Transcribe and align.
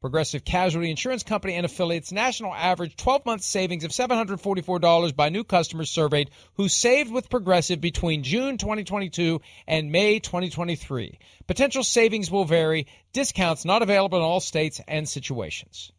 Progressive 0.00 0.44
Casualty 0.44 0.90
Insurance 0.90 1.24
Company 1.24 1.54
and 1.54 1.66
affiliates 1.66 2.12
national 2.12 2.54
average 2.54 2.94
12 2.94 3.26
month 3.26 3.42
savings 3.42 3.82
of 3.82 3.90
$744 3.90 5.16
by 5.16 5.28
new 5.28 5.42
customers 5.42 5.90
surveyed 5.90 6.30
who 6.54 6.68
saved 6.68 7.10
with 7.10 7.28
Progressive 7.28 7.80
between 7.80 8.22
June 8.22 8.58
2022 8.58 9.40
and 9.66 9.90
May 9.90 10.20
2023. 10.20 11.18
Potential 11.48 11.82
savings 11.82 12.30
will 12.30 12.44
vary, 12.44 12.86
discounts 13.12 13.64
not 13.64 13.82
available 13.82 14.18
in 14.18 14.24
all 14.24 14.38
states 14.38 14.80
and 14.86 15.08
situations. 15.08 15.90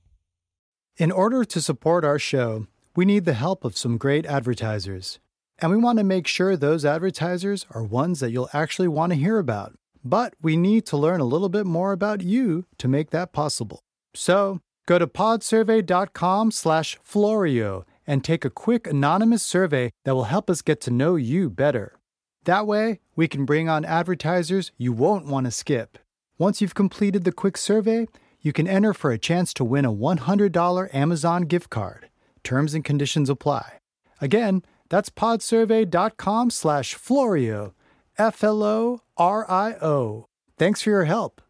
In 0.95 1.11
order 1.11 1.43
to 1.43 1.61
support 1.61 2.05
our 2.05 2.19
show, 2.19 2.67
we 2.95 3.03
need 3.03 3.25
the 3.25 3.33
help 3.33 3.65
of 3.65 3.77
some 3.77 3.97
great 3.97 4.25
advertisers. 4.25 5.19
And 5.57 5.71
we 5.71 5.77
want 5.77 5.97
to 5.97 6.05
make 6.05 6.25
sure 6.25 6.55
those 6.55 6.85
advertisers 6.85 7.65
are 7.71 7.83
ones 7.83 8.21
that 8.21 8.31
you'll 8.31 8.49
actually 8.53 8.87
want 8.87 9.11
to 9.11 9.19
hear 9.19 9.39
about. 9.39 9.73
But 10.05 10.35
we 10.41 10.55
need 10.55 10.85
to 10.85 10.95
learn 10.95 11.19
a 11.19 11.25
little 11.25 11.49
bit 11.49 11.65
more 11.65 11.91
about 11.91 12.21
you 12.21 12.65
to 12.77 12.87
make 12.87 13.09
that 13.09 13.33
possible. 13.33 13.83
So 14.19 14.59
go 14.85 14.99
to 14.99 15.07
podsurvey.com 15.07 16.51
slash 16.51 16.99
Florio 17.01 17.85
and 18.05 18.21
take 18.21 18.43
a 18.43 18.49
quick 18.49 18.85
anonymous 18.85 19.41
survey 19.41 19.91
that 20.03 20.13
will 20.13 20.25
help 20.25 20.49
us 20.49 20.61
get 20.61 20.81
to 20.81 20.91
know 20.91 21.15
you 21.15 21.49
better. 21.49 21.97
That 22.43 22.67
way, 22.67 22.99
we 23.15 23.29
can 23.29 23.45
bring 23.45 23.69
on 23.69 23.85
advertisers 23.85 24.73
you 24.77 24.91
won't 24.91 25.27
want 25.27 25.45
to 25.45 25.51
skip. 25.51 25.97
Once 26.37 26.59
you've 26.59 26.75
completed 26.75 27.23
the 27.23 27.31
quick 27.31 27.55
survey, 27.55 28.07
you 28.41 28.51
can 28.51 28.67
enter 28.67 28.93
for 28.93 29.11
a 29.11 29.17
chance 29.17 29.53
to 29.53 29.63
win 29.63 29.85
a 29.85 29.93
$100 29.93 30.93
Amazon 30.93 31.43
gift 31.43 31.69
card. 31.69 32.09
Terms 32.43 32.73
and 32.73 32.83
conditions 32.83 33.29
apply. 33.29 33.79
Again, 34.19 34.63
that's 34.89 35.09
podsurvey.com 35.09 36.49
slash 36.49 36.93
Florio, 36.93 37.73
F 38.17 38.43
L 38.43 38.63
O 38.63 39.01
R 39.15 39.49
I 39.49 39.75
O. 39.75 40.25
Thanks 40.57 40.81
for 40.81 40.89
your 40.89 41.05
help. 41.05 41.41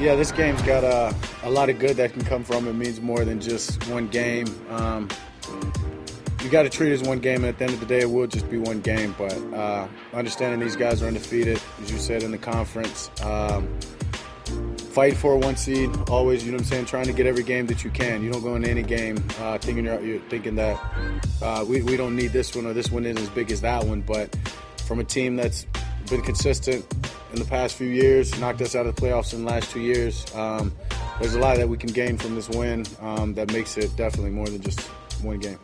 Yeah, 0.00 0.14
this 0.14 0.32
game's 0.32 0.62
got 0.62 0.82
a, 0.82 1.14
a 1.42 1.50
lot 1.50 1.68
of 1.68 1.78
good 1.78 1.98
that 1.98 2.14
can 2.14 2.24
come 2.24 2.42
from 2.42 2.66
it. 2.66 2.72
means 2.72 3.02
more 3.02 3.22
than 3.22 3.38
just 3.38 3.86
one 3.90 4.08
game. 4.08 4.46
Um, 4.70 5.10
you 6.42 6.48
got 6.48 6.62
to 6.62 6.70
treat 6.70 6.90
it 6.90 6.94
as 6.94 7.02
one 7.02 7.18
game, 7.18 7.44
and 7.44 7.48
at 7.48 7.58
the 7.58 7.64
end 7.64 7.74
of 7.74 7.80
the 7.80 7.86
day, 7.86 8.00
it 8.00 8.10
will 8.10 8.26
just 8.26 8.48
be 8.48 8.56
one 8.56 8.80
game. 8.80 9.14
But 9.18 9.36
uh, 9.52 9.88
understanding 10.14 10.58
these 10.58 10.74
guys 10.74 11.02
are 11.02 11.06
undefeated, 11.06 11.60
as 11.82 11.92
you 11.92 11.98
said 11.98 12.22
in 12.22 12.30
the 12.30 12.38
conference. 12.38 13.10
Um, 13.22 13.78
fight 14.92 15.18
for 15.18 15.36
one 15.36 15.56
seed, 15.56 15.90
always. 16.08 16.46
You 16.46 16.52
know 16.52 16.56
what 16.56 16.62
I'm 16.62 16.68
saying? 16.68 16.86
Trying 16.86 17.04
to 17.04 17.12
get 17.12 17.26
every 17.26 17.44
game 17.44 17.66
that 17.66 17.84
you 17.84 17.90
can. 17.90 18.24
You 18.24 18.32
don't 18.32 18.42
go 18.42 18.54
into 18.54 18.70
any 18.70 18.82
game 18.82 19.22
uh, 19.38 19.58
thinking 19.58 19.84
you're, 19.84 20.00
you're, 20.00 20.20
thinking 20.30 20.54
that 20.54 20.80
uh, 21.42 21.62
we 21.68 21.82
we 21.82 21.98
don't 21.98 22.16
need 22.16 22.32
this 22.32 22.56
one 22.56 22.64
or 22.64 22.72
this 22.72 22.90
one 22.90 23.04
isn't 23.04 23.22
as 23.22 23.28
big 23.28 23.50
as 23.52 23.60
that 23.60 23.84
one. 23.84 24.00
But 24.00 24.34
from 24.86 24.98
a 24.98 25.04
team 25.04 25.36
that's 25.36 25.66
been 26.10 26.22
consistent 26.22 26.84
in 27.32 27.38
the 27.38 27.44
past 27.44 27.76
few 27.76 27.86
years, 27.86 28.38
knocked 28.40 28.60
us 28.60 28.74
out 28.74 28.86
of 28.86 28.94
the 28.94 29.00
playoffs 29.00 29.32
in 29.32 29.44
the 29.44 29.50
last 29.50 29.70
two 29.70 29.80
years. 29.80 30.26
Um, 30.34 30.72
there's 31.20 31.34
a 31.34 31.38
lot 31.38 31.56
that 31.56 31.68
we 31.68 31.76
can 31.76 31.92
gain 31.92 32.18
from 32.18 32.34
this 32.34 32.48
win 32.48 32.84
um, 33.00 33.34
that 33.34 33.52
makes 33.52 33.76
it 33.76 33.94
definitely 33.96 34.30
more 34.30 34.46
than 34.46 34.60
just 34.60 34.80
one 35.22 35.38
game. 35.38 35.58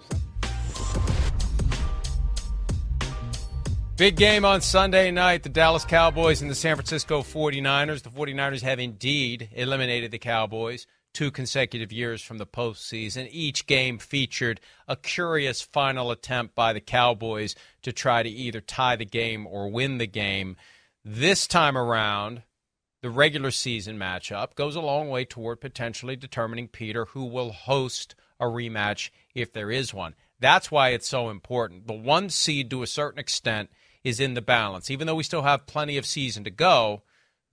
Big 3.97 4.17
game 4.17 4.45
on 4.45 4.61
Sunday 4.61 5.11
night. 5.11 5.43
The 5.43 5.49
Dallas 5.49 5.87
Cowboys 5.87 6.43
and 6.43 6.51
the 6.51 6.55
San 6.55 6.77
Francisco 6.77 7.23
49ers. 7.23 8.03
The 8.03 8.11
49ers 8.11 8.61
have 8.61 8.79
indeed 8.79 9.49
eliminated 9.55 10.11
the 10.11 10.19
Cowboys 10.19 10.87
two 11.17 11.31
consecutive 11.31 11.91
years 11.91 12.21
from 12.21 12.37
the 12.37 12.45
postseason. 12.45 13.27
Each 13.33 13.67
game 13.67 13.97
featured 13.97 14.61
a 14.87 14.97
curious 14.97 15.63
final 15.63 16.11
attempt 16.11 16.55
by 16.55 16.75
the 16.75 16.81
Cowboys 16.81 17.55
to 17.81 17.91
try 17.91 18.23
to 18.23 18.29
either 18.29 18.61
tie 18.61 18.97
the 18.97 19.07
game 19.07 19.47
or 19.47 19.71
win 19.71 19.97
the 19.97 20.07
game. 20.07 20.57
This 21.03 21.47
time 21.47 21.79
around, 21.79 22.43
the 23.01 23.09
regular 23.09 23.51
season 23.51 23.99
matchup 23.99 24.57
goes 24.57 24.77
a 24.77 24.83
long 24.83 25.09
way 25.09 25.25
toward 25.25 25.63
potentially 25.63 26.17
determining, 26.17 26.69
Peter, 26.69 27.07
who 27.07 27.25
will 27.25 27.53
host 27.53 28.15
a 28.39 28.45
rematch 28.45 29.09
if 29.35 29.55
there 29.55 29.71
is 29.71 29.95
one. 29.95 30.15
That's 30.39 30.71
why 30.71 30.91
it's 30.91 31.09
so 31.09 31.31
important. 31.31 31.87
The 31.87 31.95
one 31.95 32.29
seed, 32.29 32.69
to 32.69 32.83
a 32.83 32.87
certain 32.87 33.19
extent, 33.19 33.71
is 34.05 34.21
in 34.21 34.35
the 34.35 34.43
balance. 34.43 34.91
Even 34.91 35.07
though 35.07 35.15
we 35.15 35.23
still 35.23 35.43
have 35.43 35.67
plenty 35.67 35.97
of 35.97 36.05
season 36.05 36.45
to 36.45 36.51
go, 36.51 37.05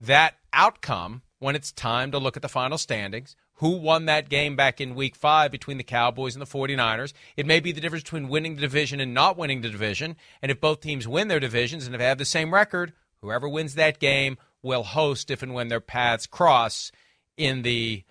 that 0.02 0.34
outcome, 0.52 1.22
when 1.38 1.56
it's 1.56 1.72
time 1.72 2.10
to 2.10 2.18
look 2.18 2.36
at 2.36 2.42
the 2.42 2.48
final 2.50 2.76
standings, 2.76 3.36
who 3.64 3.78
won 3.78 4.04
that 4.04 4.28
game 4.28 4.56
back 4.56 4.80
in 4.80 4.94
week 4.94 5.16
five 5.16 5.50
between 5.50 5.78
the 5.78 5.84
Cowboys 5.84 6.34
and 6.34 6.42
the 6.42 6.46
49ers. 6.46 7.14
It 7.36 7.46
may 7.46 7.60
be 7.60 7.72
the 7.72 7.80
difference 7.80 8.04
between 8.04 8.28
winning 8.28 8.56
the 8.56 8.60
division 8.60 9.00
and 9.00 9.14
not 9.14 9.38
winning 9.38 9.62
the 9.62 9.70
division. 9.70 10.16
And 10.42 10.52
if 10.52 10.60
both 10.60 10.80
teams 10.80 11.08
win 11.08 11.28
their 11.28 11.40
divisions 11.40 11.86
and 11.86 11.94
have 11.98 12.18
the 12.18 12.24
same 12.24 12.52
record, 12.52 12.92
Whoever 13.24 13.48
wins 13.48 13.76
that 13.76 14.00
game 14.00 14.36
will 14.62 14.82
host 14.82 15.30
if 15.30 15.42
and 15.42 15.54
when 15.54 15.68
their 15.68 15.80
paths 15.80 16.26
cross 16.26 16.92
in 17.38 17.62
the 17.62 18.04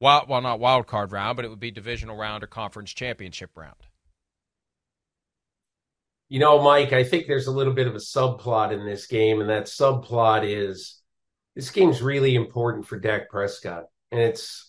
wild, 0.00 0.26
well, 0.26 0.40
not 0.40 0.58
wild 0.58 0.86
card 0.86 1.12
round, 1.12 1.36
but 1.36 1.44
it 1.44 1.48
would 1.48 1.60
be 1.60 1.70
divisional 1.70 2.16
round 2.16 2.42
or 2.42 2.46
conference 2.46 2.94
championship 2.94 3.50
round. 3.54 3.76
You 6.30 6.38
know, 6.38 6.62
Mike, 6.62 6.94
I 6.94 7.04
think 7.04 7.26
there's 7.26 7.46
a 7.46 7.52
little 7.52 7.74
bit 7.74 7.88
of 7.88 7.94
a 7.94 7.98
subplot 7.98 8.72
in 8.72 8.86
this 8.86 9.06
game, 9.06 9.42
and 9.42 9.50
that 9.50 9.66
subplot 9.66 10.44
is 10.44 10.98
this 11.54 11.70
game's 11.70 12.00
really 12.00 12.34
important 12.34 12.86
for 12.86 12.98
Dak 12.98 13.28
Prescott, 13.28 13.84
and 14.10 14.18
it's 14.18 14.67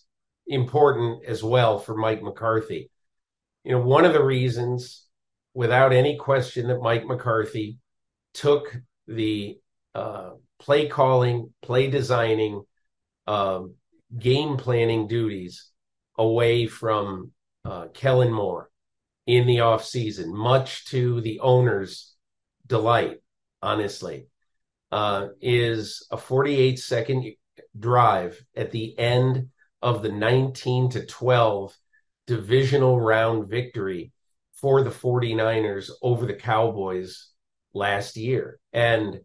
important 0.49 1.23
as 1.25 1.43
well 1.43 1.79
for 1.79 1.95
Mike 1.95 2.21
McCarthy. 2.21 2.89
You 3.63 3.73
know, 3.73 3.81
one 3.81 4.03
of 4.03 4.13
the 4.13 4.23
reasons, 4.23 5.05
without 5.53 5.93
any 5.93 6.17
question, 6.17 6.67
that 6.67 6.81
Mike 6.81 7.05
McCarthy 7.05 7.77
took 8.33 8.75
the 9.07 9.59
uh, 9.95 10.31
play 10.59 10.87
calling, 10.87 11.53
play 11.61 11.89
designing, 11.89 12.63
uh, 13.27 13.61
game 14.17 14.57
planning 14.57 15.07
duties 15.07 15.69
away 16.17 16.65
from 16.65 17.31
uh, 17.63 17.87
Kellen 17.93 18.33
Moore 18.33 18.69
in 19.27 19.45
the 19.45 19.57
offseason, 19.57 20.33
much 20.33 20.85
to 20.85 21.21
the 21.21 21.39
owner's 21.41 22.15
delight, 22.65 23.17
honestly, 23.61 24.25
uh, 24.91 25.27
is 25.41 26.07
a 26.09 26.17
48 26.17 26.79
second 26.79 27.33
drive 27.77 28.43
at 28.55 28.71
the 28.71 28.97
end 28.97 29.49
of 29.81 30.01
the 30.01 30.11
19 30.11 30.89
to 30.91 31.05
12 31.05 31.75
divisional 32.27 32.99
round 32.99 33.49
victory 33.49 34.11
for 34.53 34.83
the 34.83 34.89
49ers 34.89 35.89
over 36.01 36.25
the 36.25 36.33
Cowboys 36.33 37.29
last 37.73 38.17
year. 38.17 38.59
And 38.73 39.21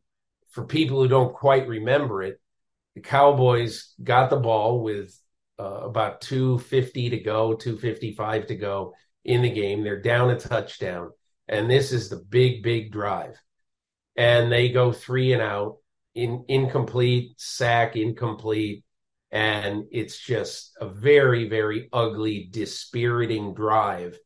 for 0.51 0.65
people 0.65 1.03
who 1.03 1.09
don't 1.09 1.35
quite 1.35 1.67
remember 1.67 2.23
it, 2.23 2.41
the 2.95 3.01
Cowboys 3.01 3.95
got 4.03 4.31
the 4.31 4.37
ball 4.37 4.83
with 4.83 5.19
uh, 5.59 5.65
about 5.65 6.21
250 6.21 7.11
to 7.11 7.19
go, 7.19 7.55
255 7.55 8.47
to 8.47 8.55
go 8.55 8.95
in 9.25 9.43
the 9.43 9.51
game. 9.51 9.83
They're 9.83 10.01
down 10.01 10.31
a 10.31 10.39
touchdown. 10.39 11.11
And 11.49 11.71
this 11.71 11.93
is 11.93 12.09
the 12.09 12.17
big, 12.17 12.63
big 12.63 12.93
drive. 12.93 13.37
And 14.17 14.51
they 14.51 14.71
go 14.71 14.93
three 14.93 15.33
and 15.33 15.43
out, 15.43 15.79
in 16.15 16.45
incomplete, 16.49 17.35
sack, 17.37 17.97
incomplete. 17.97 18.84
And 19.35 19.87
it's 19.91 20.17
just 20.17 20.77
a 20.81 20.89
very, 20.89 21.49
very 21.49 21.89
ugly, 21.93 22.49
dispiriting 22.53 23.53
drive. 23.53 24.17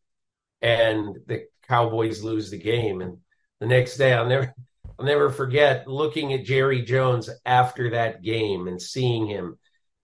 And 0.61 1.17
the 1.27 1.47
Cowboys 1.67 2.23
lose 2.23 2.51
the 2.51 2.59
game. 2.59 3.01
And 3.01 3.17
the 3.59 3.67
next 3.67 3.97
day, 3.97 4.13
I'll 4.13 4.27
never 4.27 4.55
I'll 4.99 5.07
never 5.07 5.31
forget 5.31 5.89
looking 5.89 6.35
at 6.35 6.45
Jerry 6.45 6.83
Jones 6.83 7.31
after 7.47 7.91
that 7.91 8.23
game 8.23 8.69
and 8.69 8.81
seeing 8.81 9.27
him. 9.27 9.59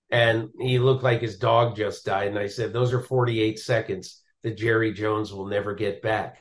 And 0.08 0.48
he 0.58 0.78
looked 0.78 1.02
like 1.02 1.20
his 1.20 1.36
dog 1.36 1.76
just 1.76 2.06
died. 2.06 2.28
And 2.28 2.38
I 2.38 2.46
said, 2.46 2.72
Those 2.72 2.94
are 2.94 3.00
48 3.00 3.58
seconds 3.58 4.22
that 4.42 4.56
Jerry 4.56 4.94
Jones 4.94 5.34
will 5.34 5.46
never 5.46 5.74
get 5.74 6.00
back. 6.00 6.38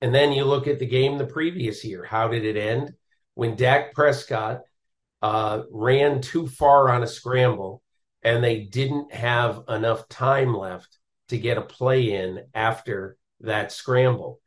And 0.00 0.14
then 0.14 0.32
you 0.32 0.44
look 0.44 0.66
at 0.66 0.78
the 0.78 0.86
game 0.86 1.18
the 1.18 1.26
previous 1.26 1.84
year. 1.84 2.04
How 2.04 2.28
did 2.28 2.46
it 2.46 2.56
end? 2.56 2.94
When 3.34 3.54
Dak 3.54 3.92
Prescott 3.92 4.62
uh, 5.22 5.62
ran 5.70 6.20
too 6.20 6.46
far 6.46 6.90
on 6.90 7.02
a 7.02 7.06
scramble 7.06 7.82
and 8.22 8.42
they 8.42 8.60
didn't 8.60 9.12
have 9.12 9.62
enough 9.68 10.08
time 10.08 10.54
left 10.54 10.98
to 11.28 11.38
get 11.38 11.58
a 11.58 11.62
play 11.62 12.12
in 12.12 12.44
after 12.54 13.16
that 13.40 13.72
scramble. 13.72 14.40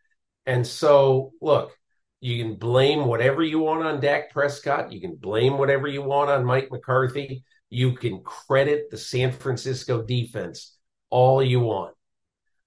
And 0.46 0.66
so, 0.66 1.34
look, 1.42 1.78
you 2.22 2.44
can 2.44 2.56
blame 2.56 3.06
whatever 3.06 3.44
you 3.44 3.60
want 3.60 3.84
on 3.84 4.00
Dak 4.00 4.32
Prescott. 4.32 4.92
You 4.92 5.02
can 5.02 5.16
blame 5.16 5.58
whatever 5.58 5.88
you 5.88 6.02
want 6.02 6.30
on 6.30 6.46
Mike 6.46 6.70
McCarthy. 6.72 7.44
You 7.70 7.94
can 7.94 8.22
credit 8.24 8.90
the 8.90 8.98
San 8.98 9.32
Francisco 9.32 10.02
defense 10.02 10.78
all 11.10 11.44
you 11.44 11.60
want. 11.60 11.96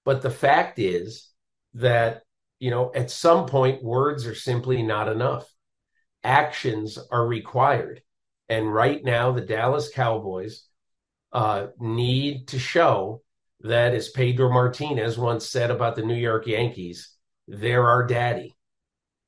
But 0.04 0.22
the 0.22 0.30
fact 0.30 0.78
is 0.78 1.28
that, 1.74 2.22
you 2.58 2.70
know, 2.70 2.90
at 2.94 3.10
some 3.10 3.46
point, 3.46 3.82
words 3.82 4.26
are 4.26 4.34
simply 4.34 4.82
not 4.82 5.08
enough. 5.08 5.46
Actions 6.28 6.98
are 7.10 7.26
required. 7.26 8.02
And 8.50 8.70
right 8.72 9.02
now, 9.02 9.32
the 9.32 9.40
Dallas 9.40 9.90
Cowboys 9.90 10.64
uh, 11.32 11.68
need 11.80 12.48
to 12.48 12.58
show 12.58 13.22
that, 13.60 13.94
as 13.94 14.10
Pedro 14.10 14.50
Martinez 14.50 15.16
once 15.16 15.48
said 15.48 15.70
about 15.70 15.96
the 15.96 16.02
New 16.02 16.14
York 16.14 16.46
Yankees, 16.46 17.14
they're 17.46 17.88
our 17.88 18.06
daddy. 18.06 18.54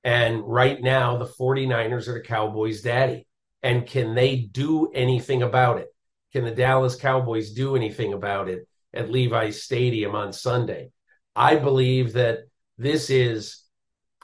And 0.05 0.43
right 0.45 0.79
now, 0.79 1.17
the 1.17 1.25
49ers 1.27 2.07
are 2.07 2.15
the 2.15 2.21
Cowboys' 2.21 2.83
daddy. 2.83 3.27
And 3.63 3.87
can 3.87 4.15
they 4.15 4.37
do 4.37 4.91
anything 4.93 5.43
about 5.43 5.79
it? 5.79 5.89
Can 6.35 6.45
the 6.45 6.51
Dallas 6.51 6.97
Cowboys 6.97 7.53
do 7.53 7.77
anything 7.77 8.13
about 8.13 8.51
it 8.51 8.69
at 8.93 9.11
Levi's 9.11 9.63
Stadium 9.63 10.15
on 10.15 10.35
Sunday? 10.35 10.93
I 11.35 11.57
believe 11.57 12.13
that 12.13 12.41
this 12.77 13.09
is 13.09 13.63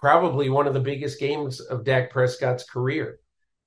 probably 0.06 0.48
one 0.48 0.68
of 0.68 0.74
the 0.74 0.78
biggest 0.78 1.18
games 1.18 1.58
of 1.58 1.82
Dak 1.82 2.12
Prescott's 2.12 2.62
career. 2.62 3.18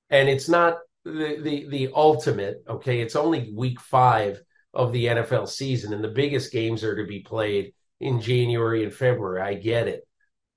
And 0.08 0.26
it's 0.26 0.48
not 0.48 0.78
the, 1.04 1.38
the, 1.38 1.68
the 1.68 1.90
ultimate, 1.94 2.64
okay? 2.66 3.02
It's 3.02 3.14
only 3.14 3.52
week 3.54 3.78
five 3.78 4.40
of 4.72 4.90
the 4.90 5.04
NFL 5.04 5.50
season, 5.50 5.92
and 5.92 6.02
the 6.02 6.08
biggest 6.08 6.50
games 6.50 6.82
are 6.82 6.96
to 6.96 7.06
be 7.06 7.20
played 7.20 7.74
in 8.00 8.22
January 8.22 8.82
and 8.84 8.94
February. 8.94 9.42
I 9.42 9.52
get 9.52 9.86
it. 9.86 10.00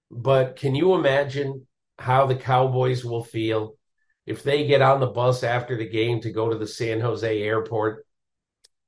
But 0.09 0.55
can 0.55 0.73
you 0.73 0.93
imagine 0.93 1.67
how 1.99 2.27
the 2.27 2.37
Cowboys 2.37 3.03
will 3.03 3.25
feel 3.25 3.75
if 4.25 4.41
they 4.41 4.65
get 4.65 4.81
on 4.81 5.01
the 5.01 5.07
bus 5.07 5.43
after 5.43 5.75
the 5.75 5.89
game 5.89 6.21
to 6.21 6.31
go 6.31 6.49
to 6.49 6.57
the 6.57 6.65
San 6.65 7.01
Jose 7.01 7.41
airport 7.41 8.05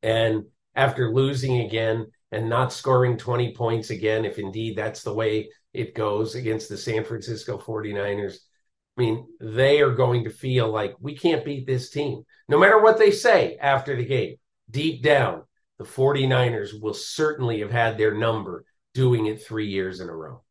and 0.02 0.46
after 0.74 1.14
losing 1.14 1.60
again 1.60 2.06
and 2.32 2.48
not 2.48 2.72
scoring 2.72 3.18
20 3.18 3.54
points 3.54 3.90
again, 3.90 4.24
if 4.24 4.40
indeed 4.40 4.78
that's 4.78 5.04
the 5.04 5.14
way 5.14 5.50
it 5.76 5.96
goes 5.96 6.36
against 6.36 6.70
the 6.70 6.78
San 6.78 7.04
Francisco 7.04 7.58
49ers, 7.58 8.38
I 8.98 9.02
mean, 9.02 9.28
they 9.40 9.82
are 9.82 9.92
going 9.92 10.24
to 10.24 10.30
feel 10.30 10.70
like 10.70 10.96
we 11.00 11.18
can't 11.18 11.44
beat 11.44 11.68
this 11.68 11.90
team. 11.90 12.24
No 12.48 12.58
matter 12.58 12.82
what 12.82 12.98
they 12.98 13.12
say 13.12 13.58
after 13.58 13.96
the 13.96 14.06
game, 14.06 14.36
deep 14.70 15.04
down, 15.04 15.44
the 15.78 15.84
49ers 15.84 16.80
will 16.80 16.94
certainly 16.94 17.60
have 17.60 17.72
had 17.72 17.98
their 17.98 18.14
number 18.14 18.64
doing 18.94 19.26
it 19.26 19.44
three 19.44 19.68
years 19.68 20.00
in 20.00 20.08
a 20.08 20.16
row. 20.16 20.42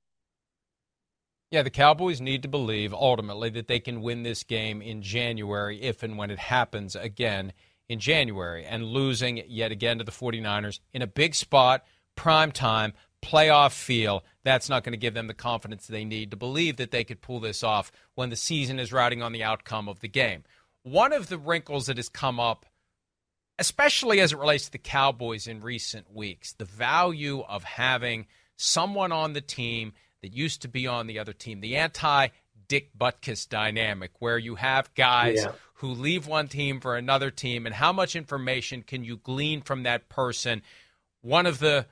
Yeah, 1.50 1.62
the 1.62 1.70
Cowboys 1.70 2.20
need 2.20 2.42
to 2.42 2.48
believe 2.48 2.92
ultimately 2.92 3.48
that 3.50 3.68
they 3.68 3.78
can 3.78 4.02
win 4.02 4.24
this 4.24 4.42
game 4.42 4.82
in 4.82 5.02
January 5.02 5.80
if 5.80 6.02
and 6.02 6.18
when 6.18 6.30
it 6.30 6.38
happens 6.38 6.96
again 6.96 7.52
in 7.88 8.00
January. 8.00 8.64
And 8.64 8.84
losing 8.84 9.42
yet 9.46 9.70
again 9.70 9.98
to 9.98 10.04
the 10.04 10.12
49ers 10.12 10.80
in 10.92 11.00
a 11.00 11.06
big 11.06 11.34
spot, 11.34 11.84
prime 12.16 12.52
time, 12.52 12.92
playoff 13.22 13.72
feel, 13.72 14.24
that's 14.44 14.68
not 14.68 14.84
going 14.84 14.92
to 14.92 14.98
give 14.98 15.14
them 15.14 15.26
the 15.26 15.34
confidence 15.34 15.86
they 15.86 16.04
need 16.04 16.30
to 16.30 16.36
believe 16.36 16.76
that 16.76 16.90
they 16.90 17.02
could 17.02 17.22
pull 17.22 17.40
this 17.40 17.64
off 17.64 17.90
when 18.14 18.30
the 18.30 18.36
season 18.36 18.78
is 18.78 18.92
riding 18.92 19.22
on 19.22 19.32
the 19.32 19.42
outcome 19.42 19.88
of 19.88 20.00
the 20.00 20.08
game. 20.08 20.44
One 20.82 21.12
of 21.12 21.28
the 21.28 21.38
wrinkles 21.38 21.86
that 21.86 21.96
has 21.96 22.10
come 22.10 22.38
up, 22.38 22.66
especially 23.58 24.20
as 24.20 24.32
it 24.32 24.38
relates 24.38 24.66
to 24.66 24.72
the 24.72 24.78
Cowboys 24.78 25.46
in 25.46 25.62
recent 25.62 26.14
weeks, 26.14 26.52
the 26.52 26.66
value 26.66 27.40
of 27.40 27.64
having 27.64 28.26
someone 28.56 29.12
on 29.12 29.32
the 29.32 29.40
team 29.40 29.94
that 30.20 30.32
used 30.32 30.62
to 30.62 30.68
be 30.68 30.86
on 30.86 31.06
the 31.06 31.18
other 31.18 31.32
team, 31.32 31.60
the 31.60 31.76
anti 31.76 32.28
Dick 32.68 32.96
Butkus 32.96 33.48
dynamic, 33.48 34.12
where 34.18 34.38
you 34.38 34.54
have 34.54 34.94
guys 34.94 35.42
yeah. 35.42 35.52
who 35.74 35.88
leave 35.88 36.26
one 36.26 36.48
team 36.48 36.80
for 36.80 36.96
another 36.96 37.30
team, 37.30 37.66
and 37.66 37.74
how 37.74 37.92
much 37.92 38.16
information 38.16 38.82
can 38.82 39.04
you 39.04 39.16
glean 39.16 39.62
from 39.62 39.82
that 39.82 40.08
person? 40.08 40.62
One 41.20 41.46
of 41.46 41.58
the 41.58 41.86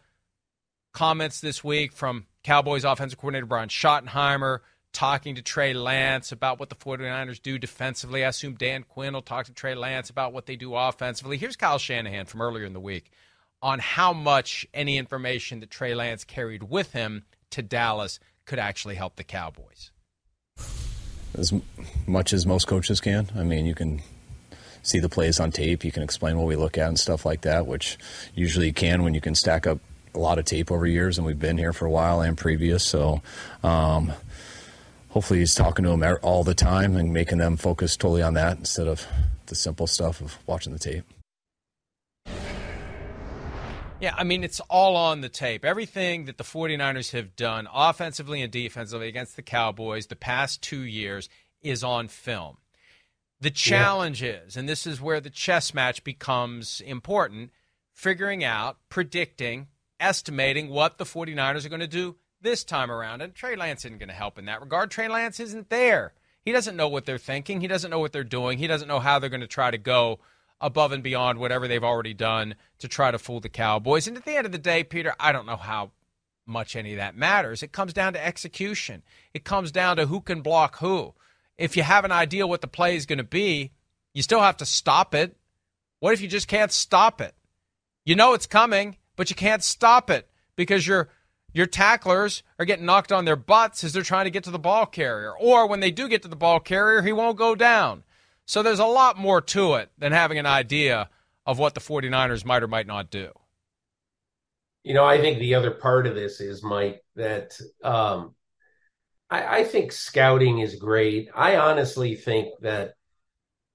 comments 0.92 1.40
this 1.40 1.62
week 1.64 1.92
from 1.92 2.26
Cowboys 2.42 2.84
offensive 2.84 3.18
coordinator 3.18 3.46
Brian 3.46 3.68
Schottenheimer 3.68 4.60
talking 4.92 5.36
to 5.36 5.42
Trey 5.42 5.72
Lance 5.72 6.32
about 6.32 6.60
what 6.60 6.68
the 6.68 6.74
49ers 6.74 7.40
do 7.40 7.58
defensively. 7.58 8.24
I 8.24 8.28
assume 8.28 8.54
Dan 8.54 8.82
Quinn 8.82 9.14
will 9.14 9.22
talk 9.22 9.46
to 9.46 9.52
Trey 9.52 9.74
Lance 9.74 10.10
about 10.10 10.32
what 10.32 10.46
they 10.46 10.56
do 10.56 10.74
offensively. 10.74 11.38
Here's 11.38 11.56
Kyle 11.56 11.78
Shanahan 11.78 12.26
from 12.26 12.42
earlier 12.42 12.64
in 12.64 12.72
the 12.72 12.80
week 12.80 13.10
on 13.62 13.78
how 13.78 14.12
much 14.12 14.66
any 14.74 14.98
information 14.98 15.60
that 15.60 15.70
Trey 15.70 15.94
Lance 15.94 16.24
carried 16.24 16.64
with 16.64 16.92
him 16.92 17.24
to 17.50 17.62
Dallas 17.62 18.18
could 18.44 18.58
actually 18.58 18.96
help 18.96 19.16
the 19.16 19.24
Cowboys? 19.24 19.90
As 21.34 21.54
much 22.06 22.32
as 22.32 22.44
most 22.44 22.66
coaches 22.66 23.00
can. 23.00 23.30
I 23.34 23.44
mean, 23.44 23.64
you 23.64 23.74
can 23.74 24.02
see 24.82 24.98
the 24.98 25.08
plays 25.08 25.38
on 25.38 25.52
tape, 25.52 25.84
you 25.84 25.92
can 25.92 26.02
explain 26.02 26.36
what 26.36 26.46
we 26.46 26.56
look 26.56 26.76
at 26.76 26.88
and 26.88 26.98
stuff 26.98 27.24
like 27.24 27.42
that, 27.42 27.66
which 27.66 27.96
usually 28.34 28.66
you 28.66 28.72
can 28.72 29.04
when 29.04 29.14
you 29.14 29.20
can 29.20 29.34
stack 29.34 29.66
up 29.66 29.78
a 30.14 30.18
lot 30.18 30.38
of 30.38 30.44
tape 30.44 30.70
over 30.70 30.86
years, 30.86 31.18
and 31.18 31.26
we've 31.26 31.38
been 31.38 31.58
here 31.58 31.72
for 31.72 31.86
a 31.86 31.90
while 31.90 32.20
and 32.20 32.36
previous. 32.36 32.84
So, 32.84 33.22
um, 33.62 34.12
hopefully, 35.10 35.40
he's 35.40 35.54
talking 35.54 35.84
to 35.84 35.90
them 35.96 36.18
all 36.22 36.44
the 36.44 36.54
time 36.54 36.96
and 36.96 37.12
making 37.12 37.38
them 37.38 37.56
focus 37.56 37.96
totally 37.96 38.22
on 38.22 38.34
that 38.34 38.58
instead 38.58 38.88
of 38.88 39.06
the 39.46 39.54
simple 39.54 39.86
stuff 39.86 40.20
of 40.20 40.38
watching 40.46 40.72
the 40.72 40.78
tape. 40.78 41.04
Yeah, 44.02 44.14
I 44.16 44.24
mean, 44.24 44.42
it's 44.42 44.58
all 44.68 44.96
on 44.96 45.20
the 45.20 45.28
tape. 45.28 45.64
Everything 45.64 46.24
that 46.24 46.36
the 46.36 46.42
49ers 46.42 47.12
have 47.12 47.36
done 47.36 47.68
offensively 47.72 48.42
and 48.42 48.50
defensively 48.50 49.06
against 49.06 49.36
the 49.36 49.42
Cowboys 49.42 50.08
the 50.08 50.16
past 50.16 50.60
two 50.60 50.80
years 50.80 51.28
is 51.60 51.84
on 51.84 52.08
film. 52.08 52.56
The 53.40 53.50
challenge 53.50 54.20
yeah. 54.20 54.30
is, 54.30 54.56
and 54.56 54.68
this 54.68 54.88
is 54.88 55.00
where 55.00 55.20
the 55.20 55.30
chess 55.30 55.72
match 55.72 56.02
becomes 56.02 56.80
important, 56.80 57.52
figuring 57.92 58.42
out, 58.42 58.78
predicting, 58.88 59.68
estimating 60.02 60.68
what 60.68 60.98
the 60.98 61.04
49ers 61.04 61.64
are 61.64 61.70
going 61.70 61.80
to 61.80 61.86
do 61.86 62.16
this 62.40 62.64
time 62.64 62.90
around. 62.90 63.22
And 63.22 63.34
Trey 63.34 63.56
Lance 63.56 63.84
isn't 63.84 63.98
going 63.98 64.08
to 64.08 64.14
help 64.14 64.38
in 64.38 64.46
that 64.46 64.60
regard. 64.60 64.90
Trey 64.90 65.08
Lance 65.08 65.40
isn't 65.40 65.70
there. 65.70 66.12
He 66.44 66.52
doesn't 66.52 66.76
know 66.76 66.88
what 66.88 67.06
they're 67.06 67.18
thinking. 67.18 67.60
He 67.60 67.68
doesn't 67.68 67.90
know 67.90 68.00
what 68.00 68.12
they're 68.12 68.24
doing. 68.24 68.58
He 68.58 68.66
doesn't 68.66 68.88
know 68.88 68.98
how 68.98 69.18
they're 69.18 69.30
going 69.30 69.40
to 69.40 69.46
try 69.46 69.70
to 69.70 69.78
go 69.78 70.18
above 70.60 70.92
and 70.92 71.02
beyond 71.02 71.38
whatever 71.38 71.68
they've 71.68 71.84
already 71.84 72.14
done 72.14 72.54
to 72.78 72.88
try 72.88 73.10
to 73.10 73.18
fool 73.18 73.40
the 73.40 73.48
Cowboys. 73.48 74.08
And 74.08 74.16
at 74.16 74.24
the 74.24 74.36
end 74.36 74.46
of 74.46 74.52
the 74.52 74.58
day, 74.58 74.84
Peter, 74.84 75.14
I 75.20 75.32
don't 75.32 75.46
know 75.46 75.56
how 75.56 75.92
much 76.46 76.74
any 76.74 76.92
of 76.92 76.98
that 76.98 77.16
matters. 77.16 77.62
It 77.62 77.72
comes 77.72 77.92
down 77.92 78.12
to 78.14 78.24
execution. 78.24 79.02
It 79.32 79.44
comes 79.44 79.70
down 79.70 79.96
to 79.96 80.06
who 80.06 80.20
can 80.20 80.40
block 80.40 80.78
who. 80.78 81.14
If 81.58 81.76
you 81.76 81.82
have 81.84 82.04
an 82.04 82.12
idea 82.12 82.46
what 82.46 82.60
the 82.60 82.68
play 82.68 82.96
is 82.96 83.06
going 83.06 83.18
to 83.18 83.24
be, 83.24 83.70
you 84.12 84.22
still 84.22 84.40
have 84.40 84.56
to 84.58 84.66
stop 84.66 85.14
it. 85.14 85.36
What 86.00 86.14
if 86.14 86.20
you 86.20 86.28
just 86.28 86.48
can't 86.48 86.72
stop 86.72 87.20
it? 87.20 87.34
You 88.04 88.16
know 88.16 88.34
it's 88.34 88.46
coming, 88.46 88.96
but 89.16 89.30
you 89.30 89.36
can't 89.36 89.62
stop 89.62 90.10
it 90.10 90.28
because 90.56 90.86
your 90.86 91.08
your 91.52 91.66
tacklers 91.66 92.42
are 92.58 92.64
getting 92.64 92.86
knocked 92.86 93.12
on 93.12 93.24
their 93.24 93.36
butts 93.36 93.84
as 93.84 93.92
they're 93.92 94.02
trying 94.02 94.24
to 94.24 94.30
get 94.30 94.44
to 94.44 94.50
the 94.50 94.58
ball 94.58 94.86
carrier. 94.86 95.34
Or 95.38 95.66
when 95.66 95.80
they 95.80 95.90
do 95.90 96.08
get 96.08 96.22
to 96.22 96.28
the 96.28 96.36
ball 96.36 96.60
carrier, 96.60 97.02
he 97.02 97.12
won't 97.12 97.36
go 97.36 97.54
down. 97.54 98.04
So 98.46 98.62
there's 98.62 98.78
a 98.78 98.86
lot 98.86 99.18
more 99.18 99.40
to 99.40 99.74
it 99.74 99.90
than 99.98 100.12
having 100.12 100.38
an 100.38 100.46
idea 100.46 101.10
of 101.46 101.58
what 101.58 101.74
the 101.74 101.80
49ers 101.80 102.44
might 102.44 102.62
or 102.62 102.68
might 102.68 102.86
not 102.86 103.10
do. 103.10 103.32
You 104.82 104.94
know, 104.94 105.04
I 105.04 105.20
think 105.20 105.38
the 105.38 105.54
other 105.54 105.70
part 105.70 106.06
of 106.06 106.14
this 106.14 106.40
is, 106.40 106.62
Mike, 106.62 107.04
that 107.14 107.56
um, 107.84 108.34
I, 109.30 109.58
I 109.58 109.64
think 109.64 109.92
scouting 109.92 110.58
is 110.58 110.74
great. 110.76 111.28
I 111.34 111.56
honestly 111.56 112.16
think 112.16 112.54
that, 112.62 112.94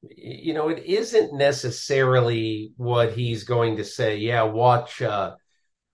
you 0.02 0.54
know, 0.54 0.70
it 0.70 0.84
isn't 0.86 1.34
necessarily 1.34 2.74
what 2.78 3.14
he's 3.14 3.44
going 3.44 3.78
to 3.78 3.84
say. 3.84 4.18
Yeah, 4.18 4.44
watch, 4.44 5.02
uh, 5.02 5.36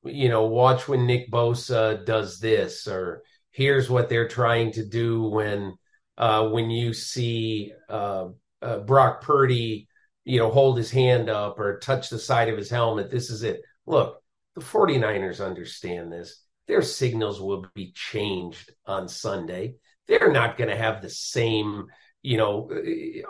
you 0.03 0.29
know, 0.29 0.45
watch 0.45 0.87
when 0.87 1.05
Nick 1.05 1.31
Bosa 1.31 2.05
does 2.05 2.39
this, 2.39 2.87
or 2.87 3.23
here's 3.51 3.89
what 3.89 4.09
they're 4.09 4.27
trying 4.27 4.71
to 4.73 4.85
do 4.85 5.23
when 5.23 5.75
uh, 6.17 6.47
when 6.49 6.69
you 6.69 6.93
see 6.93 7.73
uh, 7.89 8.27
uh, 8.61 8.79
Brock 8.79 9.21
Purdy, 9.21 9.87
you 10.25 10.39
know, 10.39 10.51
hold 10.51 10.77
his 10.77 10.91
hand 10.91 11.29
up 11.29 11.59
or 11.59 11.79
touch 11.79 12.09
the 12.09 12.19
side 12.19 12.49
of 12.49 12.57
his 12.57 12.69
helmet. 12.69 13.09
This 13.09 13.29
is 13.29 13.43
it. 13.43 13.61
Look, 13.85 14.21
the 14.55 14.61
49ers 14.61 15.43
understand 15.43 16.11
this. 16.11 16.43
Their 16.67 16.81
signals 16.81 17.41
will 17.41 17.65
be 17.73 17.91
changed 17.93 18.71
on 18.85 19.07
Sunday. 19.07 19.75
They're 20.07 20.31
not 20.31 20.57
going 20.57 20.69
to 20.69 20.77
have 20.77 21.01
the 21.01 21.09
same, 21.09 21.87
you 22.23 22.37
know, 22.37 22.71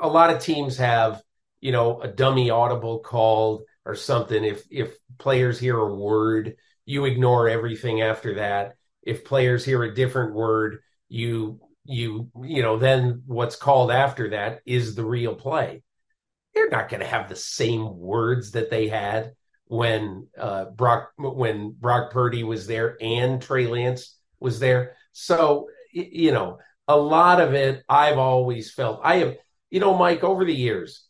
a 0.01 0.07
lot 0.07 0.29
of 0.29 0.41
teams 0.41 0.77
have, 0.77 1.21
you 1.59 1.71
know, 1.71 1.99
a 1.99 2.07
dummy 2.07 2.51
audible 2.51 2.99
called 2.99 3.63
or 3.85 3.95
something. 3.95 4.43
If 4.43 4.63
if 4.69 4.95
players 5.17 5.59
hear 5.59 5.77
a 5.77 5.93
word, 5.93 6.55
you 6.85 7.05
ignore 7.05 7.49
everything 7.49 8.01
after 8.01 8.35
that. 8.35 8.75
If 9.01 9.25
players 9.25 9.65
hear 9.65 9.83
a 9.83 9.93
different 9.93 10.35
word, 10.35 10.79
you 11.09 11.59
you 11.85 12.29
you 12.41 12.61
know 12.61 12.77
then 12.77 13.23
what's 13.25 13.55
called 13.55 13.91
after 13.91 14.29
that 14.29 14.61
is 14.65 14.95
the 14.95 15.03
real 15.03 15.35
play. 15.35 15.83
They're 16.53 16.69
not 16.69 16.89
going 16.89 17.01
to 17.01 17.07
have 17.07 17.27
the 17.27 17.35
same 17.35 17.97
words 17.97 18.51
that 18.51 18.69
they 18.69 18.87
had 18.87 19.33
when 19.65 20.27
uh, 20.37 20.65
Brock 20.65 21.13
when 21.17 21.71
Brock 21.71 22.11
Purdy 22.11 22.43
was 22.43 22.67
there 22.67 22.95
and 23.01 23.41
Trey 23.41 23.65
Lance 23.65 24.15
was 24.39 24.59
there. 24.59 24.95
So 25.13 25.67
you 25.91 26.31
know, 26.31 26.59
a 26.87 26.97
lot 26.97 27.39
of 27.39 27.53
it 27.53 27.83
I've 27.87 28.17
always 28.17 28.71
felt 28.71 29.01
I 29.03 29.17
have 29.17 29.35
you 29.73 29.79
know, 29.79 29.97
Mike, 29.97 30.23
over 30.23 30.45
the 30.45 30.53
years, 30.53 31.07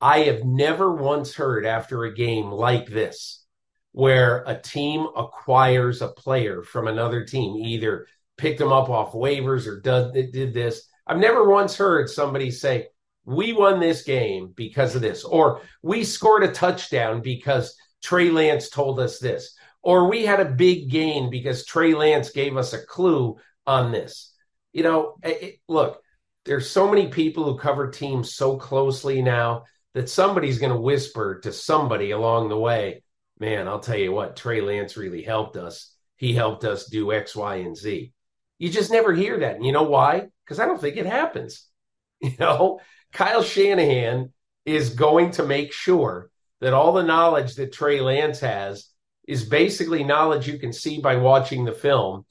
I 0.00 0.20
have 0.20 0.44
never 0.44 0.94
once 0.94 1.34
heard 1.34 1.66
after 1.66 2.04
a 2.04 2.14
game 2.14 2.50
like 2.50 2.88
this 2.88 3.44
where 3.92 4.44
a 4.46 4.58
team 4.58 5.06
acquires 5.14 6.00
a 6.00 6.08
player 6.08 6.62
from 6.62 6.88
another 6.88 7.22
team, 7.22 7.54
either 7.54 8.06
picked 8.38 8.58
them 8.58 8.72
up 8.72 8.88
off 8.88 9.12
waivers 9.12 9.66
or 9.66 9.78
did, 9.78 10.54
this. 10.54 10.88
I've 11.06 11.18
never 11.18 11.46
once 11.46 11.76
heard 11.76 12.08
somebody 12.08 12.50
say, 12.50 12.86
we 13.26 13.52
won 13.52 13.78
this 13.78 14.04
game 14.04 14.54
because 14.56 14.94
of 14.94 15.02
this, 15.02 15.22
or 15.22 15.60
we 15.82 16.02
scored 16.02 16.44
a 16.44 16.50
touchdown 16.50 17.20
because 17.20 17.76
Trey 18.02 18.30
Lance 18.30 18.70
told 18.70 18.98
us 19.00 19.18
this, 19.18 19.54
or 19.82 20.08
we 20.08 20.24
had 20.24 20.40
a 20.40 20.46
big 20.46 20.88
gain 20.88 21.28
because 21.28 21.66
Trey 21.66 21.92
Lance 21.92 22.30
gave 22.30 22.56
us 22.56 22.72
a 22.72 22.86
clue 22.86 23.36
on 23.66 23.92
this. 23.92 24.31
You 24.72 24.82
know, 24.82 25.16
it, 25.22 25.60
look, 25.68 26.02
there's 26.44 26.70
so 26.70 26.88
many 26.88 27.08
people 27.08 27.44
who 27.44 27.58
cover 27.58 27.90
teams 27.90 28.34
so 28.34 28.56
closely 28.56 29.22
now 29.22 29.64
that 29.94 30.08
somebody's 30.08 30.58
going 30.58 30.72
to 30.72 30.80
whisper 30.80 31.40
to 31.40 31.52
somebody 31.52 32.10
along 32.10 32.48
the 32.48 32.58
way, 32.58 33.02
man, 33.38 33.68
I'll 33.68 33.80
tell 33.80 33.98
you 33.98 34.12
what, 34.12 34.36
Trey 34.36 34.60
Lance 34.60 34.96
really 34.96 35.22
helped 35.22 35.56
us. 35.56 35.94
He 36.16 36.32
helped 36.32 36.64
us 36.64 36.86
do 36.86 37.12
X, 37.12 37.36
Y, 37.36 37.56
and 37.56 37.76
Z. 37.76 38.12
You 38.58 38.70
just 38.70 38.90
never 38.90 39.12
hear 39.12 39.40
that. 39.40 39.56
And 39.56 39.66
you 39.66 39.72
know 39.72 39.82
why? 39.82 40.28
Because 40.44 40.60
I 40.60 40.66
don't 40.66 40.80
think 40.80 40.96
it 40.96 41.06
happens. 41.06 41.66
You 42.24 42.36
know, 42.38 42.78
Kyle 43.12 43.42
Shanahan 43.42 44.32
is 44.64 44.90
going 44.90 45.32
to 45.32 45.42
make 45.42 45.72
sure 45.72 46.30
that 46.60 46.72
all 46.72 46.92
the 46.92 47.02
knowledge 47.02 47.56
that 47.56 47.72
Trey 47.72 48.00
Lance 48.00 48.38
has 48.38 48.88
is 49.26 49.44
basically 49.44 50.04
knowledge 50.04 50.46
you 50.46 50.56
can 50.56 50.72
see 50.72 51.00
by 51.00 51.16
watching 51.16 51.64
the 51.64 51.72
film, 51.72 52.24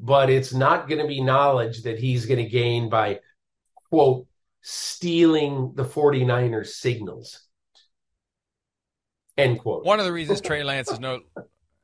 but 0.00 0.30
it's 0.30 0.52
not 0.52 0.88
going 0.88 1.00
to 1.00 1.06
be 1.06 1.20
knowledge 1.20 1.82
that 1.82 1.98
he's 1.98 2.26
going 2.26 2.42
to 2.42 2.48
gain 2.48 2.88
by 2.88 3.20
quote, 3.90 4.26
stealing 4.60 5.72
the 5.74 5.84
49ers 5.84 6.68
signals. 6.68 7.40
End 9.36 9.58
quote. 9.58 9.84
One 9.84 9.98
of 9.98 10.04
the 10.04 10.12
reasons 10.12 10.40
Trey 10.42 10.62
Lance 10.62 10.90
is 10.90 11.00
no 11.00 11.20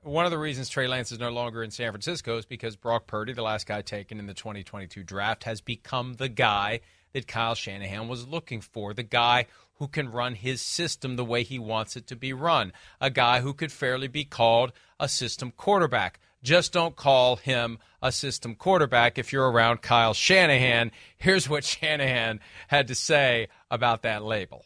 one 0.03 0.27
of 0.27 0.31
the 0.31 0.39
reasons 0.39 0.69
Trey 0.69 0.87
Lance 0.87 1.13
is 1.13 1.19
no 1.19 1.31
longer 1.31 1.63
in 1.63 1.71
San 1.71 1.91
Francisco 1.91 2.37
is 2.37 2.45
because 2.45 2.77
Brock 2.77 3.07
Purdy, 3.07 3.33
the 3.33 3.43
last 3.43 3.67
guy 3.67 3.81
taken 3.81 4.19
in 4.19 4.27
the 4.27 4.35
2022 4.35 5.03
draft, 5.03 5.45
has 5.45 5.63
become 5.63 6.15
the 6.15 6.29
guy 6.29 6.81
that 7.15 7.27
Kyle 7.27 7.55
Shanahan 7.55 8.07
was 8.07 8.29
looking 8.29 8.61
for, 8.61 8.93
the 8.93 9.03
guy 9.03 9.47
who 9.77 9.89
can 9.89 10.13
run 10.13 10.35
his 10.35 10.61
system 10.61 11.17
the 11.17 11.25
way 11.25 11.43
he 11.43 11.59
wants 11.59 11.97
it 11.97 12.07
to 12.09 12.17
be 12.17 12.33
run, 12.33 12.73
a 13.01 13.09
guy 13.09 13.41
who 13.41 13.55
could 13.55 13.73
fairly 13.73 14.09
be 14.09 14.25
called 14.25 14.73
a 15.01 15.09
system 15.09 15.51
quarterback. 15.57 16.21
Just 16.45 16.75
don't 16.75 16.95
call 16.95 17.37
him 17.37 17.79
a 18.03 18.13
system 18.13 18.55
quarterback 18.55 19.19
if 19.19 19.33
you're 19.33 19.51
around 19.51 19.81
Kyle 19.81 20.13
Shanahan. 20.13 20.93
Here's 21.17 21.49
what 21.49 21.65
Shanahan 21.65 22.39
had 22.69 22.89
to 22.89 22.95
say 22.95 23.49
about 23.71 24.03
that 24.03 24.23
label. 24.23 24.65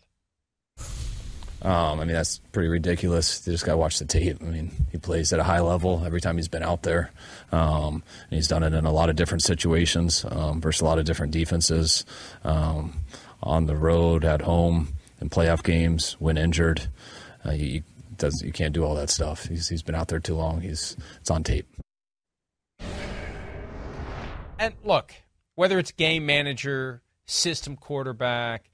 Um, 1.63 2.01
I 2.01 2.05
mean, 2.05 2.15
that's 2.15 2.39
pretty 2.53 2.69
ridiculous. 2.69 3.45
You 3.47 3.53
just 3.53 3.65
got 3.65 3.73
to 3.73 3.79
watch 3.79 3.99
the 4.01 4.05
tape. 4.05 4.39
I 4.41 4.45
mean, 4.45 4.71
he 4.91 4.99
plays 4.99 5.33
at 5.33 5.39
a 5.39 5.45
high 5.45 5.61
level 5.61 6.03
every 6.05 6.21
time 6.21 6.37
he's 6.37 6.49
been 6.49 6.63
out 6.65 6.83
there. 6.83 7.13
Um, 7.53 8.03
and 8.31 8.37
he's 8.37 8.49
done 8.49 8.65
it 8.65 8.75
in 8.75 8.85
a 8.85 8.93
lot 8.93 9.09
of 9.09 9.17
different 9.17 9.43
situations 9.43 10.25
um, 10.29 10.61
versus 10.61 10.81
a 10.81 10.85
lot 10.85 10.99
of 10.99 11.05
different 11.05 11.33
defenses 11.33 12.05
um, 12.45 13.05
on 13.41 13.67
the 13.67 13.77
road, 13.77 14.25
at 14.25 14.43
home, 14.43 14.95
in 15.21 15.31
playoff 15.31 15.63
games, 15.63 16.17
when 16.19 16.37
injured. 16.37 16.89
Uh, 17.47 17.53
you, 17.53 17.83
does 18.19 18.43
you 18.43 18.53
can't 18.53 18.75
do 18.75 18.85
all 18.85 18.95
that 18.95 19.11
stuff. 19.11 19.47
He's 19.47 19.69
he's 19.69 19.83
been 19.83 19.95
out 19.95 20.09
there 20.09 20.21
too 20.21 20.35
long. 20.35 20.61
He's 20.61 20.97
it's 21.21 21.31
on 21.31 21.43
tape. 21.43 21.67
And 24.59 24.75
look, 24.85 25.15
whether 25.55 25.79
it's 25.79 25.93
game 25.93 26.27
manager, 26.27 27.03
system 27.27 27.77
quarterback, 27.77 28.71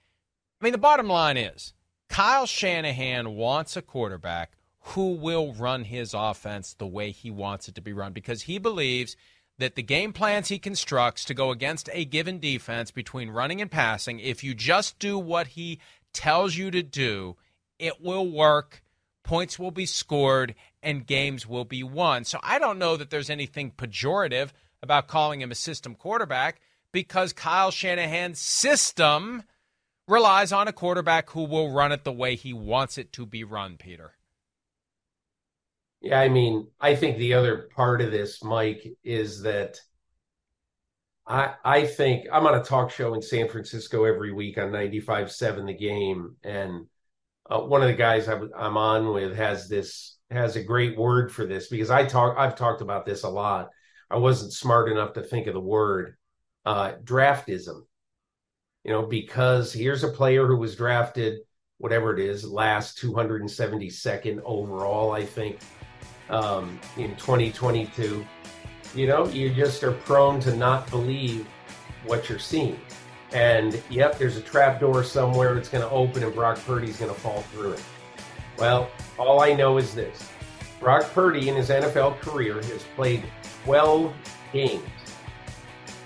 I 0.60 0.64
mean 0.64 0.72
the 0.72 0.78
bottom 0.78 1.08
line 1.08 1.36
is 1.36 1.74
Kyle 2.08 2.46
Shanahan 2.46 3.34
wants 3.34 3.76
a 3.76 3.82
quarterback 3.82 4.52
who 4.88 5.12
will 5.12 5.52
run 5.54 5.84
his 5.84 6.14
offense 6.14 6.74
the 6.74 6.86
way 6.86 7.10
he 7.10 7.30
wants 7.30 7.68
it 7.68 7.74
to 7.74 7.80
be 7.80 7.92
run 7.92 8.12
because 8.12 8.42
he 8.42 8.58
believes 8.58 9.16
that 9.58 9.76
the 9.76 9.82
game 9.82 10.12
plans 10.12 10.48
he 10.48 10.58
constructs 10.58 11.24
to 11.24 11.34
go 11.34 11.50
against 11.50 11.88
a 11.92 12.04
given 12.04 12.38
defense 12.38 12.90
between 12.90 13.30
running 13.30 13.60
and 13.60 13.70
passing, 13.70 14.20
if 14.20 14.44
you 14.44 14.54
just 14.54 14.98
do 14.98 15.18
what 15.18 15.48
he 15.48 15.78
tells 16.12 16.56
you 16.56 16.70
to 16.70 16.82
do, 16.82 17.36
it 17.78 18.00
will 18.00 18.30
work 18.30 18.82
points 19.24 19.58
will 19.58 19.72
be 19.72 19.86
scored, 19.86 20.54
and 20.82 21.06
games 21.06 21.46
will 21.46 21.64
be 21.64 21.82
won. 21.82 22.24
So 22.24 22.38
I 22.42 22.60
don't 22.60 22.78
know 22.78 22.96
that 22.96 23.10
there's 23.10 23.30
anything 23.30 23.72
pejorative 23.72 24.50
about 24.82 25.08
calling 25.08 25.40
him 25.40 25.50
a 25.50 25.56
system 25.56 25.96
quarterback 25.96 26.60
because 26.92 27.32
Kyle 27.32 27.72
Shanahan's 27.72 28.38
system 28.38 29.42
relies 30.06 30.52
on 30.52 30.68
a 30.68 30.72
quarterback 30.72 31.30
who 31.30 31.44
will 31.44 31.72
run 31.72 31.90
it 31.90 32.04
the 32.04 32.12
way 32.12 32.36
he 32.36 32.52
wants 32.52 32.98
it 32.98 33.12
to 33.14 33.26
be 33.26 33.42
run, 33.42 33.76
Peter. 33.76 34.12
Yeah, 36.00 36.20
I 36.20 36.28
mean, 36.28 36.68
I 36.80 36.96
think 36.96 37.16
the 37.16 37.34
other 37.34 37.70
part 37.74 38.02
of 38.02 38.10
this, 38.10 38.44
Mike, 38.44 38.86
is 39.02 39.42
that 39.42 39.80
I 41.26 41.54
I 41.64 41.86
think 41.86 42.26
I'm 42.30 42.46
on 42.46 42.54
a 42.54 42.62
talk 42.62 42.90
show 42.90 43.14
in 43.14 43.22
San 43.22 43.48
Francisco 43.48 44.04
every 44.04 44.30
week 44.30 44.58
on 44.58 44.70
95.7 44.70 45.66
The 45.66 45.72
Game, 45.72 46.36
and 46.44 46.86
uh, 47.50 47.60
one 47.60 47.82
of 47.82 47.88
the 47.88 47.94
guys 47.94 48.28
I'm, 48.28 48.76
on 48.76 49.12
with 49.12 49.36
has 49.36 49.68
this 49.68 50.16
has 50.30 50.56
a 50.56 50.62
great 50.62 50.96
word 50.96 51.30
for 51.30 51.46
this 51.46 51.68
because 51.68 51.90
I 51.90 52.06
talk 52.06 52.36
I've 52.38 52.56
talked 52.56 52.80
about 52.80 53.04
this 53.04 53.22
a 53.22 53.28
lot. 53.28 53.70
I 54.10 54.16
wasn't 54.16 54.52
smart 54.52 54.90
enough 54.90 55.14
to 55.14 55.22
think 55.22 55.46
of 55.46 55.54
the 55.54 55.60
word 55.60 56.16
uh, 56.64 56.94
draftism. 57.02 57.82
You 58.84 58.92
know, 58.92 59.02
because 59.06 59.72
here's 59.72 60.04
a 60.04 60.08
player 60.08 60.46
who 60.46 60.58
was 60.58 60.76
drafted, 60.76 61.40
whatever 61.78 62.14
it 62.14 62.20
is, 62.20 62.44
last 62.44 62.98
272nd 62.98 64.42
overall, 64.44 65.12
I 65.12 65.24
think, 65.24 65.60
um, 66.28 66.78
in 66.98 67.16
2022. 67.16 68.26
You 68.94 69.06
know, 69.06 69.26
you 69.28 69.52
just 69.52 69.82
are 69.82 69.92
prone 69.92 70.38
to 70.40 70.54
not 70.54 70.88
believe 70.90 71.46
what 72.04 72.28
you're 72.28 72.38
seeing. 72.38 72.78
And 73.34 73.82
yep, 73.90 74.16
there's 74.16 74.36
a 74.36 74.40
trap 74.40 74.80
door 74.80 75.02
somewhere. 75.02 75.58
It's 75.58 75.68
going 75.68 75.82
to 75.82 75.90
open, 75.90 76.22
and 76.22 76.32
Brock 76.32 76.58
Purdy's 76.64 76.96
going 76.96 77.12
to 77.12 77.20
fall 77.20 77.42
through 77.52 77.72
it. 77.72 77.82
Well, 78.56 78.88
all 79.18 79.40
I 79.40 79.52
know 79.52 79.76
is 79.76 79.94
this 79.94 80.30
Brock 80.78 81.10
Purdy 81.12 81.48
in 81.48 81.56
his 81.56 81.68
NFL 81.68 82.20
career 82.20 82.54
has 82.54 82.84
played 82.94 83.24
12 83.64 84.14
games 84.52 84.82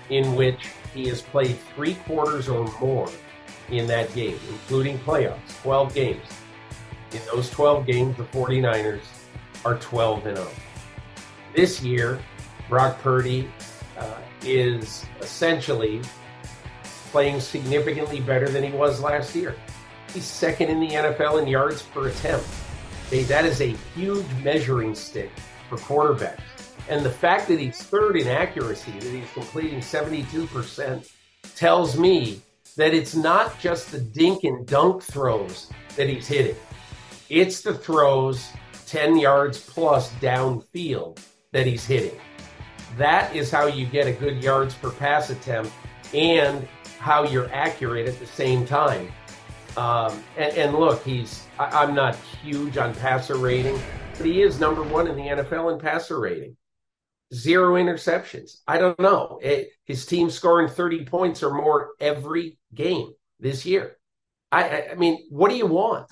in 0.09 0.35
which 0.35 0.69
he 0.93 1.07
has 1.07 1.21
played 1.21 1.57
three 1.75 1.93
quarters 1.93 2.49
or 2.49 2.65
more 2.79 3.09
in 3.69 3.85
that 3.85 4.11
game, 4.13 4.39
including 4.49 4.97
playoffs. 4.99 5.61
12 5.61 5.93
games. 5.93 6.25
In 7.11 7.21
those 7.31 7.49
12 7.51 7.85
games, 7.85 8.17
the 8.17 8.23
49ers 8.23 9.01
are 9.65 9.75
12 9.77 10.25
and 10.25 10.37
0. 10.37 10.49
This 11.55 11.81
year, 11.83 12.19
Brock 12.67 12.99
Purdy 13.01 13.51
uh, 13.97 14.17
is 14.43 15.05
essentially 15.21 16.01
playing 17.11 17.39
significantly 17.39 18.19
better 18.19 18.49
than 18.49 18.63
he 18.63 18.71
was 18.71 19.01
last 19.01 19.35
year. 19.35 19.55
He's 20.13 20.25
second 20.25 20.69
in 20.69 20.79
the 20.79 20.89
NFL 20.89 21.41
in 21.41 21.47
yards 21.47 21.81
per 21.83 22.07
attempt. 22.07 22.47
that 23.11 23.45
is 23.45 23.61
a 23.61 23.75
huge 23.95 24.25
measuring 24.43 24.95
stick 24.95 25.31
for 25.69 25.77
quarterbacks. 25.77 26.41
And 26.89 27.05
the 27.05 27.11
fact 27.11 27.47
that 27.49 27.59
he's 27.59 27.77
third 27.77 28.17
in 28.17 28.27
accuracy, 28.27 28.91
that 28.91 29.03
he's 29.03 29.31
completing 29.33 29.79
72%, 29.79 31.09
tells 31.55 31.97
me 31.97 32.41
that 32.75 32.93
it's 32.93 33.15
not 33.15 33.59
just 33.59 33.91
the 33.91 33.99
dink 33.99 34.43
and 34.43 34.65
dunk 34.65 35.03
throws 35.03 35.69
that 35.95 36.09
he's 36.09 36.27
hitting. 36.27 36.55
It's 37.29 37.61
the 37.61 37.75
throws 37.75 38.49
10 38.87 39.19
yards 39.19 39.59
plus 39.59 40.11
downfield 40.15 41.19
that 41.51 41.67
he's 41.67 41.85
hitting. 41.85 42.17
That 42.97 43.35
is 43.35 43.51
how 43.51 43.67
you 43.67 43.85
get 43.85 44.07
a 44.07 44.11
good 44.11 44.43
yards 44.43 44.73
per 44.73 44.89
pass 44.89 45.29
attempt 45.29 45.71
and 46.13 46.67
how 46.99 47.23
you're 47.23 47.49
accurate 47.53 48.07
at 48.07 48.19
the 48.19 48.25
same 48.25 48.65
time. 48.65 49.11
Um, 49.77 50.23
and, 50.37 50.53
and, 50.57 50.75
look, 50.75 51.03
he's 51.03 51.45
I, 51.57 51.83
am 51.83 51.93
not 51.93 52.15
huge 52.15 52.77
on 52.77 52.93
passer 52.93 53.37
rating, 53.37 53.79
but 54.17 54.25
he 54.25 54.41
is 54.41 54.59
number 54.59 54.83
one 54.83 55.07
in 55.07 55.15
the 55.15 55.21
NFL 55.21 55.73
in 55.73 55.79
passer 55.79 56.19
rating. 56.19 56.57
Zero 57.33 57.75
interceptions. 57.75 58.57
I 58.67 58.79
don't 58.79 58.99
know. 58.99 59.39
It, 59.41 59.69
his 59.85 60.05
team 60.05 60.29
scoring 60.29 60.67
30 60.67 61.05
points 61.05 61.43
or 61.43 61.53
more 61.53 61.91
every 61.99 62.57
game 62.73 63.11
this 63.39 63.65
year. 63.65 63.97
I, 64.51 64.89
I 64.91 64.95
mean, 64.95 65.27
what 65.29 65.49
do 65.49 65.55
you 65.55 65.67
want? 65.67 66.11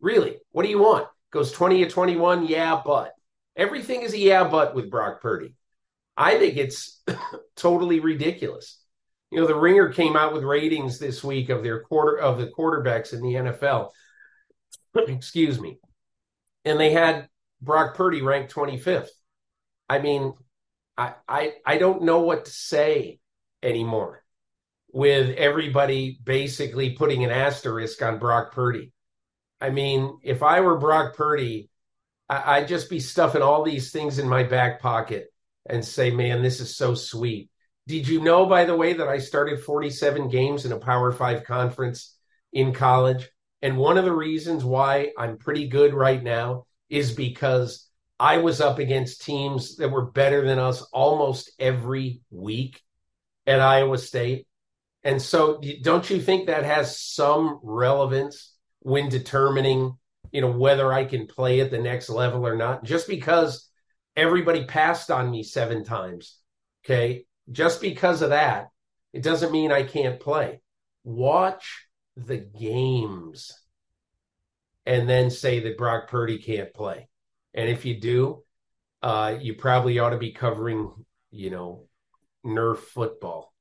Really? 0.00 0.38
What 0.52 0.62
do 0.62 0.68
you 0.68 0.78
want? 0.78 1.08
Goes 1.32 1.52
20 1.52 1.84
to 1.84 1.90
21? 1.90 2.46
Yeah, 2.46 2.80
but. 2.84 3.12
Everything 3.56 4.02
is 4.02 4.14
a 4.14 4.18
yeah, 4.18 4.44
but 4.44 4.74
with 4.74 4.90
Brock 4.90 5.20
Purdy. 5.20 5.54
I 6.16 6.38
think 6.38 6.56
it's 6.56 7.02
totally 7.56 8.00
ridiculous. 8.00 8.81
You 9.32 9.40
know, 9.40 9.46
the 9.46 9.54
Ringer 9.54 9.88
came 9.88 10.14
out 10.14 10.34
with 10.34 10.44
ratings 10.44 10.98
this 10.98 11.24
week 11.24 11.48
of 11.48 11.62
their 11.62 11.80
quarter 11.80 12.18
of 12.18 12.36
the 12.36 12.48
quarterbacks 12.48 13.14
in 13.14 13.22
the 13.22 13.32
NFL. 13.32 13.88
Excuse 14.94 15.58
me. 15.58 15.78
And 16.66 16.78
they 16.78 16.92
had 16.92 17.30
Brock 17.62 17.96
Purdy 17.96 18.20
ranked 18.20 18.54
25th. 18.54 19.08
I 19.88 20.00
mean, 20.00 20.34
I 20.98 21.14
I 21.26 21.52
I 21.64 21.78
don't 21.78 22.02
know 22.02 22.20
what 22.20 22.44
to 22.44 22.50
say 22.50 23.20
anymore 23.62 24.22
with 24.92 25.34
everybody 25.38 26.18
basically 26.22 26.90
putting 26.90 27.24
an 27.24 27.30
asterisk 27.30 28.02
on 28.02 28.18
Brock 28.18 28.52
Purdy. 28.52 28.92
I 29.62 29.70
mean, 29.70 30.18
if 30.22 30.42
I 30.42 30.60
were 30.60 30.76
Brock 30.76 31.16
Purdy, 31.16 31.70
I, 32.28 32.60
would 32.60 32.68
just 32.68 32.90
be 32.90 33.00
stuffing 33.00 33.40
all 33.40 33.64
these 33.64 33.92
things 33.92 34.18
in 34.18 34.28
my 34.28 34.42
back 34.42 34.82
pocket 34.82 35.32
and 35.64 35.82
say, 35.82 36.10
man, 36.10 36.42
this 36.42 36.60
is 36.60 36.76
so 36.76 36.94
sweet. 36.94 37.48
Did 37.86 38.06
you 38.06 38.20
know, 38.20 38.46
by 38.46 38.64
the 38.64 38.76
way, 38.76 38.92
that 38.92 39.08
I 39.08 39.18
started 39.18 39.60
47 39.60 40.28
games 40.28 40.64
in 40.64 40.72
a 40.72 40.78
Power 40.78 41.10
Five 41.12 41.44
conference 41.44 42.16
in 42.52 42.72
college? 42.72 43.28
And 43.60 43.76
one 43.76 43.98
of 43.98 44.04
the 44.04 44.14
reasons 44.14 44.64
why 44.64 45.12
I'm 45.18 45.38
pretty 45.38 45.68
good 45.68 45.94
right 45.94 46.22
now 46.22 46.66
is 46.90 47.12
because 47.12 47.88
I 48.20 48.38
was 48.38 48.60
up 48.60 48.78
against 48.78 49.22
teams 49.22 49.76
that 49.76 49.90
were 49.90 50.10
better 50.10 50.46
than 50.46 50.58
us 50.58 50.82
almost 50.92 51.50
every 51.58 52.20
week 52.30 52.80
at 53.46 53.60
Iowa 53.60 53.98
State. 53.98 54.46
And 55.02 55.20
so, 55.20 55.60
don't 55.82 56.08
you 56.08 56.20
think 56.20 56.46
that 56.46 56.64
has 56.64 57.00
some 57.00 57.58
relevance 57.62 58.54
when 58.78 59.08
determining, 59.08 59.96
you 60.30 60.40
know, 60.40 60.52
whether 60.52 60.92
I 60.92 61.04
can 61.04 61.26
play 61.26 61.60
at 61.60 61.72
the 61.72 61.78
next 61.78 62.08
level 62.08 62.46
or 62.46 62.54
not? 62.54 62.84
Just 62.84 63.08
because 63.08 63.68
everybody 64.14 64.66
passed 64.66 65.10
on 65.10 65.28
me 65.28 65.42
seven 65.42 65.82
times, 65.82 66.38
okay, 66.84 67.24
just 67.52 67.80
because 67.80 68.22
of 68.22 68.30
that, 68.30 68.70
it 69.12 69.22
doesn't 69.22 69.52
mean 69.52 69.70
I 69.70 69.82
can't 69.82 70.18
play. 70.18 70.60
Watch 71.04 71.86
the 72.16 72.38
games 72.38 73.52
and 74.86 75.08
then 75.08 75.30
say 75.30 75.60
that 75.60 75.78
Brock 75.78 76.08
Purdy 76.08 76.38
can't 76.38 76.72
play. 76.72 77.08
And 77.54 77.68
if 77.68 77.84
you 77.84 78.00
do, 78.00 78.42
uh, 79.02 79.36
you 79.40 79.54
probably 79.54 79.98
ought 79.98 80.10
to 80.10 80.18
be 80.18 80.32
covering, 80.32 80.90
you 81.30 81.50
know, 81.50 81.84
Nerf 82.44 82.78
football. 82.78 83.52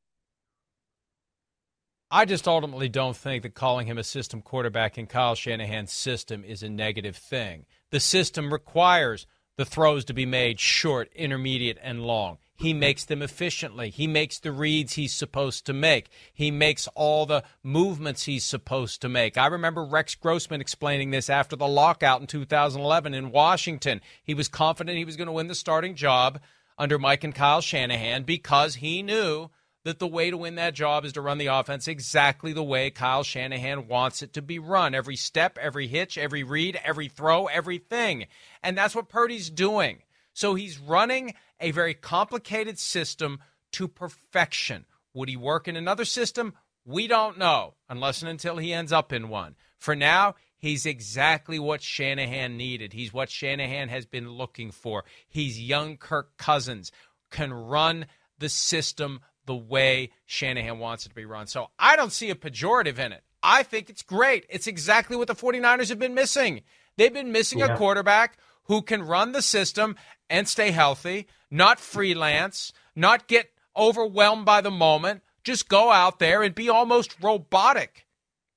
I 2.10 2.26
just 2.26 2.48
ultimately 2.48 2.90
don't 2.90 3.16
think 3.16 3.44
that 3.44 3.54
calling 3.54 3.88
him 3.88 3.98
a 3.98 4.04
system 4.04 4.42
quarterback 4.42 4.98
in 4.98 5.08
Kyle 5.08 5.36
Shanahan's 5.36 5.94
system 5.94 6.44
is 6.44 6.62
a 6.62 6.70
negative 6.70 7.16
thing. 7.16 7.66
The 7.90 8.02
system 8.02 8.52
requires 8.52 9.28
the 9.56 9.66
throws 9.66 10.04
to 10.06 10.14
be 10.14 10.26
made 10.26 10.60
short, 10.60 11.10
intermediate, 11.14 11.78
and 11.82 12.02
long. 12.02 12.38
He 12.62 12.76
makes 12.76 13.06
them 13.06 13.24
efficiently. 13.24 13.90
He 13.90 14.06
makes 14.06 14.38
the 14.38 14.52
reads 14.52 14.94
he's 14.94 15.16
supposed 15.16 15.66
to 15.66 15.74
make. 15.74 16.10
He 16.32 16.52
makes 16.52 16.88
all 16.94 17.26
the 17.26 17.44
movements 17.64 18.26
he's 18.26 18.46
supposed 18.46 19.02
to 19.02 19.10
make. 19.10 19.36
I 19.36 19.48
remember 19.48 19.84
Rex 19.84 20.14
Grossman 20.14 20.62
explaining 20.62 21.10
this 21.10 21.28
after 21.28 21.56
the 21.56 21.68
lockout 21.68 22.22
in 22.22 22.28
2011 22.28 23.16
in 23.16 23.32
Washington. 23.32 24.00
He 24.24 24.36
was 24.36 24.48
confident 24.48 25.00
he 25.00 25.06
was 25.06 25.18
going 25.18 25.26
to 25.26 25.32
win 25.32 25.48
the 25.48 25.56
starting 25.56 25.96
job 25.96 26.40
under 26.78 27.00
Mike 27.00 27.24
and 27.24 27.34
Kyle 27.34 27.62
Shanahan 27.62 28.24
because 28.24 28.76
he 28.76 29.02
knew 29.02 29.50
that 29.84 29.98
the 29.98 30.06
way 30.06 30.30
to 30.30 30.38
win 30.38 30.54
that 30.54 30.76
job 30.76 31.04
is 31.04 31.14
to 31.14 31.22
run 31.22 31.40
the 31.40 31.48
offense 31.48 31.88
exactly 31.88 32.54
the 32.54 32.62
way 32.62 32.92
Kyle 32.92 33.24
Shanahan 33.24 33.88
wants 33.88 34.22
it 34.22 34.34
to 34.34 34.42
be 34.44 34.60
run. 34.60 34.94
Every 34.94 35.16
step, 35.16 35.58
every 35.58 35.88
hitch, 35.88 36.16
every 36.16 36.44
read, 36.44 36.80
every 36.84 37.08
throw, 37.08 37.48
everything. 37.48 38.28
And 38.62 38.78
that's 38.78 38.94
what 38.94 39.10
Purdy's 39.10 39.50
doing. 39.50 40.04
So 40.34 40.56
he's 40.56 40.78
running 40.78 41.34
a 41.62 41.72
very 41.72 41.94
complicated 41.94 42.78
system 42.78 43.40
to 43.72 43.88
perfection. 43.88 44.86
Would 45.14 45.30
he 45.30 45.38
work 45.38 45.68
in 45.68 45.76
another 45.76 46.06
system? 46.06 46.54
We 46.86 47.08
don't 47.08 47.38
know 47.38 47.76
unless 47.88 48.22
and 48.22 48.30
until 48.30 48.58
he 48.58 48.74
ends 48.74 48.92
up 48.92 49.14
in 49.14 49.30
one. 49.30 49.56
For 49.78 49.96
now, 49.96 50.36
he's 50.58 50.86
exactly 50.86 51.60
what 51.60 51.82
Shanahan 51.82 52.58
needed. 52.58 52.94
He's 52.94 53.14
what 53.14 53.30
Shanahan 53.30 53.90
has 53.90 54.06
been 54.06 54.30
looking 54.30 54.72
for. 54.72 55.06
He's 55.28 55.60
young 55.60 55.98
Kirk 55.98 56.38
Cousins, 56.38 56.92
can 57.30 57.54
run 57.54 58.06
the 58.40 58.50
system 58.50 59.22
the 59.46 59.56
way 59.56 60.12
Shanahan 60.26 60.80
wants 60.80 61.06
it 61.06 61.10
to 61.10 61.16
be 61.16 61.26
run. 61.26 61.48
So 61.48 61.68
I 61.80 61.96
don't 61.96 62.12
see 62.12 62.30
a 62.30 62.36
pejorative 62.36 63.00
in 63.00 63.12
it. 63.12 63.24
I 63.44 63.64
think 63.64 63.90
it's 63.90 64.04
great. 64.04 64.46
It's 64.50 64.68
exactly 64.68 65.16
what 65.18 65.28
the 65.28 65.36
49ers 65.36 65.90
have 65.90 66.00
been 66.00 66.14
missing. 66.14 66.62
They've 66.98 67.14
been 67.14 67.32
missing 67.32 67.60
yeah. 67.60 67.74
a 67.74 67.78
quarterback 67.78 68.38
who 68.66 68.82
can 68.82 69.02
run 69.02 69.32
the 69.32 69.42
system 69.42 69.96
and 70.30 70.48
stay 70.48 70.72
healthy, 70.72 71.28
not 71.52 71.80
freelance, 71.80 72.74
not 72.96 73.28
get 73.28 73.52
overwhelmed 73.78 74.46
by 74.46 74.62
the 74.62 74.72
moment, 74.72 75.22
just 75.44 75.70
go 75.70 75.92
out 75.92 76.20
there 76.20 76.42
and 76.42 76.56
be 76.56 76.70
almost 76.70 77.16
robotic 77.22 78.08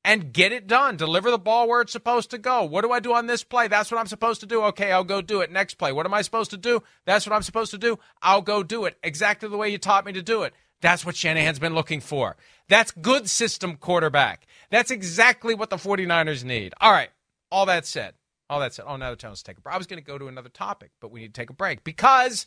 and 0.05 0.33
get 0.33 0.53
it 0.53 0.67
done. 0.67 0.97
Deliver 0.97 1.31
the 1.31 1.39
ball 1.39 1.67
where 1.67 1.81
it's 1.81 1.93
supposed 1.93 2.31
to 2.31 2.39
go. 2.39 2.63
What 2.63 2.83
do 2.83 2.93
I 2.93 3.01
do 3.01 3.15
on 3.15 3.27
this 3.27 3.43
play? 3.43 3.69
That's 3.69 3.91
what 3.91 3.99
I'm 3.99 4.07
supposed 4.07 4.41
to 4.41 4.47
do. 4.47 4.63
Okay, 4.65 4.93
I'll 4.93 5.03
go 5.03 5.23
do 5.23 5.41
it. 5.41 5.51
Next 5.51 5.75
play. 5.75 5.93
What 5.93 6.07
am 6.07 6.15
I 6.15 6.23
supposed 6.23 6.51
to 6.51 6.57
do? 6.57 6.83
That's 7.07 7.27
what 7.27 7.35
I'm 7.35 7.43
supposed 7.43 7.71
to 7.71 7.79
do. 7.79 7.99
I'll 8.23 8.43
go 8.43 8.63
do 8.63 8.85
it 8.85 8.97
exactly 9.03 9.49
the 9.49 9.57
way 9.57 9.71
you 9.71 9.79
taught 9.79 10.05
me 10.05 10.13
to 10.13 10.23
do 10.23 10.43
it. 10.43 10.53
That's 10.83 11.07
what 11.07 11.17
Shanahan's 11.17 11.59
been 11.59 11.75
looking 11.75 12.01
for. 12.01 12.37
That's 12.69 12.91
good 12.91 13.31
system 13.31 13.77
quarterback. 13.77 14.47
That's 14.71 14.91
exactly 14.91 15.55
what 15.55 15.71
the 15.71 15.77
49ers 15.77 16.45
need. 16.45 16.75
All 16.81 16.93
right. 16.93 17.09
All 17.51 17.67
that 17.67 17.87
said, 17.87 18.15
all 18.51 18.61
that 18.61 18.75
said, 18.75 18.85
oh, 18.87 18.97
now 18.97 19.11
the 19.11 19.17
time 19.17 19.35
to 19.35 19.43
take 19.43 19.57
a 19.57 19.61
break. 19.63 19.75
I 19.75 19.79
was 19.79 19.87
going 19.87 20.03
to 20.03 20.05
go 20.05 20.19
to 20.19 20.27
another 20.27 20.49
topic, 20.51 20.91
but 21.01 21.11
we 21.11 21.21
need 21.21 21.33
to 21.33 21.41
take 21.41 21.51
a 21.51 21.55
break 21.55 21.85
because 21.85 22.45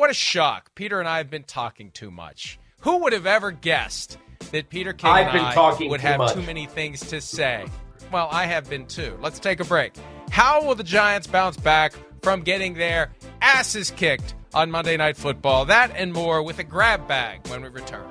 what 0.00 0.08
a 0.08 0.14
shock. 0.14 0.74
Peter 0.74 0.98
and 0.98 1.06
I 1.06 1.18
have 1.18 1.28
been 1.28 1.44
talking 1.44 1.90
too 1.90 2.10
much. 2.10 2.58
Who 2.80 3.02
would 3.02 3.12
have 3.12 3.26
ever 3.26 3.50
guessed 3.50 4.16
that 4.50 4.70
Peter 4.70 4.94
King 4.94 5.10
I've 5.10 5.34
and 5.34 5.46
I 5.46 5.76
would 5.78 6.00
have 6.00 6.18
much. 6.18 6.32
too 6.32 6.40
many 6.40 6.64
things 6.64 7.00
to 7.10 7.20
say? 7.20 7.66
Well, 8.10 8.26
I 8.32 8.46
have 8.46 8.70
been 8.70 8.86
too. 8.86 9.18
Let's 9.20 9.38
take 9.38 9.60
a 9.60 9.64
break. 9.64 9.92
How 10.30 10.64
will 10.64 10.74
the 10.74 10.84
Giants 10.84 11.26
bounce 11.26 11.58
back 11.58 11.92
from 12.22 12.40
getting 12.40 12.72
their 12.72 13.10
asses 13.42 13.90
kicked 13.90 14.34
on 14.54 14.70
Monday 14.70 14.96
Night 14.96 15.18
Football? 15.18 15.66
That 15.66 15.92
and 15.94 16.14
more 16.14 16.42
with 16.42 16.58
a 16.58 16.64
grab 16.64 17.06
bag 17.06 17.46
when 17.48 17.60
we 17.60 17.68
return. 17.68 18.08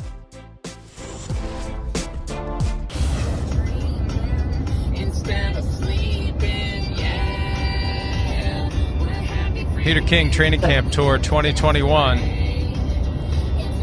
Peter 9.90 10.02
King 10.02 10.30
Training 10.30 10.62
Camp 10.62 10.92
Tour 10.92 11.18
2021. 11.18 12.20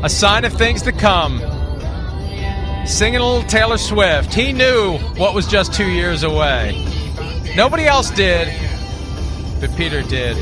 A 0.04 0.08
sign 0.08 0.44
of 0.44 0.52
things 0.52 0.80
to 0.82 0.92
come. 0.92 1.40
Singing 2.86 3.18
a 3.18 3.26
little 3.26 3.42
Taylor 3.42 3.76
Swift. 3.76 4.32
He 4.32 4.52
knew 4.52 4.98
what 5.16 5.34
was 5.34 5.48
just 5.48 5.74
two 5.74 5.90
years 5.90 6.22
away. 6.22 6.80
Nobody 7.56 7.86
else 7.86 8.12
did, 8.12 8.46
but 9.60 9.76
Peter 9.76 10.02
did. 10.02 10.36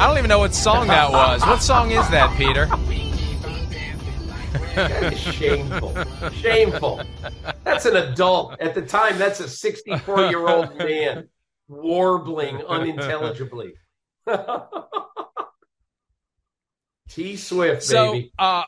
I 0.00 0.08
don't 0.08 0.18
even 0.18 0.28
know 0.28 0.40
what 0.40 0.52
song 0.52 0.88
that 0.88 1.12
was. 1.12 1.40
What 1.42 1.62
song 1.62 1.92
is 1.92 2.08
that, 2.08 2.36
Peter? 2.36 2.66
that 4.74 5.12
is 5.12 5.20
shameful. 5.20 5.94
Shameful. 6.32 7.02
That's 7.62 7.86
an 7.86 7.94
adult. 7.94 8.58
At 8.58 8.74
the 8.74 8.82
time, 8.82 9.16
that's 9.16 9.38
a 9.38 9.48
64 9.48 10.26
year 10.26 10.44
old 10.48 10.76
man 10.76 11.28
warbling 11.68 12.64
unintelligibly. 12.68 13.74
T 17.08 17.36
Swift, 17.36 17.82
so, 17.82 18.12
baby. 18.12 18.32
Uh, 18.38 18.64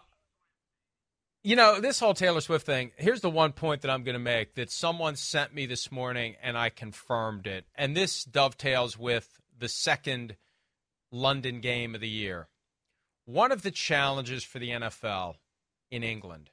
you 1.42 1.56
know, 1.56 1.80
this 1.80 2.00
whole 2.00 2.14
Taylor 2.14 2.40
Swift 2.40 2.66
thing, 2.66 2.92
here's 2.96 3.20
the 3.20 3.30
one 3.30 3.52
point 3.52 3.82
that 3.82 3.90
I'm 3.90 4.02
going 4.02 4.14
to 4.14 4.18
make 4.18 4.54
that 4.54 4.70
someone 4.70 5.16
sent 5.16 5.54
me 5.54 5.66
this 5.66 5.90
morning 5.90 6.36
and 6.42 6.56
I 6.56 6.68
confirmed 6.68 7.46
it. 7.46 7.64
And 7.74 7.96
this 7.96 8.24
dovetails 8.24 8.98
with 8.98 9.40
the 9.58 9.68
second 9.68 10.36
London 11.10 11.60
game 11.60 11.94
of 11.94 12.00
the 12.00 12.08
year. 12.08 12.48
One 13.24 13.52
of 13.52 13.62
the 13.62 13.70
challenges 13.70 14.44
for 14.44 14.58
the 14.58 14.70
NFL 14.70 15.34
in 15.90 16.02
England, 16.02 16.50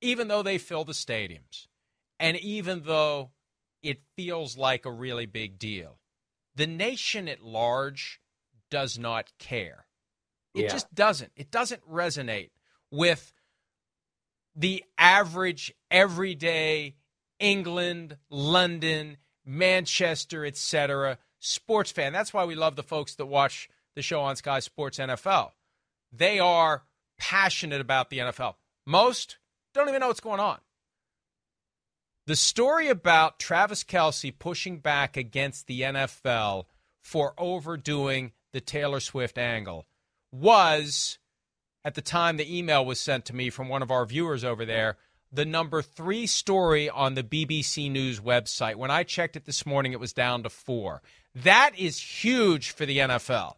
even 0.00 0.28
though 0.28 0.42
they 0.42 0.58
fill 0.58 0.84
the 0.84 0.92
stadiums, 0.92 1.66
and 2.18 2.36
even 2.38 2.82
though 2.84 3.30
it 3.82 4.00
feels 4.16 4.56
like 4.56 4.84
a 4.84 4.90
really 4.90 5.26
big 5.26 5.58
deal. 5.58 5.98
The 6.54 6.66
nation 6.66 7.28
at 7.28 7.42
large 7.42 8.20
does 8.70 8.98
not 8.98 9.30
care. 9.38 9.86
It 10.54 10.62
yeah. 10.62 10.68
just 10.68 10.94
doesn't. 10.94 11.32
It 11.36 11.50
doesn't 11.50 11.88
resonate 11.88 12.50
with 12.90 13.32
the 14.56 14.84
average, 14.98 15.72
everyday 15.90 16.96
England, 17.38 18.16
London, 18.28 19.16
Manchester, 19.44 20.44
etc. 20.44 21.18
sports 21.38 21.90
fan. 21.90 22.12
That's 22.12 22.34
why 22.34 22.44
we 22.44 22.54
love 22.54 22.76
the 22.76 22.82
folks 22.82 23.14
that 23.16 23.26
watch 23.26 23.68
the 23.94 24.02
show 24.02 24.20
on 24.20 24.36
Sky 24.36 24.60
Sports 24.60 24.98
NFL. 24.98 25.52
They 26.12 26.38
are 26.38 26.82
passionate 27.18 27.80
about 27.80 28.10
the 28.10 28.18
NFL. 28.18 28.54
Most 28.86 29.38
don't 29.72 29.88
even 29.88 30.00
know 30.00 30.08
what's 30.08 30.20
going 30.20 30.40
on. 30.40 30.58
The 32.26 32.36
story 32.36 32.88
about 32.88 33.38
Travis 33.38 33.82
Kelce 33.82 34.36
pushing 34.36 34.78
back 34.78 35.16
against 35.16 35.66
the 35.66 35.82
NFL 35.82 36.66
for 37.02 37.34
overdoing 37.38 38.32
the 38.52 38.60
Taylor 38.60 39.00
Swift 39.00 39.38
angle 39.38 39.86
was, 40.30 41.18
at 41.84 41.94
the 41.94 42.02
time 42.02 42.36
the 42.36 42.58
email 42.58 42.84
was 42.84 43.00
sent 43.00 43.24
to 43.26 43.34
me 43.34 43.50
from 43.50 43.68
one 43.68 43.82
of 43.82 43.90
our 43.90 44.04
viewers 44.04 44.44
over 44.44 44.64
there, 44.64 44.96
the 45.32 45.44
number 45.44 45.80
three 45.80 46.26
story 46.26 46.90
on 46.90 47.14
the 47.14 47.22
BBC 47.22 47.90
News 47.90 48.20
website. 48.20 48.76
When 48.76 48.90
I 48.90 49.02
checked 49.02 49.36
it 49.36 49.44
this 49.44 49.64
morning, 49.64 49.92
it 49.92 50.00
was 50.00 50.12
down 50.12 50.42
to 50.42 50.50
four. 50.50 51.02
That 51.34 51.72
is 51.78 52.00
huge 52.00 52.70
for 52.70 52.84
the 52.84 52.98
NFL. 52.98 53.54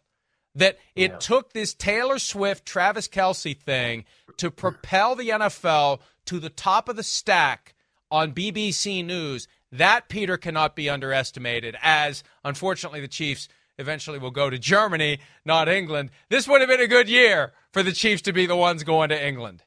That 0.55 0.77
it 0.95 1.11
yeah. 1.11 1.17
took 1.17 1.53
this 1.53 1.73
Taylor 1.73 2.19
Swift, 2.19 2.65
Travis 2.65 3.07
Kelce 3.07 3.57
thing 3.57 4.05
to 4.37 4.51
propel 4.51 5.15
the 5.15 5.29
NFL 5.29 5.99
to 6.25 6.39
the 6.39 6.51
top 6.51 6.87
of 6.87 6.95
the 6.95 7.03
stack 7.03 7.72
on 8.13 8.31
BBC 8.31 9.03
News. 9.03 9.47
That, 9.71 10.07
Peter, 10.07 10.37
cannot 10.37 10.75
be 10.75 10.87
underestimated, 10.87 11.75
as 11.81 12.23
unfortunately 12.45 13.01
the 13.01 13.07
Chiefs 13.07 13.49
eventually 13.79 14.19
will 14.19 14.29
go 14.29 14.51
to 14.51 14.59
Germany, 14.59 15.17
not 15.45 15.67
England. 15.67 16.11
This 16.29 16.47
would 16.47 16.61
have 16.61 16.69
been 16.69 16.79
a 16.79 16.87
good 16.87 17.09
year 17.09 17.53
for 17.71 17.81
the 17.81 17.91
Chiefs 17.91 18.21
to 18.21 18.31
be 18.31 18.45
the 18.45 18.55
ones 18.55 18.83
going 18.83 19.09
to 19.09 19.27
England. 19.27 19.63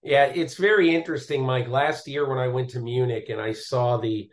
Yeah, 0.00 0.26
it's 0.26 0.54
very 0.54 0.94
interesting, 0.94 1.44
Mike. 1.44 1.66
Last 1.66 2.06
year 2.06 2.26
when 2.28 2.38
I 2.38 2.46
went 2.46 2.70
to 2.70 2.78
Munich 2.78 3.26
and 3.30 3.40
I 3.40 3.52
saw 3.52 3.96
the 3.96 4.30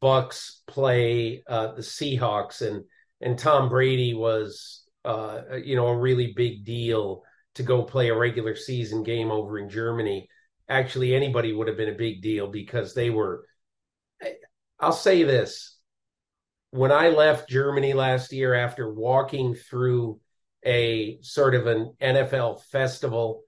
Bucks 0.00 0.62
play 0.66 1.44
uh, 1.46 1.74
the 1.74 1.82
Seahawks, 1.82 2.60
and 2.60 2.84
and 3.20 3.38
Tom 3.38 3.68
Brady 3.68 4.14
was, 4.14 4.84
uh, 5.04 5.42
you 5.62 5.76
know, 5.76 5.86
a 5.86 5.96
really 5.96 6.32
big 6.36 6.64
deal 6.64 7.22
to 7.54 7.62
go 7.62 7.84
play 7.84 8.08
a 8.08 8.18
regular 8.18 8.56
season 8.56 9.04
game 9.04 9.30
over 9.30 9.60
in 9.60 9.70
Germany. 9.70 10.28
Actually, 10.68 11.14
anybody 11.14 11.52
would 11.52 11.68
have 11.68 11.76
been 11.76 11.88
a 11.88 11.96
big 11.96 12.22
deal 12.22 12.48
because 12.48 12.94
they 12.94 13.10
were. 13.10 13.46
I'll 14.80 14.92
say 14.92 15.22
this: 15.22 15.78
when 16.70 16.92
I 16.92 17.08
left 17.08 17.48
Germany 17.48 17.94
last 17.94 18.32
year 18.32 18.54
after 18.54 18.92
walking 18.92 19.54
through 19.54 20.20
a 20.64 21.18
sort 21.22 21.54
of 21.54 21.66
an 21.66 21.94
NFL 22.00 22.62
festival 22.64 23.42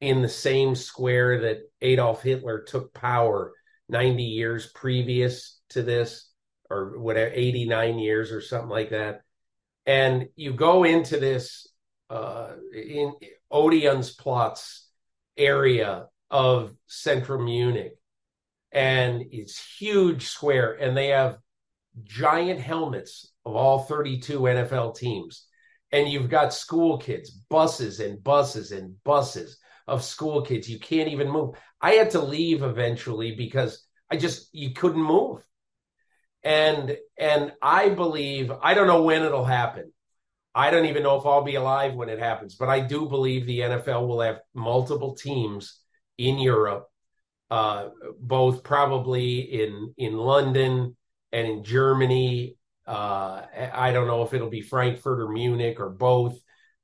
in 0.00 0.22
the 0.22 0.28
same 0.28 0.74
square 0.74 1.42
that 1.42 1.58
Adolf 1.80 2.22
Hitler 2.22 2.62
took 2.62 2.92
power 2.94 3.52
90 3.88 4.22
years 4.22 4.70
previous 4.74 5.60
to 5.70 5.82
this, 5.82 6.30
or 6.70 6.98
whatever, 6.98 7.30
89 7.34 7.98
years 7.98 8.32
or 8.32 8.40
something 8.40 8.70
like 8.70 8.90
that. 8.90 9.22
And 9.86 10.28
you 10.36 10.54
go 10.54 10.84
into 10.84 11.18
this 11.18 11.68
uh, 12.08 12.52
in 12.74 13.14
Odeonsplatz 13.52 14.80
area 15.36 16.06
of 16.34 16.74
central 16.88 17.40
Munich, 17.40 17.96
and 18.72 19.24
it's 19.30 19.78
huge 19.78 20.26
square, 20.26 20.72
and 20.72 20.96
they 20.96 21.08
have 21.08 21.38
giant 22.02 22.58
helmets 22.58 23.30
of 23.46 23.54
all 23.54 23.84
32 23.84 24.40
NFL 24.40 24.96
teams. 24.96 25.46
And 25.92 26.08
you've 26.08 26.28
got 26.28 26.52
school 26.52 26.98
kids, 26.98 27.30
buses 27.30 28.00
and 28.00 28.22
buses 28.22 28.72
and 28.72 28.96
buses 29.04 29.58
of 29.86 30.02
school 30.02 30.42
kids. 30.42 30.68
You 30.68 30.80
can't 30.80 31.08
even 31.08 31.30
move. 31.30 31.54
I 31.80 31.92
had 31.92 32.10
to 32.10 32.20
leave 32.20 32.64
eventually 32.64 33.36
because 33.36 33.86
I 34.10 34.16
just 34.16 34.48
you 34.52 34.72
couldn't 34.72 35.00
move. 35.00 35.40
And 36.42 36.96
and 37.16 37.52
I 37.62 37.90
believe 37.90 38.50
I 38.60 38.74
don't 38.74 38.88
know 38.88 39.04
when 39.04 39.22
it'll 39.22 39.44
happen. 39.44 39.92
I 40.52 40.70
don't 40.70 40.86
even 40.86 41.04
know 41.04 41.16
if 41.16 41.26
I'll 41.26 41.44
be 41.44 41.54
alive 41.54 41.94
when 41.94 42.08
it 42.08 42.18
happens, 42.18 42.56
but 42.56 42.68
I 42.68 42.80
do 42.80 43.06
believe 43.06 43.46
the 43.46 43.60
NFL 43.60 44.08
will 44.08 44.20
have 44.20 44.40
multiple 44.52 45.14
teams 45.14 45.83
in 46.18 46.38
Europe, 46.38 46.86
uh, 47.50 47.88
both 48.20 48.62
probably 48.62 49.40
in 49.40 49.94
in 49.96 50.16
London 50.16 50.96
and 51.32 51.46
in 51.46 51.64
Germany. 51.64 52.56
Uh, 52.86 53.42
I 53.72 53.92
don't 53.92 54.06
know 54.06 54.22
if 54.22 54.34
it'll 54.34 54.50
be 54.50 54.60
Frankfurt 54.60 55.20
or 55.20 55.28
Munich 55.28 55.80
or 55.80 55.88
both 55.88 56.38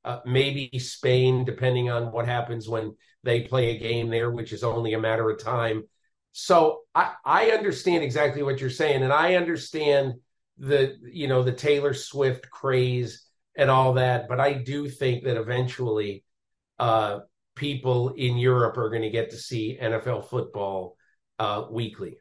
uh, 0.04 0.20
maybe 0.24 0.78
Spain, 0.78 1.44
depending 1.44 1.90
on 1.90 2.10
what 2.10 2.26
happens 2.26 2.68
when 2.68 2.96
they 3.22 3.42
play 3.42 3.70
a 3.70 3.78
game 3.78 4.08
there, 4.08 4.30
which 4.30 4.52
is 4.52 4.64
only 4.64 4.94
a 4.94 5.00
matter 5.00 5.28
of 5.28 5.42
time. 5.42 5.84
So 6.32 6.80
I, 6.94 7.12
I 7.24 7.50
understand 7.50 8.02
exactly 8.02 8.42
what 8.42 8.60
you're 8.60 8.70
saying, 8.70 9.02
and 9.02 9.12
I 9.12 9.34
understand 9.34 10.14
the 10.58 10.96
you 11.10 11.26
know 11.26 11.42
the 11.42 11.52
Taylor 11.52 11.94
Swift 11.94 12.50
craze 12.50 13.26
and 13.56 13.70
all 13.70 13.94
that, 13.94 14.28
but 14.28 14.40
I 14.40 14.54
do 14.54 14.88
think 14.88 15.24
that 15.24 15.36
eventually 15.36 16.24
uh, 16.78 17.20
people 17.54 18.10
in 18.10 18.36
Europe 18.36 18.76
are 18.76 18.90
going 18.90 19.02
to 19.02 19.10
get 19.10 19.30
to 19.30 19.36
see 19.36 19.78
NFL 19.80 20.28
football 20.28 20.96
uh, 21.38 21.64
weekly. 21.70 22.18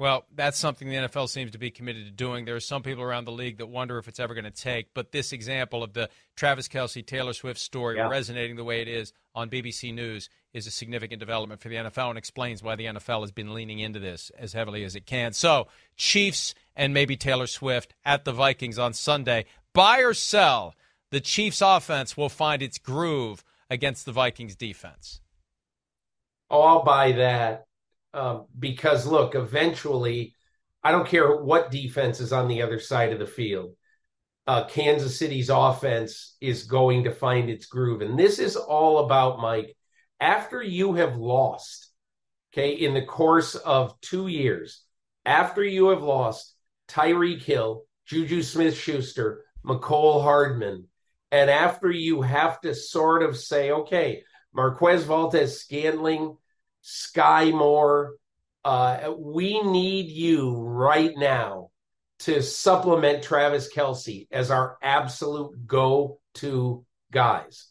Well, 0.00 0.26
that's 0.32 0.56
something 0.56 0.88
the 0.88 0.94
NFL 0.94 1.28
seems 1.28 1.50
to 1.52 1.58
be 1.58 1.72
committed 1.72 2.04
to 2.04 2.12
doing. 2.12 2.44
There 2.44 2.54
are 2.54 2.60
some 2.60 2.84
people 2.84 3.02
around 3.02 3.24
the 3.24 3.32
league 3.32 3.58
that 3.58 3.66
wonder 3.66 3.98
if 3.98 4.06
it's 4.06 4.20
ever 4.20 4.32
going 4.32 4.44
to 4.44 4.50
take. 4.52 4.94
But 4.94 5.10
this 5.10 5.32
example 5.32 5.82
of 5.82 5.92
the 5.92 6.08
Travis 6.36 6.68
Kelce 6.68 7.04
Taylor 7.04 7.32
Swift 7.32 7.58
story 7.58 7.96
yeah. 7.96 8.08
resonating 8.08 8.54
the 8.54 8.62
way 8.62 8.80
it 8.80 8.86
is 8.86 9.12
on 9.34 9.50
BBC 9.50 9.92
News 9.92 10.30
is 10.52 10.68
a 10.68 10.70
significant 10.70 11.18
development 11.18 11.60
for 11.60 11.68
the 11.68 11.74
NFL 11.74 12.10
and 12.10 12.18
explains 12.18 12.62
why 12.62 12.76
the 12.76 12.84
NFL 12.84 13.22
has 13.22 13.32
been 13.32 13.52
leaning 13.54 13.80
into 13.80 13.98
this 13.98 14.30
as 14.38 14.52
heavily 14.52 14.84
as 14.84 14.94
it 14.94 15.04
can. 15.04 15.32
So, 15.32 15.66
Chiefs 15.96 16.54
and 16.76 16.94
maybe 16.94 17.16
Taylor 17.16 17.48
Swift 17.48 17.92
at 18.04 18.24
the 18.24 18.32
Vikings 18.32 18.78
on 18.78 18.92
Sunday. 18.92 19.46
Buy 19.74 19.98
or 19.98 20.14
sell, 20.14 20.74
the 21.10 21.20
Chiefs 21.20 21.62
offense 21.62 22.16
will 22.16 22.28
find 22.28 22.62
its 22.62 22.78
groove 22.78 23.42
against 23.70 24.06
the 24.06 24.12
Vikings 24.12 24.56
defense. 24.56 25.20
Oh, 26.50 26.62
I'll 26.62 26.84
buy 26.84 27.12
that. 27.12 27.66
Um, 28.14 28.46
because 28.58 29.06
look, 29.06 29.34
eventually, 29.34 30.34
I 30.82 30.92
don't 30.92 31.08
care 31.08 31.36
what 31.36 31.70
defense 31.70 32.20
is 32.20 32.32
on 32.32 32.48
the 32.48 32.62
other 32.62 32.78
side 32.78 33.12
of 33.12 33.18
the 33.18 33.26
field. 33.26 33.74
Uh, 34.46 34.64
Kansas 34.64 35.18
City's 35.18 35.50
offense 35.50 36.36
is 36.40 36.62
going 36.62 37.04
to 37.04 37.12
find 37.12 37.50
its 37.50 37.66
groove. 37.66 38.00
And 38.00 38.18
this 38.18 38.38
is 38.38 38.56
all 38.56 39.04
about, 39.04 39.40
Mike, 39.40 39.76
after 40.20 40.62
you 40.62 40.94
have 40.94 41.16
lost, 41.18 41.90
okay, 42.52 42.70
in 42.70 42.94
the 42.94 43.04
course 43.04 43.56
of 43.56 44.00
two 44.00 44.28
years, 44.28 44.84
after 45.26 45.62
you 45.62 45.88
have 45.88 46.02
lost 46.02 46.54
Tyreek 46.88 47.42
Hill, 47.42 47.84
Juju 48.06 48.42
Smith 48.42 48.74
Schuster, 48.74 49.44
Mecole 49.66 50.22
Hardman, 50.22 50.86
and 51.30 51.50
after 51.50 51.90
you 51.90 52.22
have 52.22 52.60
to 52.62 52.74
sort 52.74 53.22
of 53.22 53.36
say, 53.36 53.70
okay, 53.70 54.22
Marquez 54.52 55.04
Valdes 55.04 55.60
Scantling 55.60 56.36
Skyy 56.84 57.52
Moore. 57.52 58.16
Uh, 58.64 59.12
we 59.16 59.62
need 59.62 60.10
you 60.10 60.56
right 60.56 61.12
now 61.16 61.70
to 62.20 62.42
supplement 62.42 63.22
Travis 63.22 63.72
Kelce 63.72 64.26
as 64.30 64.50
our 64.50 64.76
absolute 64.82 65.66
go 65.66 66.20
to 66.34 66.84
guys. 67.12 67.68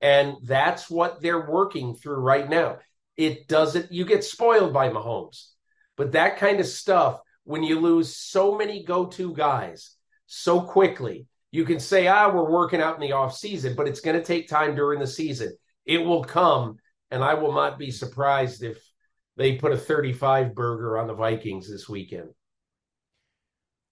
And 0.00 0.36
that's 0.44 0.88
what 0.88 1.20
they're 1.20 1.50
working 1.50 1.96
through 1.96 2.20
right 2.20 2.48
now. 2.48 2.78
It 3.16 3.48
doesn't, 3.48 3.90
you 3.90 4.04
get 4.04 4.22
spoiled 4.22 4.72
by 4.72 4.90
Mahomes, 4.90 5.48
but 5.96 6.12
that 6.12 6.36
kind 6.38 6.60
of 6.60 6.66
stuff, 6.66 7.20
when 7.42 7.64
you 7.64 7.80
lose 7.80 8.14
so 8.14 8.56
many 8.56 8.84
go 8.84 9.06
to 9.06 9.34
guys 9.34 9.96
so 10.26 10.60
quickly, 10.60 11.26
you 11.50 11.64
can 11.64 11.80
say, 11.80 12.06
ah, 12.06 12.30
we're 12.30 12.50
working 12.50 12.80
out 12.80 12.94
in 12.94 13.00
the 13.00 13.12
off 13.12 13.36
season, 13.36 13.74
but 13.74 13.88
it's 13.88 14.00
going 14.00 14.16
to 14.16 14.24
take 14.24 14.48
time 14.48 14.74
during 14.74 15.00
the 15.00 15.06
season. 15.06 15.56
It 15.86 15.98
will 15.98 16.24
come 16.24 16.76
and 17.10 17.24
I 17.24 17.34
will 17.34 17.52
not 17.52 17.78
be 17.78 17.90
surprised 17.90 18.62
if 18.62 18.78
they 19.36 19.56
put 19.56 19.72
a 19.72 19.78
35 19.78 20.54
burger 20.54 20.98
on 20.98 21.06
the 21.06 21.14
Vikings 21.14 21.70
this 21.70 21.88
weekend. 21.88 22.28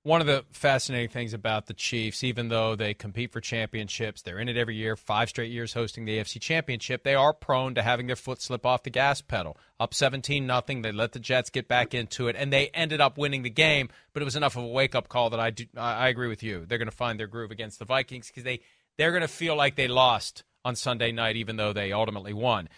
One 0.07 0.21
of 0.21 0.29
the 0.29 0.45
fascinating 0.53 1.09
things 1.09 1.35
about 1.35 1.66
the 1.66 1.75
Chiefs, 1.75 2.23
even 2.23 2.47
though 2.47 2.77
they 2.77 2.95
compete 2.95 3.33
for 3.33 3.40
championships, 3.40 4.23
they're 4.23 4.38
in 4.38 4.49
it 4.49 4.57
every 4.57 4.77
year, 4.77 4.95
five 4.95 5.29
straight 5.29 5.51
years 5.51 5.73
hosting 5.73 6.05
the 6.05 6.19
AFC 6.19 6.40
Championship, 6.40 7.03
they 7.03 7.16
are 7.16 7.33
prone 7.33 7.75
to 7.75 7.83
having 7.83 8.07
their 8.07 8.14
foot 8.14 8.40
slip 8.40 8.64
off 8.64 8.85
the 8.85 8.90
gas 8.90 9.21
pedal. 9.21 9.57
Up 9.81 9.92
17 9.92 10.47
nothing, 10.47 10.83
they 10.83 10.92
let 10.92 11.11
the 11.11 11.19
Jets 11.19 11.51
get 11.51 11.66
back 11.66 11.92
into 11.92 12.29
it, 12.29 12.37
and 12.38 12.53
they 12.53 12.69
ended 12.69 13.01
up 13.01 13.19
winning 13.19 13.42
the 13.42 13.51
game, 13.51 13.88
but 14.12 14.23
it 14.23 14.25
was 14.25 14.37
enough 14.37 14.57
of 14.57 14.62
a 14.62 14.69
wake 14.69 14.95
up 14.95 15.09
call 15.09 15.31
that 15.31 15.40
I, 15.40 15.51
do, 15.51 15.64
I 15.77 16.07
agree 16.07 16.29
with 16.29 16.45
you. 16.45 16.64
They're 16.64 16.79
going 16.79 16.87
to 16.87 16.97
find 16.97 17.19
their 17.19 17.27
groove 17.27 17.51
against 17.51 17.81
the 17.81 17.85
Vikings 17.85 18.29
because 18.29 18.45
they, 18.45 18.61
they're 18.99 19.11
going 19.11 19.23
to 19.23 19.29
feel 19.29 19.57
like 19.57 19.75
they 19.75 19.88
lost 19.88 20.45
on 20.64 20.77
Sunday 20.77 21.11
night, 21.11 21.35
even 21.35 21.57
though 21.57 21.73
they 21.73 21.90
ultimately 21.90 22.33
won. 22.33 22.69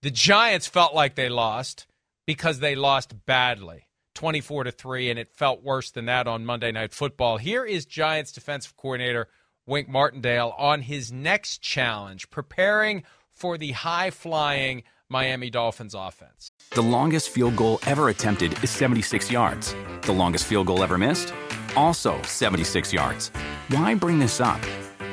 The 0.00 0.10
Giants 0.10 0.66
felt 0.66 0.94
like 0.94 1.16
they 1.16 1.28
lost 1.28 1.86
because 2.26 2.60
they 2.60 2.74
lost 2.74 3.26
badly. 3.26 3.87
24 4.18 4.64
to 4.64 4.72
3 4.72 5.10
and 5.10 5.18
it 5.20 5.32
felt 5.32 5.62
worse 5.62 5.92
than 5.92 6.06
that 6.06 6.26
on 6.26 6.44
Monday 6.44 6.72
Night 6.72 6.92
Football. 6.92 7.36
Here 7.36 7.64
is 7.64 7.86
Giants 7.86 8.32
defensive 8.32 8.76
coordinator 8.76 9.28
Wink 9.64 9.88
Martindale 9.88 10.56
on 10.58 10.82
his 10.82 11.12
next 11.12 11.62
challenge, 11.62 12.28
preparing 12.28 13.04
for 13.32 13.56
the 13.56 13.70
high-flying 13.70 14.82
Miami 15.08 15.50
Dolphins 15.50 15.94
offense. 15.94 16.50
The 16.70 16.82
longest 16.82 17.28
field 17.28 17.54
goal 17.54 17.78
ever 17.86 18.08
attempted 18.08 18.60
is 18.64 18.70
76 18.70 19.30
yards. 19.30 19.76
The 20.02 20.12
longest 20.12 20.46
field 20.46 20.66
goal 20.66 20.82
ever 20.82 20.98
missed? 20.98 21.32
Also 21.76 22.20
76 22.22 22.92
yards. 22.92 23.28
Why 23.68 23.94
bring 23.94 24.18
this 24.18 24.40
up? 24.40 24.60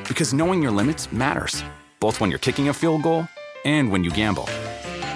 Because 0.07 0.33
knowing 0.33 0.63
your 0.63 0.71
limits 0.71 1.11
matters, 1.11 1.63
both 1.99 2.19
when 2.19 2.31
you're 2.31 2.39
kicking 2.39 2.69
a 2.69 2.73
field 2.73 3.03
goal 3.03 3.27
and 3.65 3.91
when 3.91 4.03
you 4.03 4.09
gamble. 4.09 4.49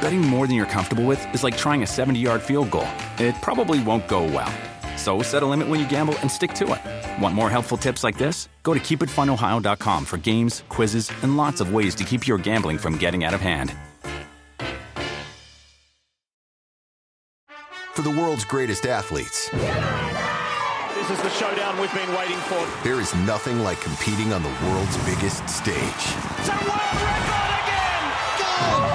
Betting 0.01 0.21
more 0.21 0.47
than 0.47 0.55
you're 0.55 0.65
comfortable 0.65 1.05
with 1.05 1.21
is 1.33 1.43
like 1.43 1.57
trying 1.57 1.83
a 1.83 1.87
70 1.87 2.19
yard 2.19 2.41
field 2.41 2.71
goal. 2.71 2.87
It 3.17 3.35
probably 3.41 3.83
won't 3.83 4.07
go 4.07 4.23
well. 4.23 4.51
So 4.97 5.21
set 5.21 5.43
a 5.43 5.45
limit 5.45 5.67
when 5.67 5.79
you 5.79 5.87
gamble 5.87 6.17
and 6.19 6.29
stick 6.29 6.53
to 6.55 6.73
it. 6.73 7.21
Want 7.21 7.35
more 7.35 7.49
helpful 7.49 7.77
tips 7.77 8.03
like 8.03 8.17
this? 8.17 8.49
Go 8.63 8.73
to 8.73 8.79
keepitfunohio.com 8.79 10.05
for 10.05 10.17
games, 10.17 10.63
quizzes, 10.69 11.11
and 11.23 11.37
lots 11.37 11.61
of 11.61 11.73
ways 11.73 11.95
to 11.95 12.03
keep 12.03 12.27
your 12.27 12.37
gambling 12.37 12.77
from 12.77 12.97
getting 12.97 13.23
out 13.23 13.33
of 13.33 13.41
hand. 13.41 13.75
For 17.93 18.01
the 18.03 18.11
world's 18.11 18.45
greatest 18.45 18.85
athletes, 18.85 19.49
this 19.49 21.09
is 21.09 21.21
the 21.21 21.29
showdown 21.31 21.77
we've 21.79 21.93
been 21.93 22.13
waiting 22.15 22.37
for. 22.47 22.65
There 22.83 23.01
is 23.01 23.13
nothing 23.27 23.59
like 23.63 23.81
competing 23.81 24.31
on 24.31 24.43
the 24.43 24.53
world's 24.65 24.97
biggest 25.03 25.47
stage. 25.49 25.75
It's 25.75 26.47
a 26.47 26.55
world 26.63 26.95
record 27.03 27.51
again! 27.59 27.89
Gold 28.39 28.88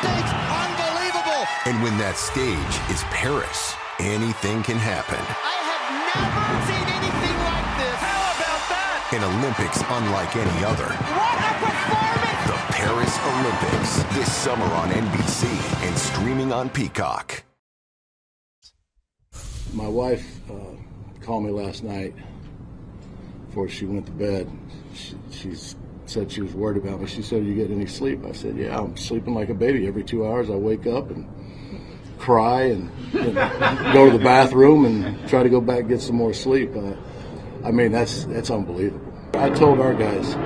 for 0.00 0.06
the 0.06 0.12
United 0.12 0.28
States! 0.28 0.30
Unbelievable! 0.48 1.42
And 1.66 1.82
when 1.82 1.96
that 1.98 2.16
stage 2.16 2.74
is 2.90 3.02
Paris, 3.12 3.74
anything 4.00 4.62
can 4.62 4.78
happen. 4.78 5.20
I 5.20 5.56
have 5.68 5.84
never 6.08 6.56
seen 6.68 6.86
anything 6.88 7.36
like 7.44 7.68
this. 7.76 7.98
How 8.00 8.32
about 8.32 8.62
that? 8.72 9.12
An 9.12 9.22
Olympics 9.24 9.80
unlike 9.84 10.32
any 10.36 10.64
other. 10.64 10.88
What 10.88 11.36
a 11.36 11.52
performance! 11.60 12.44
The 12.48 12.58
Paris 12.80 13.14
Olympics 13.28 13.90
this 14.16 14.32
summer 14.32 14.66
on 14.80 14.88
NBC 14.90 15.44
and 15.86 15.96
streaming 15.98 16.52
on 16.52 16.70
Peacock. 16.70 17.44
My 19.74 19.88
wife 19.88 20.40
uh, 20.50 20.74
called 21.20 21.44
me 21.44 21.50
last 21.50 21.84
night 21.84 22.14
before 23.46 23.68
she 23.68 23.84
went 23.84 24.06
to 24.06 24.12
bed. 24.12 24.50
She, 24.94 25.14
she 25.30 25.54
said 26.10 26.30
she 26.30 26.42
was 26.42 26.54
worried 26.54 26.76
about 26.76 27.00
me. 27.00 27.06
She 27.06 27.22
said, 27.22 27.44
"You 27.44 27.54
get 27.54 27.70
any 27.70 27.86
sleep?" 27.86 28.24
I 28.26 28.32
said, 28.32 28.56
"Yeah, 28.56 28.78
I'm 28.78 28.96
sleeping 28.96 29.34
like 29.34 29.48
a 29.48 29.54
baby. 29.54 29.86
Every 29.86 30.04
two 30.04 30.26
hours, 30.26 30.50
I 30.50 30.56
wake 30.56 30.86
up 30.86 31.10
and." 31.10 31.26
cry 32.20 32.64
and 32.64 32.90
you 33.12 33.32
know, 33.32 33.32
go 33.94 34.10
to 34.10 34.16
the 34.16 34.22
bathroom 34.22 34.84
and 34.84 35.28
try 35.28 35.42
to 35.42 35.48
go 35.48 35.60
back 35.60 35.80
and 35.80 35.88
get 35.88 36.00
some 36.00 36.16
more 36.16 36.32
sleep. 36.32 36.70
Uh, 36.76 36.92
I 37.64 37.70
mean, 37.70 37.92
that's 37.92 38.24
that's 38.26 38.50
unbelievable. 38.50 39.12
I 39.34 39.50
told 39.50 39.80
our 39.80 39.94
guys, 39.94 40.36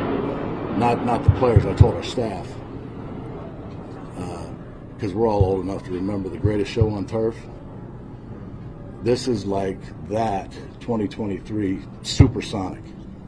not 0.79 1.05
not 1.05 1.24
the 1.24 1.31
players, 1.31 1.66
I 1.66 1.74
told 1.74 1.94
our 1.94 2.03
staff, 2.03 2.46
because 4.94 5.12
uh, 5.12 5.16
we're 5.16 5.29
all 5.29 5.44
old 5.44 5.64
enough 5.64 5.83
to 5.85 5.90
remember 5.90 6.29
the 6.29 6.38
greatest 6.38 6.70
show 6.70 6.88
on 6.90 7.07
turf. 7.07 7.37
This 9.03 9.29
is 9.29 9.44
like 9.44 9.79
that 10.09 10.50
2023 10.81 11.83
supersonic. 12.03 12.83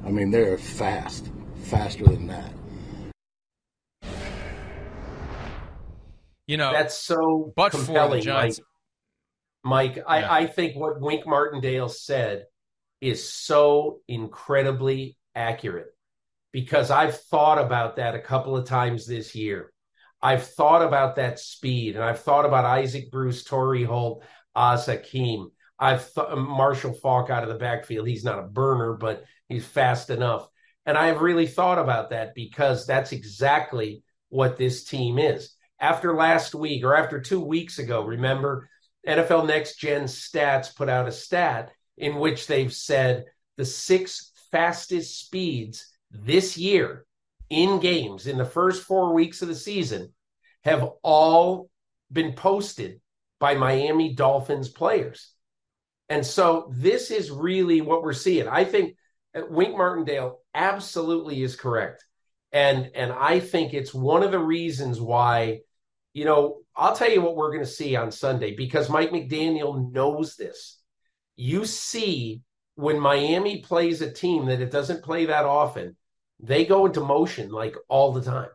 I 0.07 0.11
mean, 0.11 0.31
they're 0.31 0.57
fast, 0.57 1.31
faster 1.67 2.05
than 2.05 2.27
that. 2.29 2.53
You 6.47 6.57
know, 6.57 6.73
that's 6.73 6.97
so 6.97 7.53
but 7.57 7.73
compelling, 7.73 8.25
Mike. 8.25 8.55
Mike, 9.65 10.05
I, 10.07 10.21
Yeah. 10.21 10.33
I 10.33 10.47
think 10.47 10.77
what 10.77 11.01
Wink 11.01 11.27
Martindale 11.27 11.89
said 11.89 12.45
is 13.01 13.29
so 13.29 14.01
incredibly 14.07 15.19
accurate 15.35 15.89
because 16.53 16.91
I've 16.91 17.21
thought 17.23 17.59
about 17.59 17.97
that 17.97 18.15
a 18.15 18.21
couple 18.21 18.57
of 18.57 18.67
times 18.67 19.07
this 19.07 19.35
year. 19.35 19.73
I've 20.23 20.47
thought 20.47 20.83
about 20.83 21.17
that 21.17 21.39
speed, 21.39 21.97
and 21.97 22.05
I've 22.05 22.21
thought 22.21 22.47
about 22.47 22.65
Isaac 22.65 23.11
Bruce, 23.11 23.45
Torry 23.45 23.85
Holt, 23.85 24.25
Az-Zahir 24.55 25.01
Hakim. 25.01 25.51
I've 25.79 26.11
th- 26.15 26.29
Marshall 26.37 26.95
Faulk 26.95 27.29
out 27.29 27.43
of 27.43 27.49
the 27.51 27.57
backfield. 27.57 28.09
He's 28.09 28.25
not 28.25 28.39
a 28.39 28.47
burner, 28.47 28.95
but 28.95 29.25
he's 29.49 29.67
fast 29.67 30.09
enough. 30.11 30.49
And 30.87 30.97
I 30.97 31.07
have 31.07 31.21
really 31.21 31.47
thought 31.47 31.79
about 31.79 32.11
that 32.11 32.35
because 32.35 32.87
that's 32.87 33.13
exactly 33.13 34.03
what 34.29 34.57
this 34.57 34.85
team 34.85 35.19
is. 35.19 35.55
After 35.81 36.15
last 36.15 36.55
week 36.55 36.85
or 36.85 36.95
after 36.95 37.21
two 37.21 37.41
weeks 37.41 37.79
ago, 37.79 38.03
remember, 38.03 38.71
NFL 39.07 39.47
Next 39.47 39.77
Gen 39.77 40.05
Stats 40.05 40.75
put 40.75 40.89
out 40.89 41.09
a 41.09 41.13
stat 41.13 41.73
in 41.99 42.17
which 42.17 42.47
they've 42.47 42.73
said 42.73 43.25
the 43.57 43.65
six 43.65 44.33
fastest 44.51 45.21
speeds 45.21 45.87
this 46.11 46.57
year 46.57 47.05
in 47.51 47.81
games 47.81 48.27
in 48.27 48.39
the 48.39 48.45
first 48.45 48.85
four 48.85 49.13
weeks 49.13 49.43
of 49.43 49.49
the 49.49 49.55
season 49.55 50.13
have 50.65 50.89
all 51.03 51.69
been 52.11 52.33
posted 52.33 53.01
by 53.39 53.55
Miami 53.55 54.15
Dolphins 54.15 54.69
players. 54.69 55.33
And 56.09 56.25
so 56.25 56.73
this 56.75 57.11
is 57.11 57.31
really 57.31 57.81
what 57.81 58.03
we're 58.03 58.13
seeing. 58.13 58.49
I 58.49 58.65
think 58.65 58.97
uh, 59.37 59.43
Wink 59.49 59.77
Martindale 59.77 60.41
absolutely 60.57 61.43
is 61.43 61.55
correct. 61.55 62.05
And 62.53 62.91
and 62.95 63.13
I 63.13 63.39
think 63.41 63.75
it's 63.75 63.95
one 63.95 64.23
of 64.23 64.33
the 64.33 64.39
reasons 64.39 65.01
why, 65.01 65.61
you 66.15 66.25
know, 66.25 66.59
I'll 66.75 66.97
tell 66.97 67.11
you 67.11 67.21
what 67.21 67.37
we're 67.37 67.53
going 67.53 67.65
to 67.65 67.71
see 67.71 67.95
on 67.97 68.11
Sunday 68.11 68.57
because 68.57 68.89
Mike 68.89 69.11
McDaniel 69.11 69.93
knows 69.93 70.37
this. 70.37 70.81
You 71.37 71.67
see 71.67 72.43
when 72.77 72.99
Miami 72.99 73.61
plays 73.61 74.01
a 74.01 74.11
team 74.11 74.47
that 74.47 74.61
it 74.61 74.71
doesn't 74.71 75.05
play 75.05 75.27
that 75.27 75.45
often, 75.45 75.97
they 76.41 76.65
go 76.65 76.87
into 76.87 77.01
motion 77.01 77.51
like 77.51 77.77
all 77.89 78.13
the 78.13 78.23
time. 78.23 78.49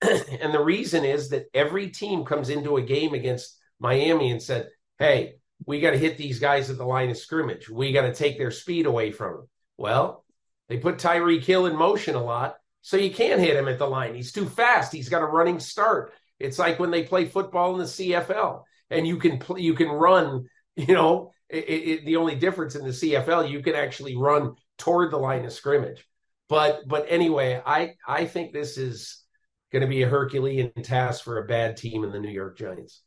and 0.40 0.52
the 0.52 0.62
reason 0.62 1.04
is 1.04 1.30
that 1.30 1.46
every 1.54 1.90
team 1.90 2.24
comes 2.24 2.50
into 2.50 2.76
a 2.76 2.82
game 2.82 3.14
against 3.14 3.58
Miami 3.80 4.30
and 4.30 4.42
said, 4.42 4.68
"Hey, 4.98 5.36
we 5.66 5.80
got 5.80 5.92
to 5.92 5.98
hit 5.98 6.18
these 6.18 6.38
guys 6.38 6.68
at 6.68 6.76
the 6.78 6.84
line 6.84 7.10
of 7.10 7.16
scrimmage. 7.16 7.68
We 7.68 7.92
got 7.92 8.02
to 8.02 8.14
take 8.14 8.38
their 8.38 8.50
speed 8.50 8.86
away 8.86 9.12
from 9.12 9.34
them." 9.34 9.48
Well, 9.76 10.24
they 10.68 10.78
put 10.78 10.98
Tyreek 10.98 11.44
Hill 11.44 11.66
in 11.66 11.76
motion 11.76 12.14
a 12.14 12.22
lot, 12.22 12.56
so 12.82 12.96
you 12.96 13.10
can't 13.10 13.40
hit 13.40 13.56
him 13.56 13.68
at 13.68 13.78
the 13.78 13.86
line. 13.86 14.14
He's 14.14 14.32
too 14.32 14.46
fast. 14.46 14.92
He's 14.92 15.08
got 15.08 15.22
a 15.22 15.26
running 15.26 15.60
start. 15.60 16.12
It's 16.38 16.58
like 16.58 16.78
when 16.78 16.90
they 16.90 17.02
play 17.02 17.24
football 17.24 17.72
in 17.72 17.78
the 17.78 17.84
CFL, 17.84 18.62
and 18.90 19.06
you 19.06 19.16
can 19.16 19.38
pl- 19.38 19.58
you 19.58 19.74
can 19.74 19.88
run. 19.88 20.48
You 20.78 20.94
know, 20.94 21.32
it, 21.48 21.56
it, 21.56 22.04
the 22.04 22.18
only 22.18 22.36
difference 22.36 22.76
in 22.76 22.84
the 22.84 22.90
CFL, 22.90 23.50
you 23.50 23.62
can 23.62 23.74
actually 23.74 24.16
run 24.16 24.54
toward 24.76 25.10
the 25.10 25.16
line 25.16 25.44
of 25.44 25.52
scrimmage. 25.52 26.06
But 26.48 26.86
but 26.86 27.06
anyway, 27.08 27.60
I 27.66 27.94
I 28.06 28.26
think 28.26 28.52
this 28.52 28.78
is 28.78 29.24
going 29.72 29.82
to 29.82 29.88
be 29.88 30.02
a 30.02 30.08
Herculean 30.08 30.70
task 30.84 31.24
for 31.24 31.38
a 31.38 31.46
bad 31.46 31.76
team 31.76 32.04
in 32.04 32.12
the 32.12 32.20
New 32.20 32.30
York 32.30 32.56
Giants. 32.56 33.02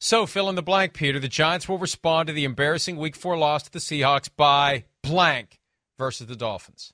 So 0.00 0.26
fill 0.26 0.50
in 0.50 0.54
the 0.54 0.62
blank, 0.62 0.92
Peter. 0.92 1.18
The 1.18 1.28
Giants 1.28 1.68
will 1.68 1.78
respond 1.78 2.26
to 2.26 2.32
the 2.32 2.44
embarrassing 2.44 2.98
Week 2.98 3.16
Four 3.16 3.38
loss 3.38 3.62
to 3.64 3.72
the 3.72 3.78
Seahawks 3.78 4.28
by 4.36 4.84
blank 5.02 5.57
versus 5.98 6.26
the 6.26 6.36
Dolphins. 6.36 6.92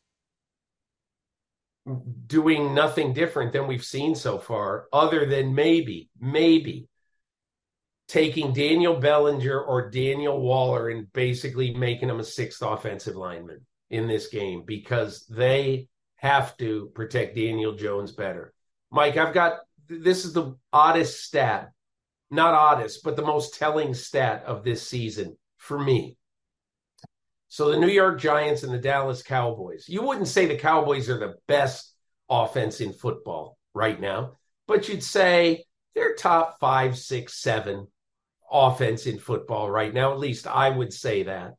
Doing 2.26 2.74
nothing 2.74 3.12
different 3.12 3.52
than 3.52 3.66
we've 3.66 3.84
seen 3.84 4.14
so 4.14 4.38
far, 4.38 4.86
other 4.92 5.26
than 5.26 5.54
maybe, 5.54 6.08
maybe 6.18 6.88
taking 8.08 8.52
Daniel 8.52 8.98
Bellinger 8.98 9.60
or 9.60 9.90
Daniel 9.90 10.40
Waller 10.40 10.88
and 10.88 11.12
basically 11.12 11.74
making 11.74 12.08
them 12.08 12.20
a 12.20 12.24
sixth 12.24 12.62
offensive 12.62 13.16
lineman 13.16 13.66
in 13.90 14.08
this 14.08 14.28
game 14.28 14.62
because 14.66 15.26
they 15.26 15.88
have 16.16 16.56
to 16.56 16.90
protect 16.94 17.36
Daniel 17.36 17.74
Jones 17.74 18.12
better. 18.12 18.52
Mike, 18.90 19.16
I've 19.16 19.34
got 19.34 19.58
this 19.88 20.24
is 20.24 20.32
the 20.32 20.56
oddest 20.72 21.22
stat, 21.22 21.72
not 22.30 22.54
oddest, 22.54 23.04
but 23.04 23.16
the 23.16 23.22
most 23.22 23.58
telling 23.58 23.92
stat 23.92 24.44
of 24.46 24.64
this 24.64 24.86
season 24.86 25.36
for 25.58 25.78
me. 25.78 26.16
So 27.54 27.70
the 27.70 27.78
New 27.78 27.86
York 27.86 28.18
Giants 28.18 28.64
and 28.64 28.74
the 28.74 28.78
Dallas 28.78 29.22
Cowboys. 29.22 29.84
You 29.88 30.02
wouldn't 30.02 30.26
say 30.26 30.46
the 30.46 30.56
Cowboys 30.56 31.08
are 31.08 31.20
the 31.20 31.36
best 31.46 31.94
offense 32.28 32.80
in 32.80 32.92
football 32.92 33.56
right 33.74 34.00
now, 34.00 34.32
but 34.66 34.88
you'd 34.88 35.04
say 35.04 35.64
they're 35.94 36.16
top 36.16 36.58
five, 36.58 36.98
six, 36.98 37.40
seven 37.40 37.86
offense 38.50 39.06
in 39.06 39.20
football 39.20 39.70
right 39.70 39.94
now. 39.94 40.10
At 40.10 40.18
least 40.18 40.48
I 40.48 40.68
would 40.68 40.92
say 40.92 41.22
that. 41.22 41.52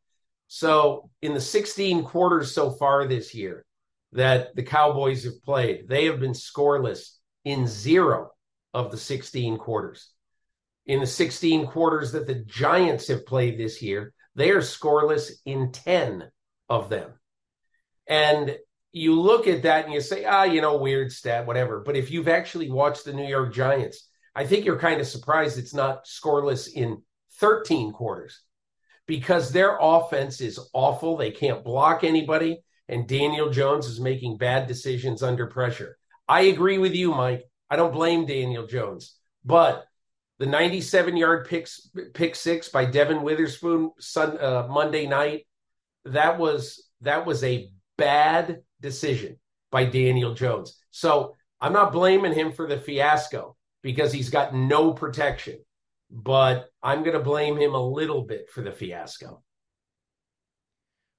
So 0.48 1.10
in 1.22 1.34
the 1.34 1.40
16 1.40 2.04
quarters 2.04 2.54
so 2.54 2.72
far 2.72 3.08
this 3.08 3.34
year 3.34 3.66
that 4.12 4.54
the 4.54 4.64
Cowboys 4.64 5.24
have 5.24 5.42
played, 5.46 5.88
they 5.88 6.08
have 6.08 6.20
been 6.20 6.34
scoreless 6.34 7.12
in 7.46 7.68
zero 7.68 8.32
of 8.74 8.92
the 8.92 8.98
16 8.98 9.58
quarters. 9.60 10.10
In 10.88 11.00
the 11.00 11.08
16 11.08 11.68
quarters 11.68 12.12
that 12.12 12.28
the 12.28 12.44
Giants 12.44 13.08
have 13.08 13.26
played 13.26 13.58
this 13.58 13.82
year, 13.82 14.14
they 14.36 14.52
are 14.52 14.60
scoreless 14.60 15.32
in 15.46 15.72
10 15.72 16.30
of 16.70 16.90
them. 16.90 17.12
And 18.08 18.58
you 18.92 19.20
look 19.20 19.48
at 19.48 19.64
that 19.64 19.86
and 19.86 19.94
you 19.94 20.02
say, 20.02 20.26
ah, 20.26 20.44
you 20.44 20.62
know, 20.62 20.78
weird 20.78 21.12
stat, 21.12 21.46
whatever. 21.46 21.82
But 21.86 21.98
if 21.98 22.12
you've 22.12 22.28
actually 22.28 22.70
watched 22.70 23.06
the 23.06 23.14
New 23.14 23.28
York 23.28 23.54
Giants, 23.54 24.08
I 24.36 24.46
think 24.46 24.66
you're 24.66 24.80
kind 24.80 25.02
of 25.02 25.08
surprised 25.08 25.58
it's 25.58 25.74
not 25.74 26.06
scoreless 26.06 26.72
in 26.72 27.02
13 27.40 27.94
quarters 27.94 28.42
because 29.08 29.52
their 29.52 29.78
offense 29.80 30.42
is 30.42 30.60
awful. 30.74 31.18
They 31.18 31.32
can't 31.32 31.64
block 31.64 32.04
anybody. 32.04 32.64
And 32.88 33.08
Daniel 33.08 33.50
Jones 33.50 33.88
is 33.88 34.00
making 34.00 34.38
bad 34.38 34.68
decisions 34.68 35.24
under 35.24 35.48
pressure. 35.48 35.98
I 36.28 36.42
agree 36.42 36.78
with 36.78 36.94
you, 36.94 37.12
Mike. 37.12 37.44
I 37.70 37.76
don't 37.76 37.94
blame 37.94 38.26
Daniel 38.26 38.68
Jones. 38.68 39.16
But 39.44 39.86
the 40.40 40.46
97 40.46 41.16
yard 41.16 41.48
pick, 41.48 41.68
pick 42.14 42.36
six 42.36 42.70
by 42.70 42.86
Devon 42.86 43.22
Witherspoon 43.24 43.92
sun, 44.00 44.38
uh, 44.38 44.68
Monday 44.70 45.08
night, 45.08 45.48
that 46.06 46.38
was 46.38 46.90
that 47.02 47.26
was 47.26 47.44
a 47.44 47.70
bad 47.98 48.62
decision 48.82 49.38
by 49.72 49.86
Daniel 49.86 50.34
Jones. 50.34 50.78
So 50.92 51.36
I'm 51.62 51.74
not 51.74 51.92
blaming 51.92 52.34
him 52.34 52.52
for 52.52 52.68
the 52.68 52.78
fiasco 52.78 53.56
because 53.82 54.12
he's 54.12 54.30
got 54.30 54.54
no 54.54 54.94
protection, 54.94 55.60
but 56.10 56.70
I'm 56.84 57.02
going 57.04 57.18
to 57.18 57.24
blame 57.24 57.58
him 57.58 57.74
a 57.74 57.90
little 57.90 58.24
bit 58.24 58.50
for 58.50 58.62
the 58.62 58.72
fiasco. 58.72 59.42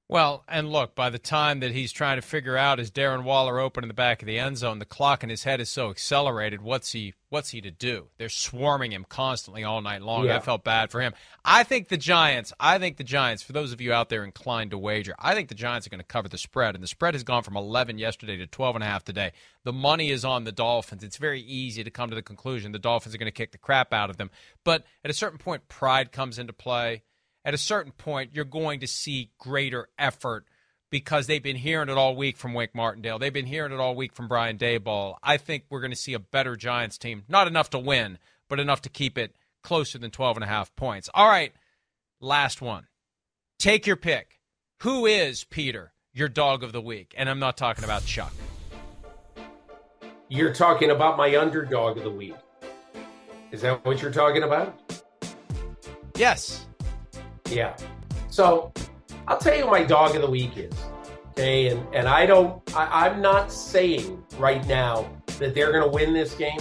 Well, 0.09 0.45
and 0.47 0.71
look, 0.71 0.95
by 0.95 1.11
the 1.11 1.19
time 1.19 1.59
that 1.61 1.73
he's 1.73 1.91
trying 1.91 2.17
to 2.17 2.23
figure 2.23 2.57
out 2.57 2.79
is 2.79 2.93
Darren 2.93 3.25
Waller 3.25 3.59
open 3.59 3.83
in 3.83 3.89
the 3.89 3.95
back 3.95 4.23
of 4.23 4.27
the 4.27 4.39
end 4.39 4.57
zone, 4.57 4.79
the 4.79 4.85
clock 4.85 5.25
in 5.25 5.31
his 5.31 5.43
head 5.43 5.61
is 5.61 5.69
so 5.69 5.91
accelerated. 5.91 6.63
What's 6.63 6.93
he 6.93 7.15
what's 7.29 7.51
he 7.51 7.61
to 7.61 7.73
do? 7.73 8.07
They're 8.17 8.29
swarming 8.29 8.93
him 8.93 9.05
constantly 9.09 9.65
all 9.65 9.83
night 9.83 10.03
long. 10.03 10.27
Yeah. 10.27 10.37
I 10.37 10.41
felt 10.41 10.63
bad 10.63 10.93
for 10.93 11.01
him. 11.01 11.13
I 11.45 11.65
think 11.65 11.89
the 11.89 11.97
Giants, 11.97 12.53
I 12.61 12.79
think 12.79 12.99
the 12.99 13.05
Giants, 13.05 13.43
for 13.43 13.53
those 13.53 13.73
of 13.73 13.81
you 13.81 13.93
out 13.93 14.09
there 14.09 14.23
inclined 14.23 14.71
to 14.71 14.79
wager, 14.79 15.13
I 15.19 15.35
think 15.35 15.49
the 15.49 15.57
Giants 15.57 15.89
are 15.89 15.91
going 15.91 15.99
to 15.99 16.07
cover 16.07 16.29
the 16.29 16.39
spread. 16.39 16.77
And 16.77 16.85
the 16.85 16.89
spread 16.89 17.15
has 17.15 17.25
gone 17.25 17.43
from 17.43 17.57
11 17.57 17.99
yesterday 17.99 18.37
to 18.37 18.47
12 18.47 18.77
and 18.77 18.85
a 18.85 18.87
half 18.87 19.03
today. 19.03 19.33
The 19.65 19.73
money 19.73 20.11
is 20.11 20.25
on 20.25 20.45
the 20.45 20.53
Dolphins. 20.53 21.03
It's 21.03 21.17
very 21.17 21.41
easy 21.41 21.83
to 21.83 21.91
come 21.91 22.11
to 22.11 22.17
the 22.17 22.23
conclusion 22.23 22.71
the 22.71 22.79
Dolphins 22.79 23.13
are 23.13 23.19
going 23.19 23.27
to 23.27 23.33
kick 23.33 23.51
the 23.51 23.59
crap 23.59 23.93
out 23.93 24.09
of 24.09 24.19
them. 24.19 24.31
But 24.63 24.85
at 25.05 25.11
a 25.11 25.15
certain 25.15 25.39
point, 25.39 25.67
pride 25.69 26.13
comes 26.13 26.39
into 26.39 26.53
play 26.53 27.03
at 27.47 27.55
a 27.55 27.59
certain 27.59 27.93
point, 27.93 28.33
you're 28.35 28.45
going 28.45 28.81
to 28.81 28.89
see 28.89 29.31
greater 29.39 29.89
effort 29.97 30.47
because 30.91 31.29
they've 31.29 31.43
been 31.43 31.57
hearing 31.57 31.89
it 31.89 31.97
all 31.97 32.17
week 32.17 32.37
from 32.37 32.55
Wink 32.55 32.75
Martindale. 32.75 33.21
They've 33.21 33.33
been 33.33 33.47
hearing 33.47 33.73
it 33.73 33.79
all 33.79 33.95
week 33.95 34.13
from 34.13 34.27
Brian 34.27 34.59
Daboll. 34.59 35.15
I 35.23 35.37
think 35.37 35.63
we're 35.71 35.81
going 35.81 35.93
to 35.93 35.97
see 35.97 36.13
a 36.13 36.19
better 36.19 36.57
Giants 36.57 36.99
team. 36.99 37.23
Not 37.29 37.47
enough 37.47 37.71
to 37.71 37.79
win, 37.79 38.19
but 38.49 38.59
enough 38.59 38.83
to 38.83 38.89
keep 38.89 39.17
it 39.17 39.37
closer 39.63 39.97
than 39.97 40.11
12 40.11 40.39
and 40.39 40.45
a 40.45 40.49
half 40.49 40.75
points. 40.75 41.09
All 41.15 41.29
right, 41.29 41.53
last 42.21 42.61
one. 42.61 42.89
Take 43.61 43.87
your 43.87 43.97
pick. 43.97 44.41
Who 44.83 45.07
is, 45.07 45.45
Peter, 45.45 45.93
your 46.13 46.29
dog 46.29 46.65
of 46.65 46.73
the 46.73 46.81
week? 46.81 47.15
And 47.17 47.31
I'm 47.31 47.39
not 47.39 47.57
talking 47.57 47.85
about 47.85 48.05
Chuck. 48.05 48.35
You're 50.29 50.53
talking 50.53 50.91
about 50.91 51.17
my 51.17 51.37
underdog 51.37 51.97
of 51.97 52.03
the 52.03 52.11
week. 52.11 52.35
Is 53.53 53.61
that 53.63 53.85
what 53.85 54.03
you're 54.03 54.11
talking 54.11 54.43
about? 54.43 54.77
Yes. 56.17 56.66
Yeah. 57.49 57.77
So 58.29 58.73
I'll 59.29 59.39
tell 59.39 59.57
you 59.57 59.65
who 59.65 59.71
my 59.71 59.85
dog 59.85 60.15
of 60.15 60.23
the 60.23 60.31
week 60.31 60.57
is. 60.57 60.73
Okay. 61.33 61.69
And, 61.69 61.87
and 61.95 62.09
I 62.09 62.27
don't, 62.27 62.63
I, 62.75 63.07
I'm 63.07 63.21
not 63.21 63.53
saying 63.53 64.23
right 64.39 64.67
now 64.67 65.09
that 65.39 65.55
they're 65.55 65.71
going 65.71 65.85
to 65.85 65.91
win 65.91 66.15
this 66.15 66.35
game, 66.35 66.61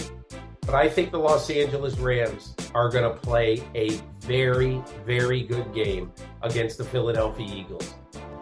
but 0.62 0.76
I 0.76 0.90
think 0.90 1.12
the 1.12 1.20
Los 1.20 1.50
Angeles 1.50 1.98
Rams 1.98 2.56
are 2.74 2.90
going 2.90 3.04
to 3.04 3.18
play 3.18 3.64
a 3.74 3.90
very, 4.22 4.82
very 5.06 5.44
good 5.44 5.74
game 5.74 6.12
against 6.42 6.78
the 6.78 6.84
Philadelphia 6.84 7.48
Eagles. 7.48 7.94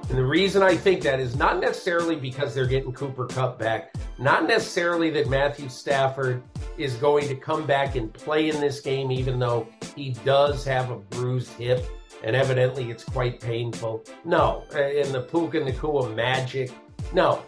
And 0.10 0.17
the 0.17 0.25
reason 0.25 0.62
I 0.62 0.75
think 0.75 1.01
that 1.03 1.19
is 1.19 1.36
not 1.36 1.60
necessarily 1.60 2.15
because 2.15 2.53
they're 2.53 2.65
getting 2.65 2.93
Cooper 2.93 3.25
Kupp 3.25 3.58
back, 3.58 3.93
not 4.17 4.47
necessarily 4.47 5.10
that 5.12 5.29
Matthew 5.29 5.69
Stafford 5.69 6.43
is 6.77 6.93
going 6.95 7.27
to 7.27 7.36
come 7.36 7.65
back 7.65 7.95
and 7.95 8.12
play 8.13 8.49
in 8.49 8.60
this 8.60 8.82
game, 8.82 9.12
even 9.12 9.39
though 9.39 9.67
he 9.95 10.12
does 10.25 10.65
have 10.65 10.91
a 10.91 10.97
bruised 10.97 11.51
hip 11.53 11.86
and 12.23 12.36
evidently 12.36 12.89
it's 12.89 13.03
quite 13.03 13.39
painful. 13.39 14.03
No, 14.25 14.63
in 14.71 15.12
the 15.12 15.21
Puka 15.21 15.59
Nacua 15.59 16.13
magic. 16.15 16.71
No, 17.13 17.43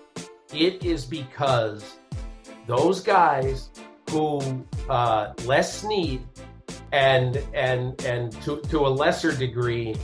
it 0.54 0.84
is 0.84 1.06
because 1.06 1.98
those 2.68 3.02
guys 3.02 3.70
who 4.10 4.66
uh, 4.90 5.34
Les 5.46 5.82
Snead 5.82 6.22
and 6.92 7.38
and 7.54 8.02
and 8.06 8.32
to 8.44 8.62
to 8.70 8.86
a 8.86 8.90
lesser 8.90 9.36
degree, 9.36 9.96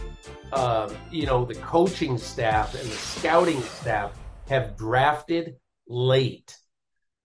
uh, 0.53 0.91
you 1.12 1.25
know, 1.25 1.45
the 1.45 1.55
coaching 1.55 2.17
staff 2.17 2.73
and 2.73 2.89
the 2.89 2.95
scouting 2.95 3.62
staff 3.62 4.17
have 4.47 4.77
drafted 4.77 5.55
late. 5.88 6.57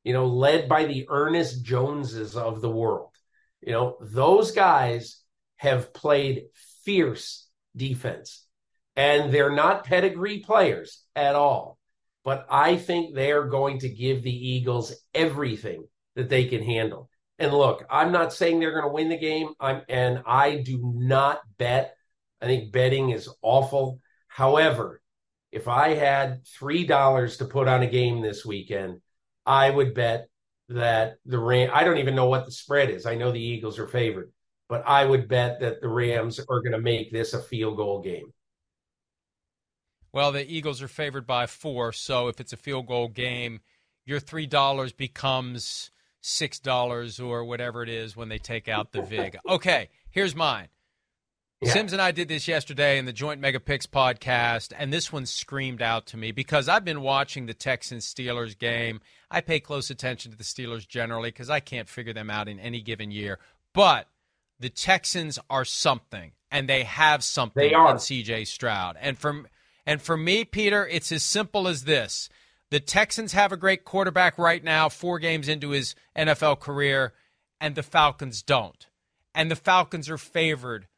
You 0.05 0.13
know, 0.13 0.27
led 0.27 0.69
by 0.69 0.85
the 0.85 1.07
Ernest 1.09 1.65
Joneses 1.65 2.37
of 2.37 2.61
the 2.61 2.71
world. 2.71 3.11
You 3.61 3.73
know, 3.73 3.97
those 4.01 4.53
guys 4.53 5.21
have 5.57 5.93
played 5.93 6.45
fierce 6.87 7.47
defense. 7.77 8.47
And 8.97 9.31
they're 9.33 9.55
not 9.55 9.85
pedigree 9.85 10.39
players 10.39 11.03
at 11.15 11.35
all. 11.35 11.77
But 12.25 12.47
I 12.51 12.77
think 12.77 13.15
they 13.15 13.33
are 13.33 13.45
going 13.45 13.81
to 13.81 13.89
give 13.91 14.23
the 14.23 14.49
Eagles 14.49 14.95
everything 15.15 15.87
that 16.15 16.31
they 16.31 16.47
can 16.47 16.63
handle. 16.63 17.11
And 17.39 17.53
look, 17.53 17.85
I'm 17.91 18.11
not 18.11 18.33
saying 18.33 18.59
they're 18.59 18.73
going 18.81 18.91
to 18.91 18.95
win 18.95 19.11
the 19.11 19.19
game. 19.19 19.51
I'm 19.61 19.83
and 19.89 20.23
I 20.27 20.57
do 20.57 20.81
not 20.97 21.41
bet. 21.59 21.95
I 22.41 22.47
think 22.47 22.73
betting 22.73 23.11
is 23.11 23.29
awful. 23.43 24.01
However, 24.29 25.03
if 25.53 25.69
I 25.69 25.91
had 25.91 26.47
three 26.47 26.87
dollars 26.87 27.37
to 27.37 27.45
put 27.45 27.69
on 27.69 27.83
a 27.83 27.87
game 27.87 28.23
this 28.23 28.45
weekend, 28.47 29.03
I 29.45 29.69
would 29.69 29.95
bet 29.95 30.29
that 30.71 31.17
the 31.27 31.39
Ram. 31.39 31.71
I 31.73 31.85
don't 31.85 31.99
even 31.99 32.17
know 32.17 32.29
what 32.29 32.47
the 32.47 32.53
spread 32.53 32.89
is. 32.91 33.05
I 33.05 33.15
know 33.15 33.31
the 33.31 33.41
Eagles 33.41 33.79
are 33.79 33.87
favored 33.87 34.33
but 34.69 34.83
I 34.87 35.05
would 35.05 35.29
bet 35.29 35.61
that 35.61 35.81
the 35.81 35.89
Rams 35.89 36.41
are 36.41 36.61
going 36.61 36.73
to 36.73 36.81
make 36.81 37.13
this 37.13 37.35
a 37.35 37.41
field 37.41 37.77
goal 37.77 38.03
game. 38.03 38.33
Well, 40.13 40.33
the 40.33 40.51
Eagles 40.51 40.81
are 40.83 40.89
favored 40.89 41.27
by 41.27 41.47
four, 41.47 41.93
so 41.93 42.29
if 42.29 42.41
it's 42.41 42.53
a 42.53 42.57
field 42.57 42.87
goal 42.87 43.09
game, 43.09 43.61
your 44.07 44.21
three 44.21 44.47
dollars 44.47 44.93
becomes 44.93 45.91
six 46.23 46.59
dollars 46.59 47.21
or 47.21 47.45
whatever 47.45 47.83
it 47.83 47.89
is 47.89 48.17
when 48.17 48.29
they 48.29 48.39
take 48.39 48.69
out 48.69 48.93
the 48.93 49.03
vig. 49.03 49.37
Okay, 49.49 49.91
here's 50.11 50.35
mine. 50.35 50.69
Yeah. 51.61 51.73
Simms 51.73 51.93
and 51.95 52.03
I 52.03 52.11
did 52.11 52.29
this 52.29 52.49
yesterday 52.49 52.99
in 52.99 53.07
the 53.07 53.15
Joint 53.15 53.41
Mega 53.41 53.61
Picks 53.61 53.87
podcast, 53.87 54.75
and 54.77 54.93
this 54.93 55.11
one 55.11 55.25
screamed 55.25 55.81
out 55.81 56.07
to 56.09 56.19
me 56.19 56.31
because 56.31 56.69
I've 56.69 56.85
been 56.85 57.01
watching 57.01 57.47
the 57.47 57.55
Texans 57.55 58.13
Steelers 58.13 58.59
game. 58.59 59.01
I 59.31 59.41
pay 59.41 59.61
close 59.61 59.89
attention 59.89 60.33
to 60.33 60.37
the 60.37 60.45
Steelers 60.45 60.87
generally 60.87 61.31
because 61.31 61.49
I 61.49 61.61
can't 61.61 61.89
figure 61.89 62.13
them 62.13 62.29
out 62.29 62.49
in 62.49 62.59
any 62.59 62.83
given 62.83 63.11
year. 63.11 63.39
But 63.73 64.07
the 64.59 64.71
Texans 64.71 65.39
are 65.51 65.65
something, 65.65 66.33
and 66.51 66.69
they 66.69 66.85
have 66.85 67.23
something 67.23 67.69
they 67.69 67.75
are. 67.75 67.91
in 67.91 67.97
CJ 67.97 68.47
Stroud. 68.47 68.97
And 69.01 69.19
from 69.19 69.47
and 69.87 70.03
for 70.03 70.17
me, 70.17 70.45
Peter, 70.45 70.87
it's 70.87 71.13
as 71.13 71.23
simple 71.23 71.69
as 71.69 71.85
this. 71.85 72.29
The 72.71 72.81
Texans 72.81 73.33
have 73.33 73.53
a 73.53 73.57
great 73.57 73.85
quarterback 73.85 74.39
right 74.39 74.63
now, 74.63 74.89
four 74.89 75.21
games 75.21 75.49
into 75.49 75.71
his 75.71 75.95
NFL 76.19 76.59
career, 76.59 77.15
and 77.61 77.77
the 77.77 77.85
Falcons 77.85 78.43
don't. 78.43 78.89
And 79.35 79.51
the 79.51 79.57
Falcons 79.57 80.11
are 80.11 80.19
favored 80.19 80.89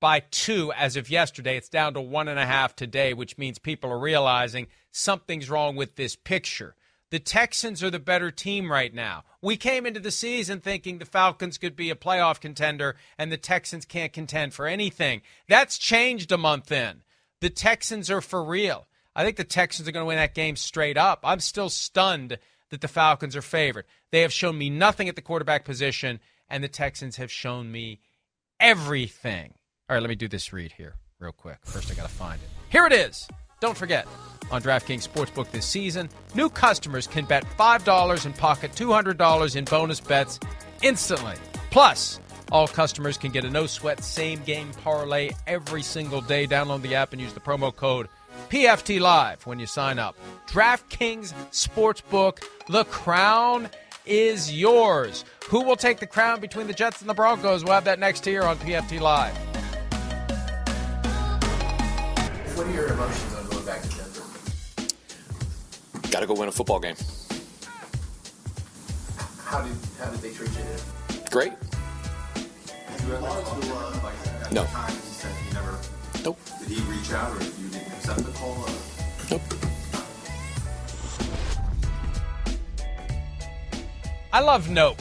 by 0.00 0.20
two 0.20 0.72
as 0.72 0.96
of 0.96 1.10
yesterday. 1.10 1.56
It's 1.56 1.68
down 1.68 1.94
to 1.94 2.00
one 2.00 2.28
and 2.28 2.38
a 2.38 2.46
half 2.46 2.74
today, 2.74 3.12
which 3.12 3.36
means 3.36 3.58
people 3.58 3.90
are 3.90 3.98
realizing 3.98 4.68
something's 4.90 5.50
wrong 5.50 5.76
with 5.76 5.96
this 5.96 6.16
picture. 6.16 6.74
The 7.10 7.18
Texans 7.18 7.82
are 7.82 7.90
the 7.90 7.98
better 7.98 8.30
team 8.30 8.70
right 8.70 8.92
now. 8.92 9.24
We 9.40 9.56
came 9.56 9.86
into 9.86 10.00
the 10.00 10.10
season 10.10 10.60
thinking 10.60 10.98
the 10.98 11.06
Falcons 11.06 11.56
could 11.56 11.74
be 11.74 11.90
a 11.90 11.94
playoff 11.94 12.40
contender 12.40 12.96
and 13.16 13.32
the 13.32 13.38
Texans 13.38 13.86
can't 13.86 14.12
contend 14.12 14.52
for 14.52 14.66
anything. 14.66 15.22
That's 15.48 15.78
changed 15.78 16.30
a 16.32 16.38
month 16.38 16.70
in. 16.70 17.02
The 17.40 17.50
Texans 17.50 18.10
are 18.10 18.20
for 18.20 18.44
real. 18.44 18.86
I 19.16 19.24
think 19.24 19.36
the 19.36 19.44
Texans 19.44 19.88
are 19.88 19.92
going 19.92 20.04
to 20.04 20.08
win 20.08 20.18
that 20.18 20.34
game 20.34 20.56
straight 20.56 20.98
up. 20.98 21.20
I'm 21.24 21.40
still 21.40 21.70
stunned 21.70 22.38
that 22.70 22.80
the 22.80 22.88
Falcons 22.88 23.34
are 23.36 23.42
favored. 23.42 23.86
They 24.12 24.20
have 24.20 24.32
shown 24.32 24.58
me 24.58 24.70
nothing 24.70 25.08
at 25.08 25.16
the 25.16 25.22
quarterback 25.22 25.64
position, 25.64 26.20
and 26.48 26.62
the 26.62 26.68
Texans 26.68 27.16
have 27.16 27.30
shown 27.30 27.72
me 27.72 28.00
everything. 28.60 29.54
All 29.88 29.94
right, 29.96 30.02
let 30.02 30.08
me 30.08 30.14
do 30.14 30.28
this 30.28 30.52
read 30.52 30.72
here 30.72 30.96
real 31.18 31.32
quick. 31.32 31.58
First, 31.64 31.90
I 31.90 31.94
got 31.94 32.02
to 32.02 32.14
find 32.14 32.40
it. 32.40 32.48
Here 32.68 32.86
it 32.86 32.92
is. 32.92 33.26
Don't 33.60 33.76
forget, 33.76 34.06
on 34.50 34.62
DraftKings 34.62 35.08
Sportsbook 35.08 35.50
this 35.50 35.66
season, 35.66 36.08
new 36.34 36.48
customers 36.48 37.06
can 37.06 37.24
bet 37.24 37.44
$5 37.58 38.26
and 38.26 38.36
pocket 38.36 38.72
$200 38.72 39.56
in 39.56 39.64
bonus 39.64 40.00
bets 40.00 40.38
instantly. 40.82 41.34
Plus, 41.70 42.20
all 42.52 42.68
customers 42.68 43.18
can 43.18 43.32
get 43.32 43.44
a 43.44 43.50
no 43.50 43.66
sweat 43.66 44.02
same 44.02 44.40
game 44.44 44.70
parlay 44.84 45.30
every 45.46 45.82
single 45.82 46.20
day. 46.20 46.46
Download 46.46 46.80
the 46.82 46.94
app 46.94 47.12
and 47.12 47.20
use 47.20 47.32
the 47.32 47.40
promo 47.40 47.74
code 47.74 48.08
PFT 48.48 49.00
Live 49.00 49.44
when 49.44 49.58
you 49.58 49.66
sign 49.66 49.98
up. 49.98 50.16
DraftKings 50.46 51.34
Sportsbook, 51.50 52.42
the 52.68 52.84
crown 52.84 53.68
is 54.06 54.52
yours. 54.52 55.24
Who 55.48 55.64
will 55.64 55.76
take 55.76 55.98
the 55.98 56.06
crown 56.06 56.40
between 56.40 56.68
the 56.68 56.72
Jets 56.72 57.00
and 57.00 57.10
the 57.10 57.14
Broncos? 57.14 57.64
We'll 57.64 57.74
have 57.74 57.84
that 57.84 57.98
next 57.98 58.24
here 58.24 58.44
on 58.44 58.56
PFT 58.58 59.00
Live. 59.00 59.36
What 62.56 62.66
are 62.66 62.72
your 62.72 62.88
emotions 62.88 63.37
back 63.68 63.82
to 63.82 63.88
Denver? 63.88 64.22
Got 66.10 66.20
to 66.20 66.26
go 66.26 66.32
win 66.34 66.48
a 66.48 66.52
football 66.52 66.80
game. 66.80 66.96
How 69.44 69.60
did 69.62 69.72
how 69.98 70.10
did 70.10 70.20
they 70.20 70.32
treat 70.32 70.48
you 70.50 70.56
there? 70.64 70.78
Great. 71.30 71.52
Did 72.34 73.00
you 73.06 73.14
ever 73.14 73.26
talk 73.26 73.60
to 73.60 73.74
uh, 73.74 74.00
like 74.02 74.14
at 74.42 74.52
No. 74.52 74.62
the 74.62 74.68
time 74.68 74.90
he 74.92 74.98
said 75.20 75.34
he 75.36 75.52
never 75.54 75.78
Nope. 76.24 76.38
did 76.60 76.68
he 76.68 76.80
reach 76.90 77.12
out 77.12 77.30
or 77.36 77.42
you 77.44 77.68
didn't 77.68 77.92
accept 77.92 78.24
the 78.24 78.32
call? 78.32 78.52
Or? 78.52 78.68
Nope. 79.30 79.42
I 84.32 84.40
love 84.40 84.70
Nope. 84.70 85.00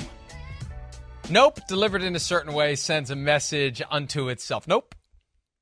Nope, 1.30 1.60
delivered 1.68 2.02
in 2.04 2.16
a 2.16 2.20
certain 2.20 2.54
way, 2.54 2.76
sends 2.76 3.12
a 3.12 3.16
message 3.16 3.82
unto 3.90 4.30
itself. 4.30 4.68
Nope. 4.68 4.94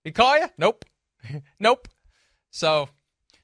He 0.04 0.12
call 0.12 0.38
you? 0.40 0.48
Nope. 0.60 0.86
nope. 1.60 1.88
So, 2.52 2.88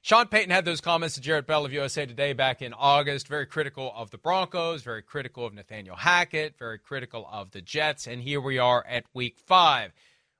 Sean 0.04 0.26
Payton 0.26 0.50
had 0.50 0.64
those 0.64 0.80
comments 0.80 1.14
to 1.14 1.20
Jarrett 1.20 1.46
Bell 1.46 1.64
of 1.64 1.72
USA 1.72 2.04
Today 2.06 2.32
back 2.32 2.60
in 2.60 2.72
August, 2.72 3.28
very 3.28 3.46
critical 3.46 3.92
of 3.94 4.10
the 4.10 4.18
Broncos, 4.18 4.82
very 4.82 5.00
critical 5.00 5.46
of 5.46 5.54
Nathaniel 5.54 5.94
Hackett, 5.94 6.58
very 6.58 6.80
critical 6.80 7.24
of 7.30 7.52
the 7.52 7.62
Jets, 7.62 8.08
and 8.08 8.20
here 8.20 8.40
we 8.40 8.58
are 8.58 8.84
at 8.88 9.04
week 9.14 9.38
five. 9.38 9.92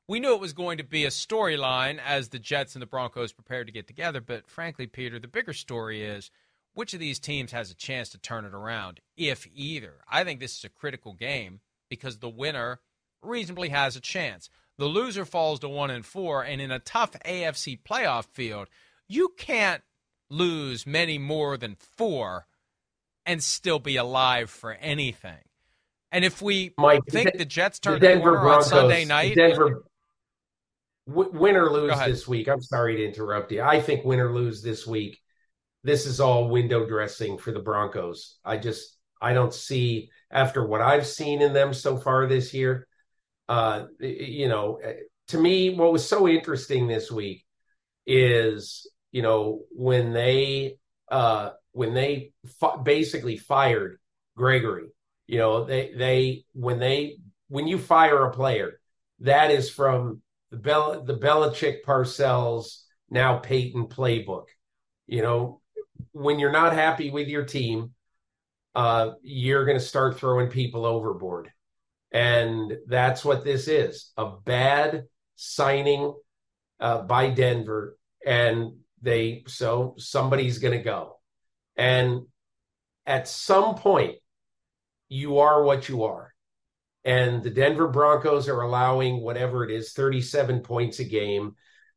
we 0.08 0.18
knew 0.18 0.34
it 0.34 0.40
was 0.40 0.52
going 0.52 0.78
to 0.78 0.84
be 0.84 1.04
a 1.04 1.10
storyline 1.10 2.00
as 2.04 2.30
the 2.30 2.40
Jets 2.40 2.74
and 2.74 2.82
the 2.82 2.86
Broncos 2.86 3.32
prepared 3.32 3.68
to 3.68 3.72
get 3.72 3.86
together. 3.86 4.20
But 4.20 4.48
frankly, 4.48 4.88
Peter, 4.88 5.20
the 5.20 5.28
bigger 5.28 5.52
story 5.52 6.02
is 6.02 6.32
which 6.74 6.92
of 6.92 6.98
these 6.98 7.20
teams 7.20 7.52
has 7.52 7.70
a 7.70 7.76
chance 7.76 8.08
to 8.08 8.18
turn 8.18 8.44
it 8.44 8.54
around, 8.54 8.98
if 9.16 9.46
either. 9.54 9.98
I 10.10 10.24
think 10.24 10.40
this 10.40 10.58
is 10.58 10.64
a 10.64 10.70
critical 10.70 11.12
game 11.12 11.60
because 11.88 12.18
the 12.18 12.28
winner 12.28 12.80
reasonably 13.22 13.68
has 13.68 13.94
a 13.94 14.00
chance. 14.00 14.50
The 14.76 14.86
loser 14.86 15.24
falls 15.24 15.60
to 15.60 15.68
one 15.68 15.90
and 15.90 16.04
four, 16.04 16.42
and 16.42 16.60
in 16.60 16.72
a 16.72 16.80
tough 16.80 17.12
AFC 17.24 17.78
playoff 17.80 18.24
field, 18.24 18.66
you 19.12 19.34
can't 19.36 19.82
lose 20.30 20.86
many 20.86 21.18
more 21.18 21.56
than 21.56 21.76
four 21.96 22.46
and 23.26 23.42
still 23.42 23.78
be 23.78 23.96
alive 23.96 24.50
for 24.50 24.72
anything. 24.72 25.38
And 26.10 26.24
if 26.24 26.42
we 26.42 26.74
Mike, 26.78 27.02
think 27.08 27.36
the, 27.36 27.44
Jets 27.44 27.78
turn 27.78 27.94
the, 27.94 28.00
Denver 28.00 28.32
Broncos, 28.32 28.72
on 28.72 28.80
Sunday 28.80 29.04
night, 29.04 29.34
Denver 29.34 29.84
w- 31.06 31.30
win 31.32 31.56
or 31.56 31.70
lose 31.70 31.98
this 32.00 32.26
week. 32.28 32.48
I'm 32.48 32.62
sorry 32.62 32.96
to 32.96 33.04
interrupt 33.04 33.52
you. 33.52 33.62
I 33.62 33.80
think 33.80 34.04
win 34.04 34.20
or 34.20 34.32
lose 34.32 34.62
this 34.62 34.86
week. 34.86 35.18
This 35.84 36.06
is 36.06 36.20
all 36.20 36.48
window 36.48 36.86
dressing 36.86 37.38
for 37.38 37.50
the 37.52 37.60
Broncos. 37.60 38.38
I 38.44 38.58
just 38.58 38.96
I 39.20 39.32
don't 39.32 39.54
see 39.54 40.10
after 40.30 40.66
what 40.66 40.80
I've 40.80 41.06
seen 41.06 41.40
in 41.42 41.52
them 41.52 41.72
so 41.72 41.96
far 41.96 42.26
this 42.26 42.52
year. 42.52 42.86
Uh, 43.48 43.86
you 44.00 44.48
know, 44.48 44.80
to 45.28 45.38
me, 45.38 45.74
what 45.74 45.92
was 45.92 46.06
so 46.06 46.28
interesting 46.28 46.86
this 46.86 47.10
week 47.10 47.44
is 48.06 48.86
you 49.12 49.22
know 49.22 49.60
when 49.70 50.12
they 50.12 50.78
uh, 51.10 51.50
when 51.72 51.94
they 51.94 52.32
basically 52.82 53.36
fired 53.36 53.98
Gregory. 54.36 54.88
You 55.26 55.38
know, 55.38 55.64
they 55.64 55.92
they 55.96 56.44
when 56.52 56.78
they 56.78 57.18
when 57.48 57.66
you 57.66 57.78
fire 57.78 58.24
a 58.24 58.32
player, 58.32 58.80
that 59.20 59.50
is 59.50 59.70
from 59.70 60.22
the 60.50 60.56
Bel 60.56 61.04
the 61.04 61.16
Belichick 61.16 61.82
Parcells 61.84 62.82
now 63.10 63.38
Payton 63.38 63.86
playbook. 63.86 64.46
You 65.06 65.22
know, 65.22 65.60
when 66.12 66.38
you're 66.38 66.52
not 66.52 66.72
happy 66.72 67.10
with 67.10 67.28
your 67.28 67.44
team, 67.44 67.92
uh, 68.74 69.12
you're 69.22 69.64
going 69.64 69.78
to 69.78 69.84
start 69.84 70.18
throwing 70.18 70.48
people 70.48 70.86
overboard, 70.86 71.50
and 72.10 72.76
that's 72.86 73.24
what 73.24 73.44
this 73.44 73.68
is 73.68 74.12
a 74.16 74.30
bad 74.30 75.04
signing 75.36 76.14
uh, 76.80 77.02
by 77.02 77.30
Denver, 77.30 77.96
and 78.26 78.72
they 79.02 79.44
so 79.46 79.94
somebody's 79.98 80.58
going 80.58 80.76
to 80.76 80.84
go, 80.84 81.18
and 81.76 82.22
at 83.04 83.28
some 83.28 83.74
point, 83.74 84.16
you 85.08 85.38
are 85.38 85.62
what 85.62 85.88
you 85.88 86.04
are 86.04 86.32
and 87.04 87.42
the 87.42 87.50
Denver 87.50 87.88
Broncos 87.88 88.48
are 88.48 88.60
allowing 88.60 89.20
whatever 89.20 89.64
it 89.64 89.70
is 89.70 89.92
37 89.92 90.60
points 90.60 91.00
a 91.00 91.04
game. 91.04 91.56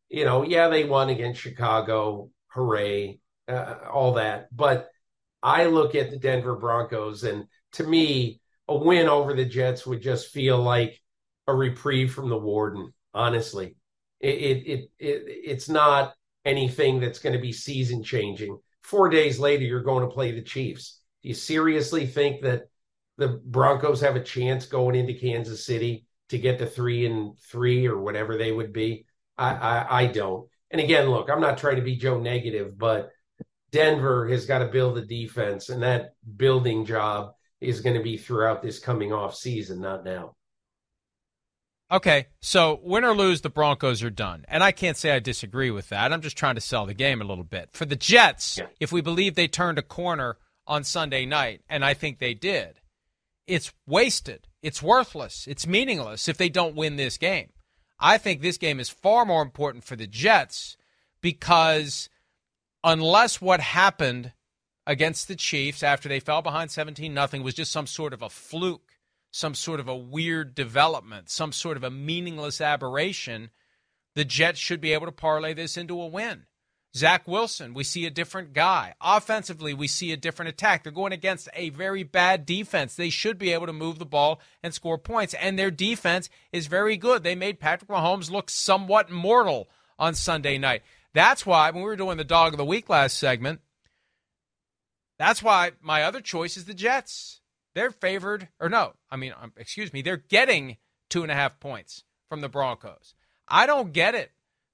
You 0.09 0.25
know, 0.25 0.43
yeah, 0.43 0.69
they 0.69 0.83
won 0.83 1.09
against 1.09 1.41
Chicago. 1.41 2.29
Hooray. 2.47 3.19
Uh, 3.47 3.75
all 3.91 4.13
that. 4.13 4.47
But 4.55 4.89
I 5.43 5.65
look 5.65 5.93
at 5.93 6.09
the 6.09 6.17
Denver 6.17 6.55
Broncos, 6.55 7.23
and 7.23 7.45
to 7.73 7.83
me, 7.83 8.41
a 8.67 8.75
win 8.75 9.07
over 9.07 9.33
the 9.33 9.45
Jets 9.45 9.85
would 9.85 10.01
just 10.01 10.31
feel 10.31 10.57
like 10.57 10.99
a 11.45 11.53
reprieve 11.53 12.11
from 12.13 12.29
the 12.29 12.37
warden, 12.37 12.91
honestly. 13.13 13.75
It, 14.19 14.27
it, 14.27 14.67
it, 14.67 14.79
it 14.97 15.23
it's 15.27 15.69
not 15.69 16.15
anything 16.45 16.99
that's 16.99 17.19
going 17.19 17.33
to 17.33 17.41
be 17.41 17.51
season 17.51 18.03
changing. 18.03 18.57
Four 18.83 19.09
days 19.09 19.39
later, 19.39 19.63
you're 19.63 19.81
going 19.81 20.07
to 20.07 20.13
play 20.13 20.31
the 20.31 20.41
Chiefs. 20.41 21.01
Do 21.23 21.29
you 21.29 21.35
seriously 21.35 22.05
think 22.05 22.43
that 22.43 22.69
the 23.17 23.41
Broncos 23.43 24.01
have 24.01 24.15
a 24.15 24.23
chance 24.23 24.65
going 24.65 24.95
into 24.95 25.13
Kansas 25.13 25.65
City 25.65 26.05
to 26.29 26.37
get 26.37 26.59
to 26.59 26.65
three 26.65 27.05
and 27.05 27.37
three 27.39 27.87
or 27.87 27.99
whatever 27.99 28.37
they 28.37 28.51
would 28.51 28.73
be. 28.73 29.05
I, 29.37 29.53
I, 29.53 30.01
I 30.01 30.07
don't. 30.07 30.47
And 30.71 30.81
again, 30.81 31.09
look, 31.09 31.29
I'm 31.29 31.41
not 31.41 31.57
trying 31.57 31.77
to 31.77 31.81
be 31.81 31.95
Joe 31.95 32.19
negative, 32.19 32.77
but 32.77 33.11
Denver 33.71 34.27
has 34.27 34.45
got 34.45 34.59
to 34.59 34.65
build 34.65 34.97
a 34.97 35.05
defense, 35.05 35.69
and 35.69 35.83
that 35.83 36.13
building 36.37 36.85
job 36.85 37.33
is 37.61 37.81
going 37.81 37.95
to 37.95 38.03
be 38.03 38.17
throughout 38.17 38.61
this 38.61 38.79
coming 38.79 39.13
off 39.13 39.35
season, 39.35 39.81
not 39.81 40.03
now. 40.03 40.35
Okay, 41.91 42.27
so 42.41 42.79
win 42.83 43.05
or 43.05 43.15
lose, 43.15 43.41
the 43.41 43.49
Broncos 43.49 44.01
are 44.01 44.09
done. 44.09 44.43
And 44.47 44.63
I 44.63 44.71
can't 44.71 44.97
say 44.97 45.11
I 45.11 45.19
disagree 45.19 45.69
with 45.69 45.89
that. 45.89 46.11
I'm 46.11 46.21
just 46.21 46.37
trying 46.37 46.55
to 46.55 46.61
sell 46.61 46.85
the 46.85 46.95
game 46.95 47.21
a 47.21 47.25
little 47.25 47.43
bit. 47.43 47.69
For 47.73 47.85
the 47.85 47.95
Jets, 47.95 48.57
yeah. 48.57 48.65
if 48.79 48.91
we 48.91 49.01
believe 49.01 49.35
they 49.35 49.47
turned 49.47 49.77
a 49.77 49.83
corner 49.83 50.37
on 50.65 50.83
Sunday 50.83 51.25
night, 51.25 51.61
and 51.69 51.85
I 51.85 51.93
think 51.93 52.17
they 52.17 52.33
did, 52.33 52.79
it's 53.45 53.71
wasted. 53.85 54.47
It's 54.63 54.81
worthless. 54.81 55.45
It's 55.47 55.67
meaningless 55.67 56.27
if 56.27 56.37
they 56.37 56.49
don't 56.49 56.75
win 56.75 56.95
this 56.95 57.17
game. 57.17 57.49
I 57.99 58.17
think 58.17 58.41
this 58.41 58.57
game 58.57 58.79
is 58.79 58.89
far 58.89 59.25
more 59.25 59.43
important 59.43 59.83
for 59.83 59.95
the 59.95 60.07
Jets 60.07 60.75
because 61.21 62.09
unless 62.83 63.39
what 63.39 63.59
happened 63.59 64.33
against 64.87 65.27
the 65.27 65.35
Chiefs 65.35 65.83
after 65.83 66.09
they 66.09 66.19
fell 66.19 66.41
behind 66.41 66.71
17 66.71 67.13
nothing 67.13 67.41
was 67.41 67.53
just 67.53 67.71
some 67.71 67.87
sort 67.87 68.13
of 68.13 68.21
a 68.21 68.29
fluke, 68.29 68.94
some 69.35 69.53
sort 69.53 69.81
of 69.81 69.89
a 69.89 69.95
weird 69.95 70.55
development, 70.55 71.29
some 71.29 71.51
sort 71.51 71.75
of 71.75 71.83
a 71.83 71.91
meaningless 71.91 72.61
aberration, 72.61 73.49
the 74.15 74.23
Jets 74.23 74.57
should 74.57 74.79
be 74.79 74.93
able 74.93 75.07
to 75.07 75.11
parlay 75.11 75.53
this 75.53 75.75
into 75.75 76.01
a 76.01 76.07
win. 76.07 76.45
Zach 76.95 77.27
Wilson, 77.27 77.73
we 77.73 77.83
see 77.83 78.05
a 78.05 78.09
different 78.09 78.53
guy. 78.53 78.93
Offensively, 79.01 79.73
we 79.73 79.89
see 79.89 80.13
a 80.13 80.17
different 80.17 80.47
attack. 80.47 80.83
They're 80.83 80.93
going 80.93 81.11
against 81.11 81.49
a 81.53 81.69
very 81.71 82.03
bad 82.03 82.45
defense. 82.45 82.95
They 82.95 83.09
should 83.09 83.37
be 83.37 83.51
able 83.51 83.65
to 83.65 83.73
move 83.73 83.99
the 83.99 84.05
ball 84.05 84.39
and 84.63 84.73
score 84.73 84.97
points. 84.97 85.33
And 85.33 85.59
their 85.59 85.69
defense 85.69 86.29
is 86.53 86.67
very 86.67 86.95
good. 86.95 87.23
They 87.23 87.35
made 87.35 87.59
Patrick 87.59 87.91
Mahomes 87.91 88.31
look 88.31 88.49
somewhat 88.49 89.11
mortal 89.11 89.67
on 89.99 90.15
Sunday 90.15 90.57
night. 90.57 90.81
That's 91.13 91.45
why, 91.45 91.71
when 91.71 91.83
we 91.83 91.89
were 91.89 91.97
doing 91.97 92.15
the 92.15 92.23
dog 92.23 92.53
of 92.53 92.57
the 92.57 92.63
week 92.63 92.87
last 92.87 93.17
segment, 93.17 93.59
that's 95.19 95.43
why 95.43 95.73
my 95.81 96.03
other 96.03 96.21
choice 96.21 96.55
is 96.55 96.63
the 96.63 96.73
Jets. 96.73 97.41
They're 97.75 97.91
favored, 97.91 98.47
or 98.59 98.69
no, 98.69 98.93
I 99.11 99.17
mean, 99.17 99.33
um, 99.39 99.51
excuse 99.57 99.93
me, 99.93 100.01
they're 100.01 100.17
getting 100.17 100.77
two 101.09 101.21
and 101.21 101.31
a 101.31 101.35
half 101.35 101.59
points 101.59 102.03
from 102.29 102.41
the 102.41 102.49
Broncos. 102.49 103.13
I 103.47 103.67
don't 103.67 103.93
get 103.93 104.15
it. 104.15 104.31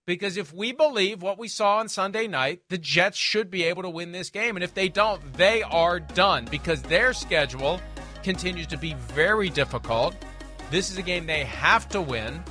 Because 0.08 0.36
if 0.36 0.52
we 0.52 0.72
believe 0.72 1.22
what 1.22 1.38
we 1.38 1.48
saw 1.48 1.78
on 1.78 1.88
Sunday 1.88 2.28
night, 2.28 2.62
the 2.70 2.78
Jets 2.78 3.18
should 3.18 3.52
be 3.52 3.64
able 3.64 3.84
to 3.84 3.90
win 3.90 4.12
this 4.12 4.32
game. 4.32 4.58
And 4.58 4.64
if 4.64 4.74
they 4.74 4.90
don't, 4.90 5.34
they 5.34 5.62
are 5.62 6.00
done 6.00 6.48
because 6.50 6.82
their 6.82 7.14
schedule 7.14 7.80
continues 8.24 8.68
to 8.68 8.78
be 8.78 8.96
very 8.96 9.50
difficult. 9.50 10.16
This 10.72 10.90
is 10.90 10.98
a 10.98 11.04
game 11.04 11.28
they 11.28 11.44
have 11.44 11.88
to 11.90 12.02
win. 12.02 12.44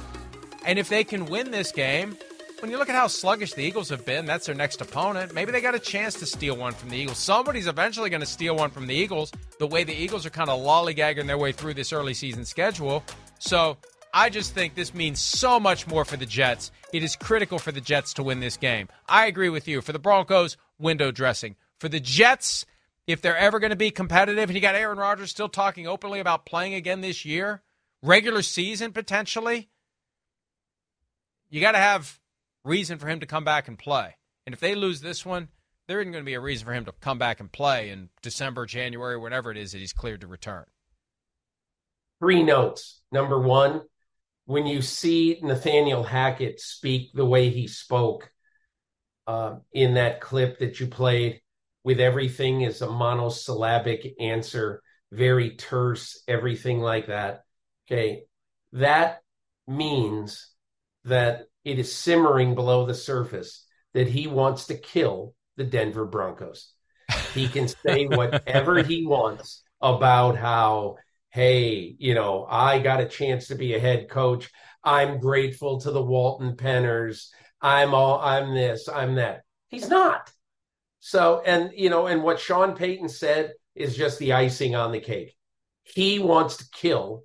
And 0.65 0.79
if 0.79 0.89
they 0.89 1.03
can 1.03 1.27
win 1.27 1.51
this 1.51 1.73
game, 1.73 2.17
when 2.61 2.71
you 2.71 2.79
look 2.79 2.89
at 2.89 2.95
how 2.95 3.07
sluggish 3.07 3.55
the 3.55 3.63
Eagles 3.63 3.89
have 3.89 4.05
been, 4.05 4.27
that's 4.27 4.47
their 4.47 4.55
next 4.55 4.81
opponent. 4.81 5.35
Maybe 5.35 5.51
they 5.51 5.61
got 5.61 5.75
a 5.75 5.79
chance 5.79 6.15
to 6.17 6.27
steal 6.27 6.57
one 6.57 6.75
from 6.75 6.91
the 6.91 6.97
Eagles. 6.97 7.19
Somebody's 7.19 7.67
eventually 7.67 8.11
going 8.11 8.21
to 8.21 8.27
steal 8.27 8.57
one 8.57 8.71
from 8.71 8.87
the 8.87 8.95
Eagles, 8.95 9.33
the 9.59 9.67
way 9.67 9.85
the 9.85 9.95
Eagles 9.95 10.27
are 10.27 10.31
kind 10.31 10.51
of 10.51 10.61
lollygagging 10.61 11.27
their 11.27 11.39
way 11.39 11.53
through 11.53 11.75
this 11.75 11.93
early 11.93 12.15
season 12.15 12.45
schedule. 12.45 13.03
So 13.39 13.79
I 14.13 14.29
just 14.29 14.55
think 14.55 14.75
this 14.75 14.95
means 14.95 15.21
so 15.21 15.59
much 15.59 15.87
more 15.87 16.05
for 16.05 16.17
the 16.17 16.27
Jets. 16.27 16.71
It 16.93 17.03
is 17.03 17.17
critical 17.17 17.59
for 17.59 17.73
the 17.73 17.81
Jets 17.81 18.15
to 18.15 18.23
win 18.23 18.41
this 18.41 18.57
game. 18.57 18.89
I 19.09 19.27
agree 19.27 19.49
with 19.49 19.67
you. 19.67 19.81
For 19.81 19.93
the 19.93 19.99
Broncos, 19.99 20.57
window 20.79 21.11
dressing. 21.11 21.57
For 21.79 21.89
the 21.89 22.01
Jets, 22.01 22.67
if 23.07 23.23
they're 23.23 23.37
ever 23.37 23.59
going 23.59 23.71
to 23.71 23.77
be 23.77 23.91
competitive, 23.91 24.51
and 24.51 24.55
you 24.55 24.61
got 24.61 24.75
Aaron 24.75 24.99
Rodgers 24.99 25.31
still 25.31 25.49
talking 25.49 25.87
openly 25.87 26.21
about 26.21 26.45
playing 26.45 26.75
again 26.75 27.01
this 27.01 27.25
year, 27.25 27.63
regular 28.03 28.43
season 28.43 28.93
potentially, 28.93 29.71
you 31.49 31.61
got 31.61 31.73
to 31.73 31.79
have 31.79 32.20
reason 32.65 32.99
for 32.99 33.09
him 33.09 33.21
to 33.21 33.27
come 33.27 33.45
back 33.45 33.69
and 33.69 33.79
play. 33.79 34.17
And 34.47 34.55
if 34.55 34.61
they 34.61 34.75
lose 34.75 35.01
this 35.01 35.25
one, 35.25 35.49
there 35.89 36.01
isn't 36.01 36.13
going 36.13 36.25
to 36.25 36.27
be 36.27 36.35
a 36.35 36.41
reason 36.41 36.67
for 36.67 36.73
him 36.73 36.85
to 36.85 36.93
come 37.01 37.19
back 37.19 37.41
and 37.41 37.51
play 37.51 37.91
in 37.91 38.11
December, 38.23 38.67
January, 38.67 39.17
whatever 39.17 39.51
it 39.51 39.57
is 39.57 39.73
that 39.73 39.79
he's 39.79 39.93
cleared 39.93 40.21
to 40.21 40.27
return. 40.27 40.65
Three 42.21 42.43
notes. 42.43 43.01
Number 43.11 43.41
one, 43.41 43.83
when 44.45 44.67
you 44.67 44.83
see 44.83 45.39
Nathaniel 45.43 46.03
Hackett 46.03 46.61
speak 46.61 47.13
the 47.13 47.25
way 47.25 47.51
he 47.51 47.67
spoke 47.67 48.31
uh, 49.27 49.57
in 49.73 49.95
that 49.95 50.21
clip 50.21 50.59
that 50.59 50.81
you 50.81 50.87
played, 50.87 51.41
with 51.83 52.01
everything 52.01 52.61
is 52.61 52.83
a 52.83 52.91
monosyllabic 52.91 54.15
answer, 54.21 54.83
very 55.13 55.57
terse, 55.57 56.23
everything 56.29 56.81
like 56.81 57.07
that. 57.07 57.45
Okay. 57.87 58.25
That 58.73 59.23
means 59.67 60.51
that 61.05 61.47
it 61.65 61.79
is 61.79 61.95
simmering 61.95 62.55
below 62.55 62.87
the 62.87 62.95
surface 62.95 63.67
that 63.95 64.09
he 64.09 64.27
wants 64.27 64.67
to 64.67 64.75
kill 64.75 65.35
the 65.57 65.65
Denver 65.65 66.05
Broncos. 66.05 66.73
He 67.35 67.49
can 67.49 67.69
say 67.69 68.07
whatever 68.07 68.83
he 68.83 69.07
wants 69.07 69.63
about 69.81 70.37
how 70.37 70.97
hey, 71.31 71.95
you 71.99 72.15
know, 72.15 72.45
I 72.49 72.81
got 72.81 73.01
a 73.01 73.07
chance 73.07 73.49
to 73.49 73.55
be 73.55 73.75
a 73.75 73.81
head 73.81 74.09
coach. 74.09 74.51
I'm 74.83 75.21
grateful 75.21 75.81
to 75.81 75.93
the 75.93 76.03
Walton 76.03 76.57
Penners. 76.57 77.29
I'm 77.61 77.95
all 77.95 78.21
I'm 78.21 78.55
this, 78.55 78.89
I'm 78.89 79.17
that. 79.17 79.43
He's 79.69 79.89
not. 79.89 80.33
So, 81.01 81.43
and 81.45 81.71
you 81.75 81.91
know, 81.91 82.07
and 82.07 82.23
what 82.23 82.41
Sean 82.41 82.75
Payton 82.75 83.09
said 83.09 83.53
is 83.75 83.97
just 83.97 84.19
the 84.19 84.33
icing 84.33 84.75
on 84.75 84.93
the 84.93 85.01
cake. 85.01 85.37
He 85.83 86.19
wants 86.19 86.59
to 86.59 86.71
kill 86.73 87.25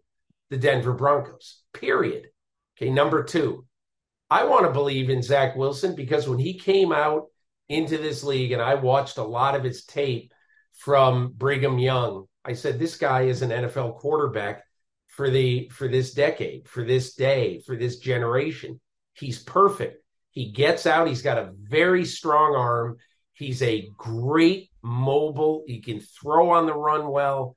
the 0.50 0.58
Denver 0.58 0.94
Broncos. 0.94 1.62
Period. 1.74 2.28
Okay, 2.78 2.90
number 2.90 3.24
two, 3.24 3.66
I 4.30 4.46
want 4.46 4.66
to 4.66 4.72
believe 4.72 5.10
in 5.10 5.22
Zach 5.22 5.56
Wilson 5.56 5.96
because 5.96 6.28
when 6.28 6.40
he 6.40 6.58
came 6.58 6.92
out 6.92 7.28
into 7.70 7.98
this 7.98 8.24
league 8.24 8.52
and 8.52 8.62
I 8.62 8.76
watched 8.76 9.18
a 9.18 9.24
lot 9.24 9.56
of 9.56 9.64
his 9.64 9.86
tape 9.86 10.34
from 10.74 11.34
Brigham 11.34 11.78
Young, 11.78 12.26
I 12.44 12.54
said 12.54 12.80
this 12.80 12.98
guy 12.98 13.24
is 13.24 13.42
an 13.42 13.52
NFL 13.52 13.98
quarterback 13.98 14.64
for 15.08 15.30
the 15.30 15.70
for 15.70 15.88
this 15.88 16.14
decade, 16.14 16.68
for 16.68 16.84
this 16.84 17.14
day, 17.14 17.62
for 17.66 17.76
this 17.76 18.00
generation. 18.00 18.80
He's 19.14 19.42
perfect. 19.42 20.04
He 20.32 20.52
gets 20.52 20.86
out, 20.86 21.08
he's 21.08 21.22
got 21.22 21.38
a 21.38 21.54
very 21.58 22.04
strong 22.04 22.56
arm. 22.56 22.98
He's 23.34 23.62
a 23.62 23.90
great 23.98 24.70
mobile. 24.82 25.64
He 25.68 25.82
can 25.82 26.00
throw 26.00 26.52
on 26.52 26.66
the 26.66 26.74
run 26.74 27.08
well 27.10 27.56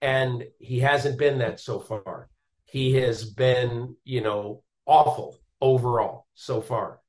and 0.00 0.44
he 0.58 0.80
hasn't 0.80 1.18
been 1.18 1.38
that 1.38 1.60
so 1.60 1.80
far. 1.80 2.28
He 2.64 2.94
has 2.94 3.24
been, 3.24 3.96
you 4.04 4.20
know, 4.20 4.62
awful 4.86 5.38
overall 5.60 6.26
so 6.34 6.60
far. 6.60 7.00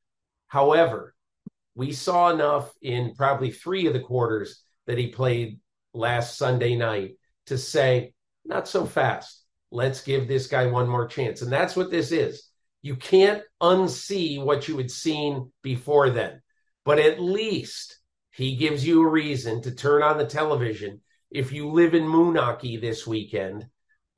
However, 0.48 1.16
we 1.76 1.92
saw 1.92 2.30
enough 2.32 2.72
in 2.82 3.14
probably 3.16 3.52
three 3.52 3.88
of 3.88 3.94
the 3.94 4.00
quarters 4.00 4.64
that 4.88 4.98
he 4.98 5.08
played 5.08 5.60
last 5.94 6.38
Sunday 6.38 6.76
night 6.76 7.16
to 7.46 7.58
say, 7.58 8.14
not 8.46 8.68
so 8.68 8.86
fast. 8.86 9.44
Let's 9.72 10.02
give 10.02 10.28
this 10.28 10.48
guy 10.48 10.66
one 10.66 10.88
more 10.88 11.08
chance. 11.08 11.42
And 11.42 11.52
that's 11.52 11.76
what 11.76 11.92
this 11.92 12.12
is. 12.12 12.50
You 12.82 12.96
can't 12.96 13.44
unsee 13.62 14.44
what 14.44 14.68
you 14.68 14.78
had 14.78 14.90
seen 14.90 15.52
before 15.62 16.10
then, 16.10 16.42
but 16.86 16.98
at 16.98 17.20
least 17.20 18.00
he 18.32 18.56
gives 18.56 18.86
you 18.86 19.04
a 19.04 19.10
reason 19.10 19.62
to 19.64 19.76
turn 19.76 20.02
on 20.02 20.18
the 20.18 20.26
television 20.26 21.02
if 21.32 21.52
you 21.52 21.70
live 21.70 21.94
in 21.94 22.04
Moonachie 22.04 22.82
this 22.82 23.06
weekend, 23.06 23.68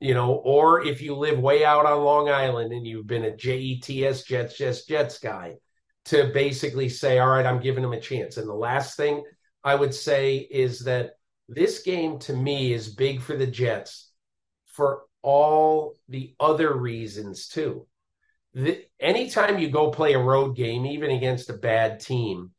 you 0.02 0.14
know, 0.14 0.32
or 0.32 0.84
if 0.84 1.00
you 1.00 1.14
live 1.14 1.38
way 1.38 1.64
out 1.64 1.86
on 1.86 2.02
Long 2.02 2.28
Island 2.28 2.72
and 2.72 2.84
you've 2.84 3.06
been 3.06 3.24
a 3.24 3.30
JETS 3.30 4.24
Jets, 4.24 4.54
Jets, 4.58 4.84
Jets 4.84 5.20
guy, 5.20 5.54
to 6.06 6.32
basically 6.34 6.88
say, 6.88 7.20
all 7.20 7.28
right, 7.28 7.46
I'm 7.46 7.60
giving 7.60 7.84
him 7.84 7.92
a 7.92 8.00
chance. 8.00 8.36
And 8.36 8.48
the 8.48 8.52
last 8.54 8.96
thing 8.96 9.22
I 9.62 9.76
would 9.76 9.94
say 9.94 10.38
is 10.38 10.80
that 10.80 11.12
this 11.48 11.82
game 11.82 12.18
to 12.20 12.32
me 12.32 12.72
is 12.72 12.96
big 12.96 13.22
for 13.22 13.36
the 13.36 13.46
Jets 13.46 14.10
for 14.66 15.02
all 15.22 15.94
the 16.08 16.34
other 16.40 16.76
reasons 16.76 17.46
too. 17.46 17.86
The, 18.54 18.84
anytime 18.98 19.60
you 19.60 19.70
go 19.70 19.92
play 19.92 20.14
a 20.14 20.18
road 20.18 20.56
game, 20.56 20.84
even 20.84 21.12
against 21.12 21.48
a 21.48 21.54
bad 21.54 22.00
team, 22.00 22.50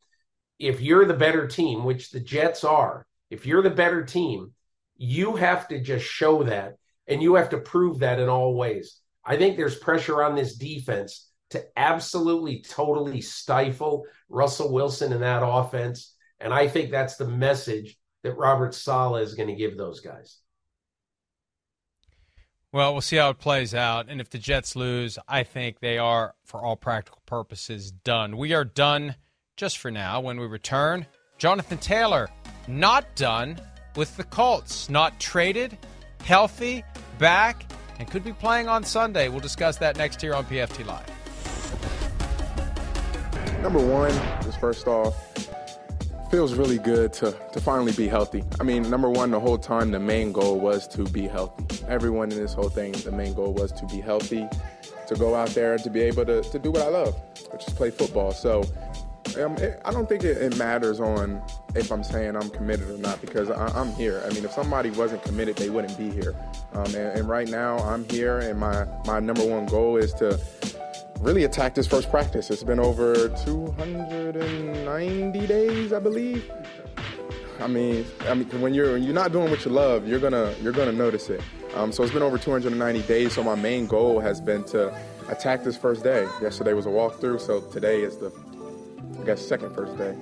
if 0.60 0.80
you're 0.80 1.06
the 1.06 1.14
better 1.14 1.46
team, 1.48 1.84
which 1.84 2.10
the 2.10 2.22
Jets 2.22 2.64
are, 2.64 3.06
if 3.30 3.46
you're 3.46 3.64
the 3.64 3.70
better 3.70 4.06
team, 4.06 4.54
you 4.96 5.36
have 5.36 5.68
to 5.68 5.82
just 5.82 6.06
show 6.06 6.44
that 6.44 6.78
and 7.08 7.22
you 7.22 7.36
have 7.36 7.50
to 7.50 7.58
prove 7.58 8.00
that 8.00 8.20
in 8.20 8.30
all 8.30 8.56
ways. 8.56 9.00
I 9.26 9.38
think 9.38 9.58
there's 9.58 9.78
pressure 9.78 10.24
on 10.24 10.36
this 10.36 10.56
defense 10.56 11.30
to 11.52 11.64
absolutely 11.78 12.64
totally 12.68 13.22
stifle 13.22 14.06
Russell 14.30 14.74
Wilson 14.74 15.14
in 15.14 15.22
that 15.22 15.44
offense. 15.46 16.16
And 16.40 16.54
I 16.54 16.68
think 16.68 16.92
that's 16.92 17.16
the 17.16 17.28
message 17.28 17.98
that 18.24 18.38
Robert 18.38 18.74
Saleh 18.74 19.22
is 19.22 19.36
going 19.36 19.50
to 19.50 19.56
give 19.56 19.78
those 19.78 20.00
guys. 20.00 20.38
Well, 22.72 22.94
we'll 22.94 23.02
see 23.02 23.18
how 23.18 23.30
it 23.30 23.38
plays 23.38 23.76
out. 23.76 24.10
And 24.10 24.20
if 24.20 24.32
the 24.32 24.40
Jets 24.40 24.76
lose, 24.76 25.20
I 25.28 25.44
think 25.44 25.80
they 25.80 26.00
are, 26.00 26.34
for 26.44 26.64
all 26.64 26.76
practical 26.76 27.22
purposes, 27.28 27.92
done. 27.92 28.36
We 28.36 28.54
are 28.54 28.66
done 28.66 29.16
just 29.56 29.78
for 29.78 29.92
now. 29.92 30.22
When 30.22 30.40
we 30.40 30.48
return, 30.48 31.06
Jonathan 31.38 31.78
Taylor 31.78 32.30
not 32.68 33.16
done 33.16 33.62
with 33.96 34.18
the 34.18 34.24
Colts. 34.24 34.90
Not 34.90 35.20
traded, 35.20 35.78
healthy, 36.24 36.84
back, 37.20 37.66
and 38.00 38.10
could 38.10 38.24
be 38.24 38.34
playing 38.34 38.68
on 38.68 38.84
Sunday. 38.84 39.30
We'll 39.30 39.40
discuss 39.40 39.78
that 39.78 39.98
next 39.98 40.22
here 40.22 40.34
on 40.34 40.46
PFT 40.46 40.86
Live. 40.86 41.10
Number 43.62 43.80
one, 43.80 44.12
just 44.44 44.60
first 44.60 44.88
off, 44.88 45.16
feels 46.30 46.56
really 46.56 46.80
good 46.80 47.14
to, 47.14 47.32
to 47.54 47.62
finally 47.62 47.92
be 47.92 48.08
healthy. 48.08 48.44
I 48.60 48.64
mean, 48.64 48.90
number 48.90 49.10
one, 49.10 49.32
the 49.32 49.40
whole 49.40 49.58
time, 49.58 49.92
the 49.92 50.00
main 50.00 50.32
goal 50.32 50.60
was 50.60 50.88
to 50.90 51.04
be 51.04 51.28
healthy. 51.28 51.86
Everyone 51.88 52.32
in 52.32 52.40
this 52.40 52.54
whole 52.54 52.70
thing, 52.70 52.92
the 52.92 53.12
main 53.12 53.36
goal 53.36 53.54
was 53.54 53.72
to 53.74 53.86
be 53.86 54.02
healthy, 54.02 54.48
to 55.08 55.16
go 55.16 55.36
out 55.36 55.50
there, 55.50 55.74
and 55.74 55.84
to 55.84 55.90
be 55.90 56.02
able 56.02 56.26
to, 56.26 56.42
to 56.42 56.58
do 56.58 56.72
what 56.72 56.82
I 56.82 56.88
love, 56.88 57.16
which 57.52 57.68
is 57.68 57.74
play 57.74 57.92
football. 57.92 58.32
So 58.32 58.64
um, 59.40 59.58
I 59.86 59.92
don't 59.92 60.08
think 60.08 60.24
it, 60.24 60.38
it, 60.38 60.58
matters 60.58 61.00
on 61.00 61.42
if 61.76 61.92
I'm 61.92 62.04
saying 62.04 62.36
I'm 62.36 62.50
committed 62.50 62.90
or 62.90 62.98
not 62.98 63.22
because 63.22 63.50
I, 63.50 63.80
am 63.80 63.92
here. 63.94 64.22
I 64.26 64.30
mean, 64.34 64.44
if 64.46 64.52
somebody 64.52 64.90
wasn't 64.92 65.24
committed, 65.24 65.56
they 65.56 65.70
wouldn't 65.70 65.98
be 65.98 66.10
here. 66.10 66.36
Um, 66.74 66.86
and, 66.88 66.96
and, 66.96 67.28
right 67.28 67.48
now, 67.48 67.78
I'm 67.80 68.08
here, 68.10 68.40
and 68.40 68.60
my, 68.60 68.86
my 69.06 69.20
number 69.20 69.46
one 69.46 69.66
goal 69.66 69.98
is 69.98 70.14
to 70.16 70.40
really 71.20 71.46
attack 71.46 71.74
this 71.74 71.88
first 71.88 72.12
practice. 72.12 72.52
It's 72.52 72.64
been 72.64 72.80
over 72.80 73.30
290 73.30 75.48
days, 75.48 75.94
I 75.94 76.00
believe. 76.00 76.52
I 77.60 77.68
mean, 77.68 78.06
I 78.28 78.34
mean, 78.34 78.50
when 78.62 78.74
you're 78.74 78.94
when 78.94 79.04
you're 79.04 79.14
not 79.14 79.32
doing 79.32 79.50
what 79.50 79.64
you 79.64 79.72
love, 79.72 80.08
you're 80.08 80.20
gonna 80.20 80.54
you're 80.62 80.74
gonna 80.74 80.92
notice 80.92 81.30
it. 81.30 81.42
Um, 81.76 81.92
so 81.92 82.04
it's 82.04 82.12
been 82.12 82.24
over 82.24 82.38
290 82.38 83.02
days. 83.04 83.34
So 83.34 83.44
my 83.44 83.56
main 83.56 83.88
goal 83.88 84.20
has 84.20 84.42
been 84.42 84.64
to 84.66 84.94
attack 85.30 85.64
this 85.64 85.78
first 85.78 86.04
day. 86.04 86.28
Yesterday 86.42 86.74
was 86.74 86.88
a 86.88 86.90
walkthrough, 86.90 87.40
so 87.40 87.62
today 87.62 88.02
is 88.02 88.18
the 88.18 88.32
I 89.20 89.24
guess 89.26 89.46
second 89.46 89.74
first 89.74 89.98
day. 89.98 90.16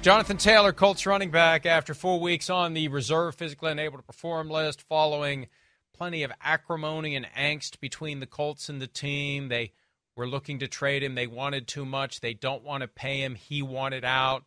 Jonathan 0.00 0.36
Taylor, 0.36 0.72
Colts 0.72 1.06
running 1.06 1.30
back, 1.30 1.66
after 1.66 1.92
four 1.92 2.20
weeks 2.20 2.48
on 2.48 2.72
the 2.72 2.88
reserve 2.88 3.34
physically 3.34 3.72
unable 3.72 3.98
to 3.98 4.04
perform 4.04 4.48
list, 4.48 4.82
following 4.82 5.48
plenty 5.92 6.22
of 6.22 6.32
acrimony 6.40 7.16
and 7.16 7.26
angst 7.36 7.80
between 7.80 8.20
the 8.20 8.26
Colts 8.26 8.68
and 8.68 8.80
the 8.80 8.86
team. 8.86 9.48
They 9.48 9.72
were 10.16 10.28
looking 10.28 10.60
to 10.60 10.68
trade 10.68 11.02
him. 11.02 11.16
They 11.16 11.26
wanted 11.26 11.66
too 11.66 11.84
much. 11.84 12.20
They 12.20 12.32
don't 12.32 12.62
want 12.62 12.82
to 12.82 12.88
pay 12.88 13.20
him. 13.20 13.34
He 13.34 13.60
wanted 13.60 14.04
out. 14.04 14.44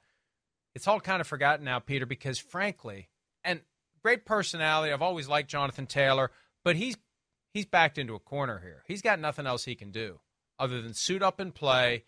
It's 0.74 0.88
all 0.88 1.02
kind 1.02 1.20
of 1.20 1.28
forgotten 1.28 1.66
now, 1.66 1.80
Peter, 1.80 2.06
because 2.06 2.40
frankly, 2.40 3.10
and 3.44 3.62
great 4.02 4.26
personality. 4.26 4.94
I've 4.94 5.02
always 5.02 5.28
liked 5.28 5.50
Jonathan 5.50 5.86
Taylor, 5.86 6.32
but 6.64 6.78
he's 6.78 6.96
he's 7.52 7.66
backed 7.66 7.98
into 7.98 8.16
a 8.16 8.20
corner 8.20 8.60
here. 8.60 8.84
He's 8.88 9.02
got 9.02 9.20
nothing 9.20 9.46
else 9.46 9.66
he 9.66 9.76
can 9.76 9.92
do 9.92 10.20
other 10.58 10.82
than 10.82 10.94
suit 10.94 11.24
up 11.24 11.40
and 11.40 11.54
play. 11.54 12.04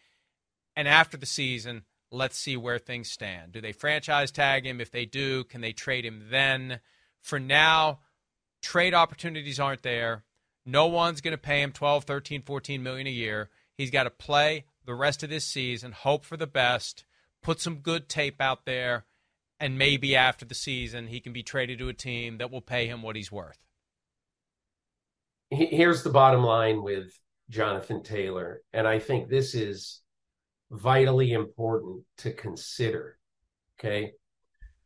And 0.75 0.87
after 0.87 1.17
the 1.17 1.25
season, 1.25 1.83
let's 2.11 2.37
see 2.37 2.55
where 2.55 2.79
things 2.79 3.11
stand. 3.11 3.51
Do 3.51 3.61
they 3.61 3.71
franchise 3.71 4.31
tag 4.31 4.65
him? 4.65 4.79
If 4.79 4.91
they 4.91 5.05
do, 5.05 5.43
can 5.43 5.61
they 5.61 5.73
trade 5.73 6.05
him 6.05 6.27
then? 6.29 6.79
For 7.21 7.39
now, 7.39 7.99
trade 8.61 8.93
opportunities 8.93 9.59
aren't 9.59 9.83
there. 9.83 10.23
No 10.65 10.87
one's 10.87 11.21
going 11.21 11.33
to 11.33 11.37
pay 11.37 11.61
him 11.61 11.71
12, 11.71 12.05
13, 12.05 12.41
14 12.43 12.81
million 12.81 13.07
a 13.07 13.11
year. 13.11 13.49
He's 13.75 13.91
got 13.91 14.03
to 14.03 14.09
play 14.09 14.65
the 14.85 14.93
rest 14.93 15.23
of 15.23 15.29
this 15.29 15.45
season, 15.45 15.91
hope 15.91 16.23
for 16.23 16.37
the 16.37 16.47
best, 16.47 17.05
put 17.41 17.59
some 17.59 17.77
good 17.77 18.07
tape 18.07 18.39
out 18.39 18.65
there, 18.65 19.05
and 19.59 19.77
maybe 19.77 20.15
after 20.15 20.45
the 20.45 20.55
season 20.55 21.07
he 21.07 21.19
can 21.19 21.33
be 21.33 21.43
traded 21.43 21.79
to 21.79 21.89
a 21.89 21.93
team 21.93 22.37
that 22.37 22.51
will 22.51 22.61
pay 22.61 22.87
him 22.87 23.01
what 23.01 23.15
he's 23.15 23.31
worth 23.31 23.57
here's 25.49 26.03
the 26.03 26.09
bottom 26.09 26.43
line 26.43 26.81
with 26.81 27.11
Jonathan 27.49 28.03
Taylor, 28.03 28.61
and 28.73 28.87
I 28.87 28.99
think 28.99 29.29
this 29.29 29.53
is 29.53 30.01
vitally 30.71 31.33
important 31.33 32.03
to 32.17 32.31
consider. 32.31 33.17
Okay. 33.79 34.13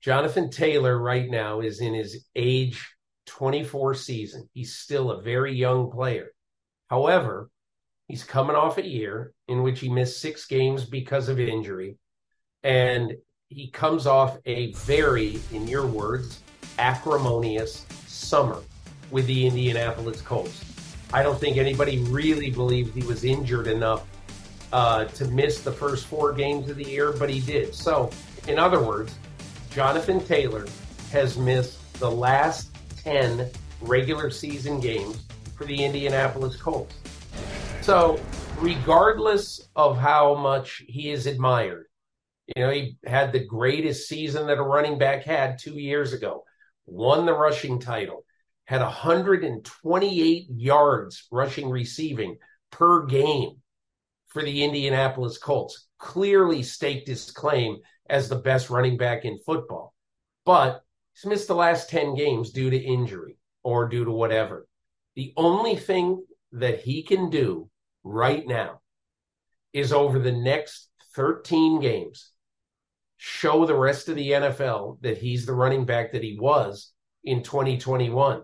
Jonathan 0.01 0.49
Taylor 0.49 0.97
right 0.97 1.29
now 1.29 1.61
is 1.61 1.81
in 1.81 1.93
his 1.93 2.25
age 2.35 2.95
24 3.27 3.95
season. 3.95 4.49
He's 4.53 4.75
still 4.75 5.11
a 5.11 5.21
very 5.21 5.53
young 5.53 5.91
player. 5.91 6.31
However, 6.89 7.49
he's 8.07 8.23
coming 8.23 8.55
off 8.55 8.77
a 8.77 8.85
year 8.85 9.33
in 9.47 9.63
which 9.63 9.79
he 9.79 9.89
missed 9.89 10.21
six 10.21 10.45
games 10.45 10.85
because 10.85 11.29
of 11.29 11.39
injury. 11.39 11.97
And 12.63 13.13
he 13.49 13.69
comes 13.71 14.07
off 14.07 14.37
a 14.45 14.71
very, 14.73 15.39
in 15.51 15.67
your 15.67 15.85
words, 15.85 16.41
acrimonious 16.79 17.85
summer 18.05 18.61
with 19.11 19.27
the 19.27 19.47
Indianapolis 19.47 20.21
Colts. 20.21 20.63
I 21.13 21.23
don't 21.23 21.39
think 21.39 21.57
anybody 21.57 21.99
really 22.03 22.49
believed 22.49 22.93
he 22.93 23.05
was 23.05 23.23
injured 23.23 23.67
enough 23.67 24.05
uh, 24.73 25.05
to 25.05 25.25
miss 25.25 25.61
the 25.61 25.71
first 25.71 26.07
four 26.07 26.33
games 26.33 26.69
of 26.69 26.75
the 26.75 26.83
year, 26.83 27.13
but 27.13 27.29
he 27.29 27.39
did. 27.39 27.73
So, 27.73 28.09
in 28.47 28.59
other 28.59 28.81
words, 28.81 29.15
Jonathan 29.69 30.23
Taylor 30.25 30.65
has 31.11 31.37
missed 31.37 31.99
the 31.99 32.11
last 32.11 32.75
10 32.97 33.49
regular 33.81 34.29
season 34.29 34.79
games 34.79 35.25
for 35.55 35.65
the 35.65 35.83
Indianapolis 35.83 36.55
Colts. 36.57 36.95
So, 37.81 38.19
regardless 38.59 39.69
of 39.75 39.97
how 39.97 40.35
much 40.35 40.83
he 40.87 41.11
is 41.11 41.25
admired, 41.25 41.85
you 42.55 42.63
know, 42.63 42.69
he 42.69 42.97
had 43.05 43.31
the 43.31 43.45
greatest 43.45 44.07
season 44.07 44.47
that 44.47 44.57
a 44.57 44.63
running 44.63 44.97
back 44.97 45.23
had 45.23 45.59
two 45.59 45.75
years 45.75 46.13
ago, 46.13 46.43
won 46.85 47.25
the 47.25 47.33
rushing 47.33 47.79
title, 47.79 48.23
had 48.67 48.81
128 48.81 50.47
yards 50.49 51.27
rushing 51.31 51.69
receiving 51.69 52.37
per 52.69 53.05
game 53.05 53.61
for 54.27 54.43
the 54.43 54.63
Indianapolis 54.63 55.37
Colts. 55.37 55.87
Clearly 55.99 56.61
staked 56.61 57.07
his 57.07 57.31
claim 57.31 57.77
as 58.09 58.29
the 58.29 58.35
best 58.35 58.69
running 58.69 58.97
back 58.97 59.25
in 59.25 59.39
football. 59.39 59.95
But 60.45 60.83
he's 61.13 61.25
missed 61.25 61.47
the 61.47 61.55
last 61.55 61.89
10 61.89 62.13
games 62.15 62.51
due 62.51 62.69
to 62.69 62.77
injury. 62.77 63.37
or 63.63 63.89
due 63.89 64.05
to 64.05 64.11
whatever. 64.11 64.67
The 65.15 65.33
only 65.35 65.75
thing 65.75 66.23
that 66.53 66.79
he 66.79 67.03
can 67.03 67.29
do 67.29 67.69
right 68.03 68.47
now 68.47 68.79
is 69.73 69.91
over 69.91 70.19
the 70.19 70.31
next 70.31 70.89
13 71.15 71.81
games 71.81 72.31
show 73.17 73.65
the 73.65 73.75
rest 73.75 74.07
of 74.07 74.15
the 74.15 74.31
NFL 74.31 75.01
that 75.01 75.17
he's 75.17 75.45
the 75.45 75.53
running 75.53 75.85
back 75.85 76.13
that 76.13 76.23
he 76.23 76.37
was 76.39 76.93
in 77.25 77.43
2021. 77.43 78.43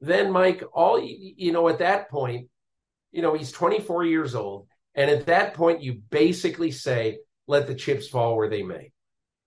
Then, 0.00 0.30
Mike, 0.30 0.62
all 0.72 1.00
you 1.00 1.52
know, 1.52 1.68
at 1.68 1.80
that 1.80 2.10
point, 2.10 2.48
you 3.12 3.22
know, 3.22 3.34
he's 3.34 3.52
24 3.52 4.04
years 4.04 4.34
old. 4.34 4.66
And 4.94 5.10
at 5.10 5.26
that 5.26 5.54
point, 5.54 5.82
you 5.82 6.00
basically 6.10 6.70
say, 6.70 7.18
let 7.46 7.66
the 7.66 7.74
chips 7.74 8.08
fall 8.08 8.36
where 8.36 8.48
they 8.48 8.62
may, 8.62 8.92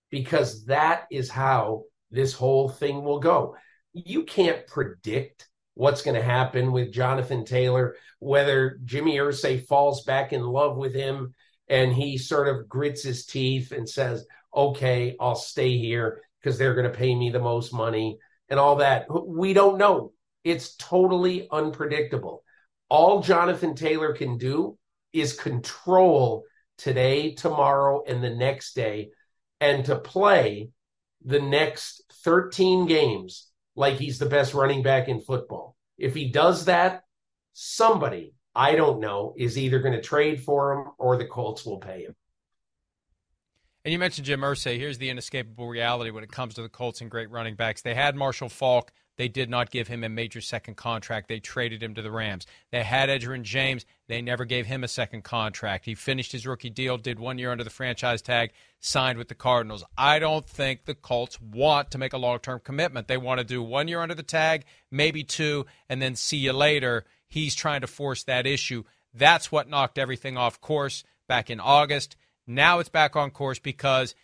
because 0.09 0.65
that 0.65 1.05
is 1.11 1.29
how 1.29 1.83
this 2.11 2.33
whole 2.33 2.69
thing 2.69 3.03
will 3.03 3.19
go. 3.19 3.55
You 3.93 4.23
can't 4.23 4.65
predict 4.67 5.47
what's 5.73 6.01
going 6.01 6.15
to 6.15 6.23
happen 6.23 6.71
with 6.71 6.93
Jonathan 6.93 7.45
Taylor, 7.45 7.95
whether 8.19 8.79
Jimmy 8.85 9.17
Irsay 9.17 9.65
falls 9.65 10.03
back 10.03 10.33
in 10.33 10.43
love 10.43 10.77
with 10.77 10.93
him 10.93 11.33
and 11.67 11.91
he 11.91 12.17
sort 12.17 12.47
of 12.47 12.69
grits 12.69 13.03
his 13.03 13.25
teeth 13.25 13.71
and 13.71 13.89
says, 13.89 14.25
okay, 14.55 15.15
I'll 15.19 15.35
stay 15.35 15.77
here 15.77 16.21
because 16.39 16.57
they're 16.57 16.75
going 16.75 16.91
to 16.91 16.97
pay 16.97 17.15
me 17.15 17.31
the 17.31 17.39
most 17.39 17.73
money 17.73 18.19
and 18.49 18.59
all 18.59 18.77
that. 18.77 19.07
We 19.09 19.53
don't 19.53 19.77
know. 19.77 20.11
It's 20.43 20.75
totally 20.75 21.47
unpredictable. 21.51 22.43
All 22.89 23.21
Jonathan 23.21 23.75
Taylor 23.75 24.13
can 24.13 24.37
do 24.37 24.77
is 25.13 25.39
control 25.39 26.43
today, 26.77 27.33
tomorrow, 27.33 28.03
and 28.07 28.23
the 28.23 28.35
next 28.35 28.75
day, 28.75 29.11
and 29.59 29.85
to 29.85 29.95
play 29.95 30.69
the 31.23 31.39
next 31.39 32.03
13 32.23 32.85
games 32.85 33.49
like 33.75 33.95
he's 33.95 34.19
the 34.19 34.25
best 34.25 34.53
running 34.53 34.83
back 34.83 35.07
in 35.07 35.21
football. 35.21 35.75
If 35.97 36.13
he 36.13 36.29
does 36.29 36.65
that, 36.65 37.03
somebody, 37.53 38.33
I 38.53 38.75
don't 38.75 38.99
know, 38.99 39.33
is 39.37 39.57
either 39.57 39.79
going 39.79 39.93
to 39.93 40.01
trade 40.01 40.43
for 40.43 40.73
him 40.73 40.91
or 40.97 41.17
the 41.17 41.25
Colts 41.25 41.65
will 41.65 41.79
pay 41.79 42.03
him. 42.03 42.15
And 43.85 43.91
you 43.91 43.99
mentioned 43.99 44.25
Jim 44.25 44.41
Irsay. 44.41 44.77
Here's 44.77 44.97
the 44.97 45.09
inescapable 45.09 45.67
reality 45.67 46.09
when 46.09 46.23
it 46.23 46.31
comes 46.31 46.53
to 46.55 46.61
the 46.61 46.69
Colts 46.69 47.01
and 47.01 47.11
great 47.11 47.29
running 47.29 47.55
backs. 47.55 47.81
They 47.81 47.93
had 47.93 48.15
Marshall 48.15 48.49
Faulk. 48.49 48.91
They 49.15 49.27
did 49.27 49.49
not 49.49 49.69
give 49.69 49.87
him 49.87 50.03
a 50.03 50.09
major 50.09 50.41
second 50.41 50.75
contract. 50.75 51.27
They 51.27 51.39
traded 51.39 51.83
him 51.83 51.93
to 51.95 52.01
the 52.01 52.11
Rams. 52.11 52.47
They 52.71 52.83
had 52.83 53.09
Edgerrin 53.09 53.43
James. 53.43 53.85
They 54.07 54.21
never 54.21 54.43
gave 54.43 54.65
him 54.65 54.83
a 54.83 54.87
second 54.87 55.23
contract. 55.23 55.85
He 55.85 55.93
finished 55.93 56.31
his 56.31 56.47
rookie 56.47 56.71
deal, 56.71 56.97
did 56.97 57.19
one 57.19 57.37
year 57.37 57.51
under 57.51 57.63
the 57.63 57.69
franchise 57.69 58.21
tag, 58.21 58.51
signed 58.79 59.19
with 59.19 59.27
the 59.27 59.35
Cardinals. 59.35 59.83
I 59.97 60.17
don't 60.19 60.47
think 60.47 60.85
the 60.85 60.95
Colts 60.95 61.39
want 61.39 61.91
to 61.91 61.97
make 61.97 62.13
a 62.13 62.17
long 62.17 62.39
term 62.39 62.59
commitment. 62.63 63.07
They 63.07 63.17
want 63.17 63.39
to 63.39 63.43
do 63.43 63.61
one 63.61 63.87
year 63.87 64.01
under 64.01 64.15
the 64.15 64.23
tag, 64.23 64.65
maybe 64.89 65.23
two, 65.23 65.65
and 65.89 66.01
then 66.01 66.15
see 66.15 66.37
you 66.37 66.53
later. 66.53 67.05
He's 67.27 67.55
trying 67.55 67.81
to 67.81 67.87
force 67.87 68.23
that 68.23 68.47
issue. 68.47 68.83
That's 69.13 69.51
what 69.51 69.69
knocked 69.69 69.99
everything 69.99 70.37
off 70.37 70.59
course 70.59 71.03
back 71.27 71.51
in 71.51 71.59
August. 71.59 72.15
Now 72.47 72.79
it's 72.79 72.89
back 72.89 73.15
on 73.15 73.29
course 73.29 73.59
because 73.59 74.15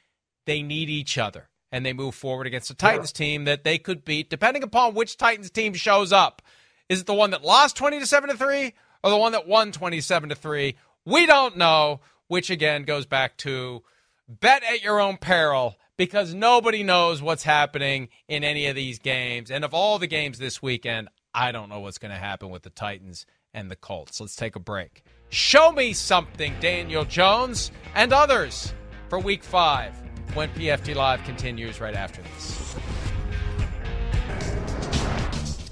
they 0.45 0.63
need 0.63 0.89
each 0.89 1.17
other 1.17 1.48
and 1.71 1.85
they 1.85 1.93
move 1.93 2.15
forward 2.15 2.47
against 2.47 2.71
a 2.71 2.75
Titans 2.75 3.11
team 3.11 3.45
that 3.45 3.63
they 3.63 3.77
could 3.77 4.03
beat, 4.05 4.29
depending 4.29 4.63
upon 4.63 4.93
which 4.93 5.17
Titans 5.17 5.51
team 5.51 5.73
shows 5.73 6.11
up. 6.11 6.41
Is 6.87 7.01
it 7.01 7.05
the 7.05 7.13
one 7.13 7.31
that 7.31 7.43
lost 7.43 7.75
20 7.77 7.99
to 7.99 8.05
7 8.05 8.29
to 8.29 8.37
3 8.37 8.73
or 9.03 9.09
the 9.11 9.17
one 9.17 9.33
that 9.33 9.47
won 9.47 9.71
27 9.71 10.29
to 10.29 10.35
3? 10.35 10.75
We 11.05 11.25
don't 11.25 11.57
know, 11.57 12.01
which 12.27 12.49
again 12.49 12.83
goes 12.83 13.05
back 13.05 13.37
to 13.37 13.83
bet 14.27 14.63
at 14.63 14.83
your 14.83 14.99
own 14.99 15.17
peril 15.17 15.77
because 15.97 16.33
nobody 16.33 16.81
knows 16.81 17.21
what's 17.21 17.43
happening 17.43 18.09
in 18.27 18.43
any 18.43 18.67
of 18.67 18.75
these 18.75 18.99
games. 18.99 19.51
And 19.51 19.63
of 19.63 19.73
all 19.73 19.99
the 19.99 20.07
games 20.07 20.39
this 20.39 20.61
weekend, 20.61 21.09
I 21.33 21.51
don't 21.51 21.69
know 21.69 21.79
what's 21.79 21.97
going 21.97 22.11
to 22.11 22.17
happen 22.17 22.49
with 22.49 22.63
the 22.63 22.69
Titans 22.69 23.25
and 23.53 23.69
the 23.69 23.75
Colts. 23.75 24.19
Let's 24.19 24.35
take 24.35 24.55
a 24.55 24.59
break. 24.59 25.03
Show 25.29 25.71
me 25.71 25.93
something, 25.93 26.55
Daniel 26.59 27.05
Jones 27.05 27.71
and 27.93 28.11
others 28.11 28.73
for 29.09 29.19
week 29.19 29.43
five 29.43 30.08
when 30.33 30.49
PFT 30.49 30.95
Live 30.95 31.23
continues 31.23 31.81
right 31.81 31.95
after 31.95 32.21
this. 32.21 32.75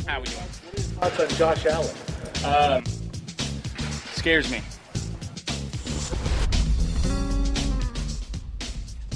How 0.05 0.18
are 0.18 0.22
we 0.22 0.26
doing? 0.26 0.41
Thoughts 0.99 1.20
on 1.20 1.30
Josh 1.30 1.66
Allen? 1.66 1.95
Um, 2.45 2.84
scares 4.14 4.49
me. 4.51 4.62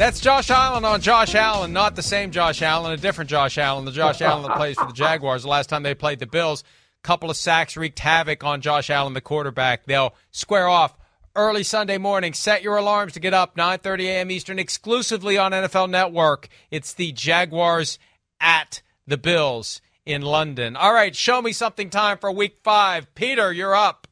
That's 0.02 0.20
Josh 0.20 0.50
Allen 0.50 0.84
on 0.84 1.00
Josh 1.00 1.36
Allen, 1.36 1.74
not 1.74 1.96
the 1.96 2.02
same 2.02 2.32
Josh 2.32 2.64
Allen, 2.64 2.92
a 2.92 2.98
different 2.98 3.30
Josh 3.30 3.60
Allen, 3.60 3.86
the 3.86 3.92
Josh 3.92 4.20
Allen 4.22 4.44
that 4.48 4.58
plays 4.58 4.76
for 4.76 4.88
the 4.88 4.94
Jaguars. 4.94 5.44
The 5.44 5.50
last 5.50 5.70
time 5.70 5.84
they 5.84 5.94
played 5.94 6.18
the 6.18 6.26
Bills, 6.26 6.64
a 7.04 7.08
couple 7.08 7.30
of 7.30 7.38
sacks 7.38 7.78
wreaked 7.78 8.00
havoc 8.00 8.44
on 8.44 8.62
Josh 8.62 8.90
Allen, 8.90 9.14
the 9.14 9.22
quarterback. 9.22 9.86
They'll 9.86 10.16
square 10.32 10.68
off 10.68 10.96
early 11.36 11.64
Sunday 11.64 11.98
morning. 11.98 12.34
Set 12.34 12.64
your 12.64 12.78
alarms 12.78 13.14
to 13.14 13.20
get 13.20 13.34
up 13.34 13.56
9:30 13.56 14.06
a.m. 14.06 14.32
Eastern 14.32 14.60
exclusively 14.60 15.38
on 15.38 15.52
NFL 15.52 15.90
Network. 15.90 16.48
It's 16.70 16.94
the 16.94 17.12
Jaguars 17.12 18.00
at 18.40 18.82
the 19.08 19.18
Bills 19.18 19.82
in 20.06 20.22
London. 20.22 20.76
All 20.76 20.94
right, 20.94 21.16
show 21.16 21.42
me 21.42 21.52
something 21.52 21.90
time 21.90 22.18
for 22.18 22.32
week 22.32 22.58
5. 22.64 23.14
Peter, 23.16 23.52
you're 23.52 23.76
up. 23.76 24.08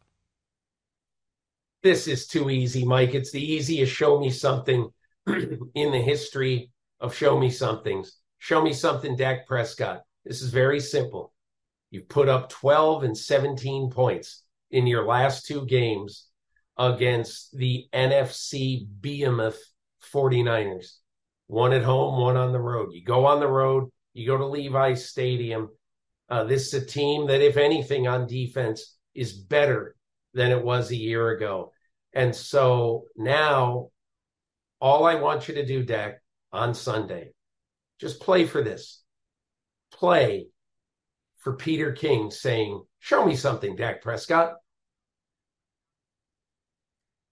This 1.82 2.07
is 2.07 2.28
too 2.28 2.49
easy, 2.49 2.86
Mike. 2.86 3.13
It's 3.13 3.32
the 3.32 3.53
easiest 3.53 3.93
show 3.93 4.20
me 4.20 4.30
something 4.30 4.89
in 5.28 5.91
the 5.91 6.01
history 6.01 6.72
of 6.99 7.15
show 7.15 7.39
me 7.39 7.49
somethings. 7.49 8.17
Show 8.38 8.61
me 8.61 8.74
something 8.74 9.15
Dak 9.15 9.47
Prescott. 9.47 10.03
This 10.26 10.41
is 10.41 10.49
very 10.49 10.80
simple. 10.80 11.34
You 11.91 12.01
put 12.01 12.30
up 12.30 12.49
12 12.49 13.03
and 13.03 13.17
17 13.17 13.89
points 13.89 14.43
in 14.72 14.86
your 14.86 15.05
last 15.05 15.45
two 15.45 15.65
games 15.65 16.29
against 16.80 17.56
the 17.56 17.88
NFC 17.94 18.88
behemoth 19.02 19.60
49ers. 20.14 20.94
One 21.48 21.74
at 21.74 21.84
home, 21.84 22.22
one 22.22 22.38
on 22.38 22.54
the 22.54 22.60
road. 22.60 22.90
You 22.94 23.04
go 23.04 23.26
on 23.26 23.42
the 23.42 23.48
road, 23.48 23.90
you 24.14 24.26
go 24.26 24.38
to 24.38 24.46
Levi's 24.46 25.10
Stadium. 25.10 25.70
Uh, 26.30 26.46
this 26.46 26.68
is 26.68 26.84
a 26.84 26.86
team 26.86 27.28
that, 27.28 27.42
if 27.42 27.58
anything, 27.58 28.08
on 28.08 28.28
defense 28.28 28.96
is 29.14 29.34
better 29.34 29.96
than 30.34 30.52
it 30.52 30.64
was 30.64 30.90
a 30.90 30.96
year 30.96 31.30
ago. 31.32 31.74
And 32.14 32.34
so 32.34 33.06
now, 33.18 33.90
all 34.80 35.06
I 35.06 35.16
want 35.16 35.48
you 35.48 35.56
to 35.56 35.66
do, 35.66 35.84
Dak, 35.84 36.22
on 36.54 36.74
Sunday, 36.74 37.32
just 38.00 38.22
play 38.22 38.46
for 38.46 38.64
this. 38.64 39.02
Play 39.92 40.48
for 41.40 41.56
Peter 41.56 41.92
King 41.92 42.32
saying, 42.32 42.84
Show 43.00 43.26
me 43.26 43.36
something, 43.36 43.76
Dak 43.76 44.02
Prescott. 44.02 44.54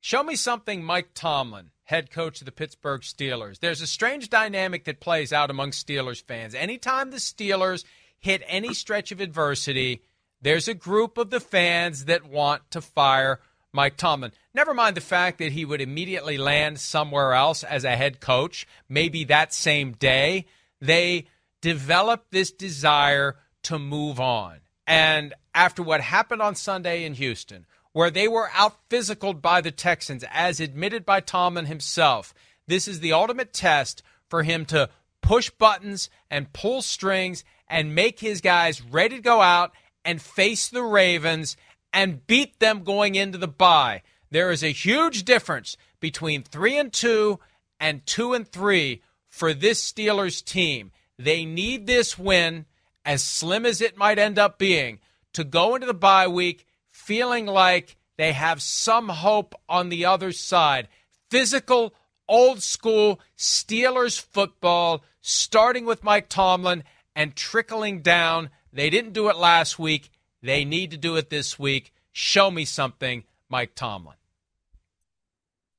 Show 0.07 0.23
me 0.23 0.37
something, 0.37 0.85
Mike 0.85 1.09
Tomlin, 1.13 1.71
head 1.83 2.11
coach 2.11 2.39
of 2.39 2.45
the 2.45 2.53
Pittsburgh 2.53 3.01
Steelers. 3.01 3.59
There's 3.59 3.81
a 3.81 3.85
strange 3.85 4.29
dynamic 4.29 4.85
that 4.85 5.01
plays 5.01 5.33
out 5.33 5.49
among 5.49 5.71
Steelers 5.71 6.23
fans. 6.23 6.55
Anytime 6.55 7.11
the 7.11 7.17
Steelers 7.17 7.83
hit 8.17 8.41
any 8.47 8.73
stretch 8.73 9.11
of 9.11 9.19
adversity, 9.19 10.01
there's 10.41 10.69
a 10.69 10.73
group 10.73 11.17
of 11.17 11.29
the 11.29 11.41
fans 11.41 12.05
that 12.05 12.23
want 12.23 12.71
to 12.71 12.79
fire 12.79 13.41
Mike 13.73 13.97
Tomlin. 13.97 14.31
Never 14.53 14.73
mind 14.73 14.95
the 14.95 15.01
fact 15.01 15.39
that 15.39 15.51
he 15.51 15.65
would 15.65 15.81
immediately 15.81 16.37
land 16.37 16.79
somewhere 16.79 17.33
else 17.33 17.65
as 17.65 17.83
a 17.83 17.97
head 17.97 18.21
coach, 18.21 18.65
maybe 18.87 19.25
that 19.25 19.53
same 19.53 19.91
day. 19.91 20.45
They 20.79 21.25
develop 21.59 22.27
this 22.31 22.51
desire 22.53 23.35
to 23.63 23.77
move 23.77 24.21
on. 24.21 24.59
And 24.87 25.33
after 25.53 25.83
what 25.83 25.99
happened 25.99 26.41
on 26.41 26.55
Sunday 26.55 27.03
in 27.03 27.13
Houston, 27.15 27.65
where 27.97 28.11
they 28.11 28.27
were 28.27 28.51
out 28.53 28.77
physicaled 28.91 29.41
by 29.41 29.59
the 29.59 29.71
Texans, 29.71 30.23
as 30.31 30.59
admitted 30.59 31.03
by 31.03 31.19
Tomlin 31.19 31.65
himself, 31.65 32.31
this 32.67 32.87
is 32.87 32.99
the 32.99 33.11
ultimate 33.11 33.53
test 33.53 34.03
for 34.29 34.43
him 34.43 34.65
to 34.65 34.87
push 35.23 35.49
buttons 35.49 36.07
and 36.29 36.53
pull 36.53 36.83
strings 36.83 37.43
and 37.67 37.95
make 37.95 38.19
his 38.19 38.39
guys 38.39 38.83
ready 38.83 39.15
to 39.15 39.21
go 39.23 39.41
out 39.41 39.71
and 40.05 40.21
face 40.21 40.69
the 40.69 40.83
Ravens 40.83 41.57
and 41.91 42.27
beat 42.27 42.59
them 42.59 42.83
going 42.83 43.15
into 43.15 43.39
the 43.39 43.47
bye. 43.47 44.03
There 44.29 44.51
is 44.51 44.63
a 44.63 44.67
huge 44.67 45.25
difference 45.25 45.75
between 45.99 46.43
3 46.43 46.77
and 46.77 46.93
2 46.93 47.39
and 47.79 48.05
2 48.05 48.33
and 48.35 48.47
3 48.47 49.01
for 49.27 49.55
this 49.55 49.91
Steelers 49.91 50.45
team. 50.45 50.91
They 51.17 51.45
need 51.45 51.87
this 51.87 52.15
win 52.15 52.67
as 53.03 53.23
slim 53.23 53.65
as 53.65 53.81
it 53.81 53.97
might 53.97 54.19
end 54.19 54.37
up 54.37 54.59
being, 54.59 54.99
to 55.33 55.43
go 55.43 55.73
into 55.73 55.87
the 55.87 55.95
bye 55.95 56.27
week 56.27 56.66
feeling 57.07 57.45
like 57.45 57.95
they 58.17 58.33
have 58.33 58.61
some 58.61 59.07
hope 59.07 59.55
on 59.69 59.87
the 59.87 60.03
other 60.03 60.33
side. 60.33 60.89
Physical, 61.31 61.93
old 62.27 62.61
school 62.61 63.21
Steelers 63.37 64.19
football, 64.19 65.05
starting 65.21 65.85
with 65.85 66.03
Mike 66.03 66.27
Tomlin 66.27 66.83
and 67.15 67.33
trickling 67.33 68.01
down. 68.01 68.49
They 68.73 68.89
didn't 68.89 69.13
do 69.13 69.29
it 69.29 69.37
last 69.37 69.79
week. 69.79 70.11
They 70.43 70.65
need 70.65 70.91
to 70.91 70.97
do 70.97 71.15
it 71.15 71.29
this 71.29 71.57
week. 71.57 71.93
Show 72.11 72.51
me 72.51 72.65
something, 72.65 73.23
Mike 73.47 73.73
Tomlin. 73.73 74.17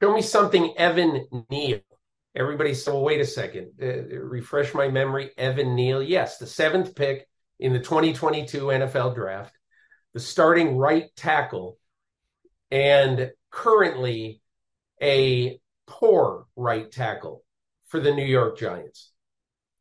Show 0.03 0.15
me 0.15 0.23
something, 0.23 0.79
Evan 0.79 1.45
Neal. 1.51 1.81
Everybody 2.35 2.75
well, 2.87 3.03
wait 3.03 3.21
a 3.21 3.27
second, 3.27 3.73
uh, 3.83 4.17
refresh 4.17 4.73
my 4.73 4.89
memory. 4.89 5.31
Evan 5.37 5.75
Neal, 5.75 6.03
yes, 6.03 6.39
the 6.39 6.47
seventh 6.47 6.95
pick 6.95 7.29
in 7.59 7.75
the 7.75 7.81
2022 7.81 8.61
NFL 8.61 9.15
draft, 9.15 9.58
the 10.15 10.21
starting 10.21 10.77
right 10.77 11.05
tackle, 11.17 11.79
and 12.71 13.31
currently 13.51 14.41
a 15.03 15.61
poor 15.87 16.47
right 16.57 16.91
tackle 16.91 17.45
for 17.89 18.01
the 18.01 18.15
New 18.15 18.25
York 18.25 18.59
Giants. 18.59 19.13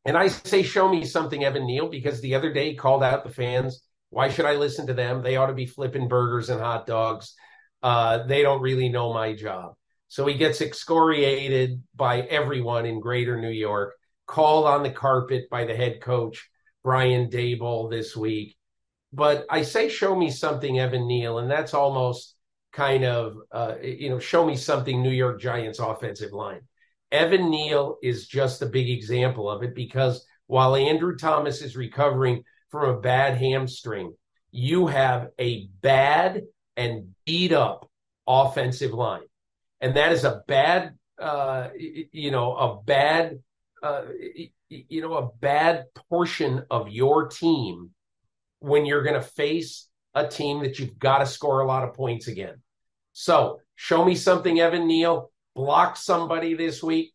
And 0.04 0.16
I 0.16 0.28
say, 0.28 0.62
show 0.62 0.88
me 0.88 1.04
something, 1.04 1.44
Evan 1.44 1.66
Neal, 1.66 1.88
because 1.88 2.20
the 2.20 2.34
other 2.34 2.52
day 2.52 2.70
he 2.70 2.76
called 2.76 3.02
out 3.02 3.24
the 3.24 3.30
fans. 3.30 3.82
Why 4.10 4.30
should 4.30 4.46
I 4.46 4.54
listen 4.54 4.86
to 4.86 4.94
them? 4.94 5.22
They 5.22 5.36
ought 5.36 5.48
to 5.48 5.54
be 5.54 5.66
flipping 5.66 6.08
burgers 6.08 6.48
and 6.48 6.60
hot 6.60 6.86
dogs. 6.86 7.34
Uh, 7.82 8.24
they 8.26 8.42
don't 8.42 8.62
really 8.62 8.88
know 8.88 9.12
my 9.12 9.34
job. 9.34 9.74
So 10.08 10.26
he 10.26 10.34
gets 10.34 10.62
excoriated 10.62 11.82
by 11.94 12.22
everyone 12.22 12.86
in 12.86 13.00
greater 13.00 13.38
New 13.38 13.50
York, 13.50 13.94
called 14.26 14.66
on 14.66 14.82
the 14.82 14.90
carpet 14.90 15.50
by 15.50 15.66
the 15.66 15.76
head 15.76 16.00
coach, 16.00 16.48
Brian 16.82 17.28
Daboll, 17.28 17.90
this 17.90 18.16
week. 18.16 18.56
But 19.12 19.46
I 19.48 19.62
say, 19.62 19.88
show 19.88 20.14
me 20.14 20.30
something, 20.30 20.78
Evan 20.78 21.06
Neal, 21.06 21.38
and 21.38 21.50
that's 21.50 21.74
almost 21.74 22.34
kind 22.72 23.04
of, 23.04 23.36
uh, 23.50 23.76
you 23.82 24.10
know, 24.10 24.18
show 24.18 24.44
me 24.44 24.56
something 24.56 25.02
New 25.02 25.10
York 25.10 25.40
Giants 25.40 25.78
offensive 25.78 26.32
line. 26.32 26.60
Evan 27.10 27.50
Neal 27.50 27.96
is 28.02 28.26
just 28.26 28.60
a 28.60 28.66
big 28.66 28.90
example 28.90 29.50
of 29.50 29.62
it 29.62 29.74
because 29.74 30.26
while 30.46 30.76
Andrew 30.76 31.16
Thomas 31.16 31.62
is 31.62 31.76
recovering 31.76 32.44
from 32.70 32.90
a 32.90 33.00
bad 33.00 33.38
hamstring, 33.38 34.14
you 34.50 34.86
have 34.86 35.28
a 35.38 35.68
bad 35.80 36.42
and 36.76 37.14
beat 37.24 37.52
up 37.52 37.90
offensive 38.26 38.92
line. 38.92 39.22
And 39.80 39.96
that 39.96 40.12
is 40.12 40.24
a 40.24 40.42
bad, 40.46 40.96
uh, 41.18 41.68
you 41.76 42.30
know, 42.30 42.54
a 42.54 42.82
bad, 42.82 43.38
uh, 43.82 44.02
you 44.68 45.00
know, 45.00 45.14
a 45.14 45.30
bad 45.40 45.84
portion 46.10 46.64
of 46.70 46.88
your 46.88 47.28
team 47.28 47.90
when 48.60 48.86
you're 48.86 49.02
going 49.02 49.14
to 49.14 49.20
face 49.20 49.88
a 50.14 50.26
team 50.26 50.60
that 50.62 50.78
you've 50.78 50.98
got 50.98 51.18
to 51.18 51.26
score 51.26 51.60
a 51.60 51.66
lot 51.66 51.84
of 51.84 51.94
points 51.94 52.28
again. 52.28 52.56
So 53.12 53.60
show 53.76 54.04
me 54.04 54.14
something, 54.14 54.60
Evan 54.60 54.86
Neal. 54.86 55.30
Block 55.54 55.96
somebody 55.96 56.54
this 56.54 56.82
week. 56.82 57.12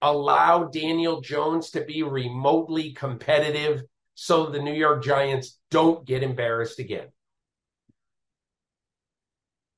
Allow 0.00 0.64
Daniel 0.64 1.20
Jones 1.20 1.70
to 1.70 1.84
be 1.84 2.02
remotely 2.02 2.92
competitive 2.92 3.82
so 4.14 4.46
the 4.46 4.60
New 4.60 4.74
York 4.74 5.02
Giants 5.04 5.58
don't 5.70 6.04
get 6.04 6.22
embarrassed 6.22 6.78
again. 6.78 7.08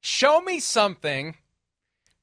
Show 0.01 0.41
me 0.41 0.61
something, 0.61 1.37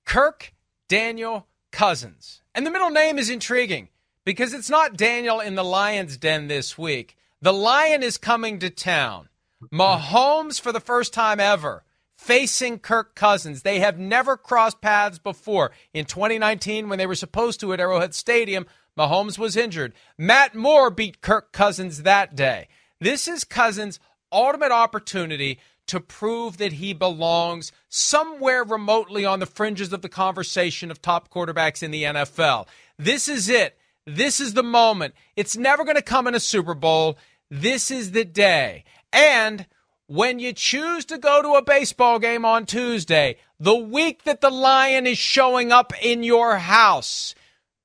Kirk 0.05 0.53
Daniel 0.87 1.47
Cousins. 1.71 2.41
And 2.55 2.65
the 2.65 2.71
middle 2.71 2.89
name 2.89 3.19
is 3.19 3.29
intriguing 3.29 3.89
because 4.25 4.53
it's 4.53 4.69
not 4.69 4.97
Daniel 4.97 5.39
in 5.39 5.55
the 5.55 5.63
Lion's 5.63 6.17
Den 6.17 6.47
this 6.47 6.77
week. 6.77 7.17
The 7.41 7.53
Lion 7.53 8.01
is 8.01 8.17
coming 8.17 8.59
to 8.59 8.69
town. 8.69 9.29
Mahomes, 9.71 10.59
for 10.59 10.71
the 10.71 10.79
first 10.79 11.13
time 11.13 11.39
ever, 11.39 11.83
facing 12.17 12.79
Kirk 12.79 13.15
Cousins. 13.15 13.61
They 13.61 13.79
have 13.79 13.99
never 13.99 14.37
crossed 14.37 14.81
paths 14.81 15.19
before. 15.19 15.71
In 15.93 16.05
2019, 16.05 16.89
when 16.89 16.97
they 16.97 17.05
were 17.05 17.15
supposed 17.15 17.59
to 17.59 17.73
at 17.73 17.79
Arrowhead 17.79 18.15
Stadium, 18.15 18.65
Mahomes 18.97 19.37
was 19.37 19.55
injured. 19.55 19.93
Matt 20.17 20.55
Moore 20.55 20.89
beat 20.89 21.21
Kirk 21.21 21.51
Cousins 21.51 22.03
that 22.03 22.35
day. 22.35 22.67
This 22.99 23.27
is 23.27 23.43
Cousins' 23.43 23.99
ultimate 24.31 24.71
opportunity 24.71 25.59
to 25.85 25.99
prove 25.99 26.57
that 26.57 26.73
he 26.73 26.93
belongs 26.93 27.71
somewhere 27.87 28.63
remotely 28.63 29.25
on 29.25 29.39
the 29.39 29.45
fringes 29.45 29.93
of 29.93 30.01
the 30.01 30.09
conversation 30.09 30.91
of 30.91 31.01
top 31.01 31.31
quarterbacks 31.31 31.81
in 31.83 31.91
the 31.91 32.03
NFL. 32.03 32.67
This 32.97 33.29
is 33.29 33.47
it. 33.47 33.77
This 34.07 34.39
is 34.39 34.53
the 34.53 34.63
moment. 34.63 35.13
It's 35.35 35.57
never 35.57 35.83
going 35.83 35.97
to 35.97 36.01
come 36.01 36.27
in 36.27 36.33
a 36.33 36.39
Super 36.39 36.73
Bowl. 36.73 37.17
This 37.51 37.91
is 37.91 38.11
the 38.11 38.23
day. 38.23 38.85
And 39.11 39.65
when 40.07 40.39
you 40.39 40.53
choose 40.53 41.03
to 41.05 41.17
go 41.17 41.41
to 41.41 41.55
a 41.55 41.61
baseball 41.61 42.17
game 42.17 42.45
on 42.45 42.65
Tuesday, 42.65 43.35
the 43.59 43.75
week 43.75 44.23
that 44.23 44.39
the 44.39 44.49
Lion 44.49 45.05
is 45.05 45.17
showing 45.17 45.73
up 45.73 45.91
in 46.01 46.23
your 46.23 46.57
house, 46.57 47.35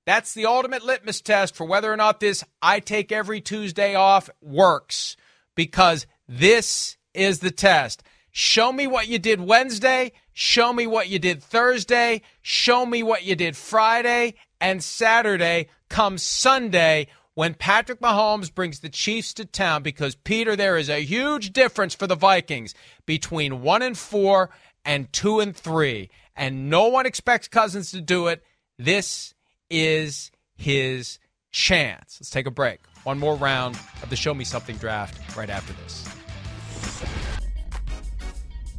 that's 0.07 0.33
the 0.33 0.47
ultimate 0.47 0.85
litmus 0.85 1.21
test 1.21 1.57
for 1.57 1.67
whether 1.67 1.93
or 1.93 1.97
not 1.97 2.21
this 2.21 2.45
I 2.63 2.79
take 2.79 3.11
every 3.11 3.41
Tuesday 3.41 3.97
off 3.97 4.31
works 4.41 5.17
because 5.57 6.07
this 6.29 6.97
is 7.15 7.41
the 7.41 7.51
test. 7.51 8.05
Show 8.31 8.73
me 8.73 8.87
what 8.87 9.09
you 9.09 9.19
did 9.19 9.41
Wednesday. 9.41 10.13
Show 10.33 10.73
me 10.73 10.87
what 10.87 11.09
you 11.09 11.19
did 11.19 11.43
Thursday. 11.43 12.23
Show 12.43 12.87
me 12.87 13.03
what 13.03 13.25
you 13.25 13.35
did 13.35 13.57
Friday 13.57 14.35
and 14.61 14.83
Saturday. 14.83 15.67
Come 15.93 16.17
Sunday 16.17 17.09
when 17.35 17.53
Patrick 17.53 18.01
Mahomes 18.01 18.53
brings 18.53 18.81
the 18.81 18.89
Chiefs 18.89 19.35
to 19.35 19.45
town 19.45 19.83
because 19.83 20.15
Peter, 20.15 20.57
there 20.57 20.79
is 20.79 20.89
a 20.89 21.05
huge 21.05 21.53
difference 21.53 21.95
for 21.95 22.07
the 22.07 22.15
Vikings 22.15 22.75
between 23.05 23.61
one 23.61 23.83
and 23.83 23.97
four 23.97 24.49
and 24.87 25.13
two 25.13 25.41
and 25.41 25.55
three. 25.55 26.09
And 26.35 26.71
no 26.71 26.87
one 26.87 27.05
expects 27.05 27.47
Cousins 27.47 27.91
to 27.91 28.01
do 28.01 28.29
it. 28.29 28.43
This 28.79 29.35
is 29.69 30.31
his 30.57 31.19
chance. 31.51 32.17
Let's 32.19 32.31
take 32.31 32.47
a 32.47 32.51
break. 32.51 32.81
One 33.05 33.19
more 33.19 33.37
round 33.37 33.79
of 34.03 34.09
the 34.09 34.17
Show 34.17 34.33
Me 34.33 34.45
Something 34.45 34.79
draft 34.79 35.37
right 35.37 35.51
after 35.51 35.75
this. 35.75 36.09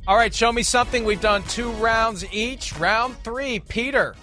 All 0.07 0.17
right, 0.17 0.33
show 0.33 0.51
me 0.51 0.63
something. 0.63 1.05
We've 1.05 1.21
done 1.21 1.43
two 1.43 1.69
rounds 1.73 2.25
each. 2.33 2.75
Round 2.79 3.15
three, 3.23 3.59
Peter, 3.59 4.15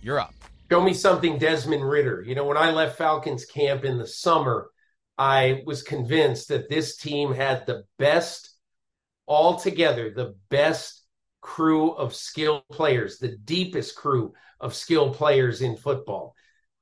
you're 0.00 0.20
up. 0.20 0.32
Show 0.70 0.80
me 0.80 0.94
something, 0.94 1.36
Desmond 1.36 1.88
Ridder. 1.88 2.22
You 2.24 2.36
know, 2.36 2.44
when 2.44 2.56
I 2.56 2.70
left 2.70 2.96
Falcons 2.96 3.44
camp 3.44 3.84
in 3.84 3.98
the 3.98 4.06
summer, 4.06 4.70
I 5.18 5.62
was 5.66 5.82
convinced 5.82 6.46
that 6.48 6.68
this 6.68 6.96
team 6.96 7.34
had 7.34 7.66
the 7.66 7.82
best, 7.98 8.54
altogether, 9.26 10.12
the 10.14 10.36
best 10.48 11.02
crew 11.40 11.90
of 11.90 12.14
skilled 12.14 12.62
players, 12.70 13.18
the 13.18 13.36
deepest 13.36 13.96
crew 13.96 14.32
of 14.60 14.76
skilled 14.76 15.16
players 15.16 15.60
in 15.60 15.76
football. 15.76 16.36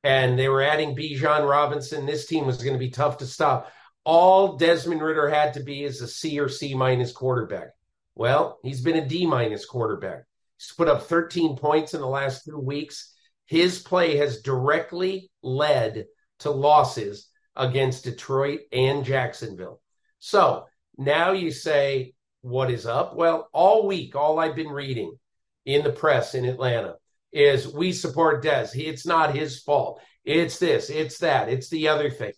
And 0.05 0.39
they 0.39 0.51
were 0.51 0.63
adding 0.63 0.95
Bijan 0.95 1.49
Robinson. 1.49 2.05
This 2.05 2.27
team 2.27 2.45
was 2.45 2.63
going 2.63 2.75
to 2.75 2.79
be 2.79 2.91
tough 2.91 3.17
to 3.19 3.27
stop. 3.27 3.73
All 4.05 4.59
Desmond 4.59 5.01
Ridder 5.01 5.31
had 5.31 5.55
to 5.55 5.63
be 5.63 5.83
is 5.83 6.03
a 6.03 6.09
C 6.09 6.39
or 6.39 6.51
C 6.51 6.75
minus 6.75 7.11
quarterback. 7.11 7.69
Well, 8.15 8.59
he's 8.63 8.83
been 8.83 8.97
a 8.97 9.09
D 9.09 9.25
minus 9.25 9.65
quarterback. 9.65 10.25
He's 10.59 10.75
put 10.77 10.89
up 10.89 11.05
13 11.05 11.57
points 11.57 11.95
in 11.95 12.03
the 12.03 12.07
last 12.07 12.45
two 12.45 12.59
weeks. 12.59 13.15
His 13.49 13.79
play 13.79 14.19
has 14.19 14.43
directly 14.43 15.31
led 15.43 16.05
to 16.41 16.51
losses 16.51 17.29
against 17.57 18.05
Detroit 18.05 18.61
and 18.73 19.07
Jacksonville. 19.07 19.81
So 20.19 20.67
now 20.99 21.33
you 21.33 21.51
say, 21.51 22.13
what 22.43 22.71
is 22.71 22.85
up? 22.85 23.17
Well, 23.17 23.49
all 23.55 23.87
week, 23.87 24.15
all 24.15 24.39
I've 24.39 24.55
been 24.55 24.69
reading 24.69 25.17
in 25.65 25.83
the 25.83 25.91
press 25.91 26.35
in 26.35 26.45
Atlanta 26.45 26.97
is 27.33 27.73
we 27.73 27.93
support 27.93 28.43
Des. 28.43 28.69
It's 28.75 29.07
not 29.07 29.35
his 29.35 29.63
fault. 29.63 30.03
It's 30.25 30.59
this, 30.59 30.91
it's 30.91 31.19
that, 31.19 31.49
it's 31.49 31.71
the 31.71 31.89
other 31.89 32.11
thing. 32.11 32.33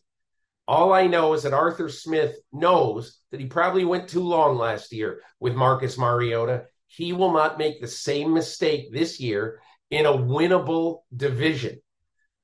All 0.68 0.92
I 0.92 1.08
know 1.08 1.32
is 1.32 1.42
that 1.42 1.52
Arthur 1.52 1.88
Smith 1.88 2.36
knows 2.52 3.18
that 3.32 3.40
he 3.40 3.46
probably 3.46 3.84
went 3.84 4.08
too 4.08 4.22
long 4.22 4.56
last 4.56 4.92
year 4.92 5.22
with 5.40 5.56
Marcus 5.56 5.98
Mariota. 5.98 6.66
He 6.86 7.12
will 7.12 7.32
not 7.32 7.58
make 7.58 7.80
the 7.80 7.88
same 7.88 8.32
mistake 8.32 8.92
this 8.92 9.18
year 9.18 9.60
in 9.90 10.06
a 10.06 10.12
winnable 10.12 11.00
division. 11.16 11.80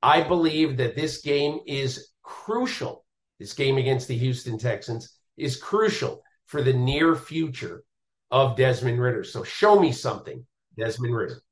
I 0.03 0.23
believe 0.23 0.77
that 0.77 0.97
this 0.97 1.21
game 1.23 1.61
is 1.67 2.11
crucial. 2.23 3.05
This 3.39 3.53
game 3.53 3.77
against 3.77 4.09
the 4.09 4.17
Houston 4.17 4.59
Texans 4.59 5.17
is 5.37 5.57
crucial 5.57 6.23
for 6.47 6.63
the 6.63 6.73
near 6.73 7.15
future 7.15 7.85
of 8.31 8.57
Desmond 8.57 9.01
Ridder. 9.01 9.25
So 9.25 9.43
show 9.43 9.79
me 9.79 9.93
something, 9.93 10.47
Desmond 10.79 11.15
Ridder. 11.15 11.43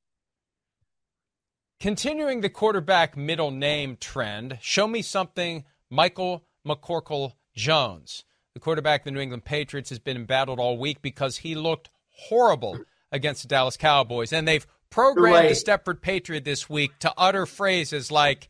Continuing 1.81 2.41
the 2.41 2.49
quarterback 2.49 3.17
middle 3.17 3.51
name 3.51 3.97
trend, 4.01 4.59
show 4.63 4.87
me 4.87 5.03
something, 5.03 5.65
Michael 5.91 6.45
McCorkle 6.67 7.35
Jones. 7.55 8.25
The 8.55 8.61
quarterback 8.61 9.01
of 9.01 9.05
the 9.07 9.11
New 9.11 9.21
England 9.21 9.45
Patriots 9.45 9.91
has 9.91 9.99
been 9.99 10.17
embattled 10.17 10.59
all 10.59 10.79
week 10.79 11.03
because 11.03 11.39
he 11.39 11.55
looked 11.55 11.91
horrible 12.11 12.79
against 13.13 13.43
the 13.43 13.49
Dallas 13.49 13.77
Cowboys. 13.77 14.33
And 14.33 14.47
they've 14.47 14.67
programmed 14.95 15.35
right. 15.35 15.49
the 15.49 15.57
Stepford 15.57 16.01
Patriot 16.01 16.45
this 16.45 16.71
week 16.71 16.97
to 17.01 17.13
utter 17.19 17.47
phrases 17.47 18.13
like 18.13 18.47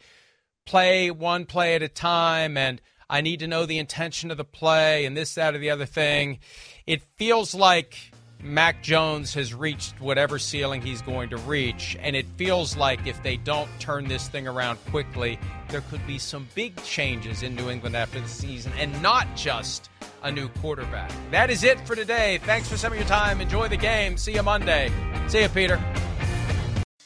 play 0.66 1.10
one 1.10 1.46
play 1.46 1.74
at 1.74 1.82
a 1.82 1.88
time 1.88 2.58
and 2.58 2.82
I 3.08 3.22
need 3.22 3.40
to 3.40 3.46
know 3.46 3.64
the 3.64 3.78
intention 3.78 4.30
of 4.30 4.36
the 4.36 4.44
play 4.44 5.06
and 5.06 5.16
this, 5.16 5.36
that, 5.36 5.54
or 5.54 5.58
the 5.58 5.70
other 5.70 5.86
thing. 5.86 6.40
It 6.86 7.02
feels 7.16 7.54
like 7.54 8.12
Mac 8.42 8.82
Jones 8.82 9.32
has 9.32 9.54
reached 9.54 9.98
whatever 10.02 10.38
ceiling 10.38 10.82
he's 10.82 11.00
going 11.00 11.30
to 11.30 11.38
reach. 11.38 11.96
And 11.98 12.14
it 12.14 12.26
feels 12.36 12.76
like 12.76 13.06
if 13.06 13.22
they 13.22 13.38
don't 13.38 13.70
turn 13.78 14.06
this 14.06 14.28
thing 14.28 14.46
around 14.46 14.78
quickly, 14.90 15.38
there 15.68 15.80
could 15.80 16.06
be 16.06 16.18
some 16.18 16.46
big 16.54 16.76
changes 16.82 17.42
in 17.42 17.54
New 17.54 17.70
England 17.70 17.96
after 17.96 18.20
the 18.20 18.28
season 18.28 18.72
and 18.78 19.00
not 19.00 19.34
just 19.34 19.88
a 20.22 20.30
new 20.30 20.48
quarterback. 20.48 21.10
That 21.30 21.48
is 21.48 21.64
it 21.64 21.80
for 21.86 21.96
today. 21.96 22.38
Thanks 22.42 22.68
for 22.68 22.76
some 22.76 22.92
of 22.92 22.98
your 22.98 23.08
time. 23.08 23.40
Enjoy 23.40 23.68
the 23.68 23.78
game. 23.78 24.18
See 24.18 24.34
you 24.34 24.42
Monday. 24.42 24.92
See 25.28 25.40
you, 25.40 25.48
Peter. 25.48 25.82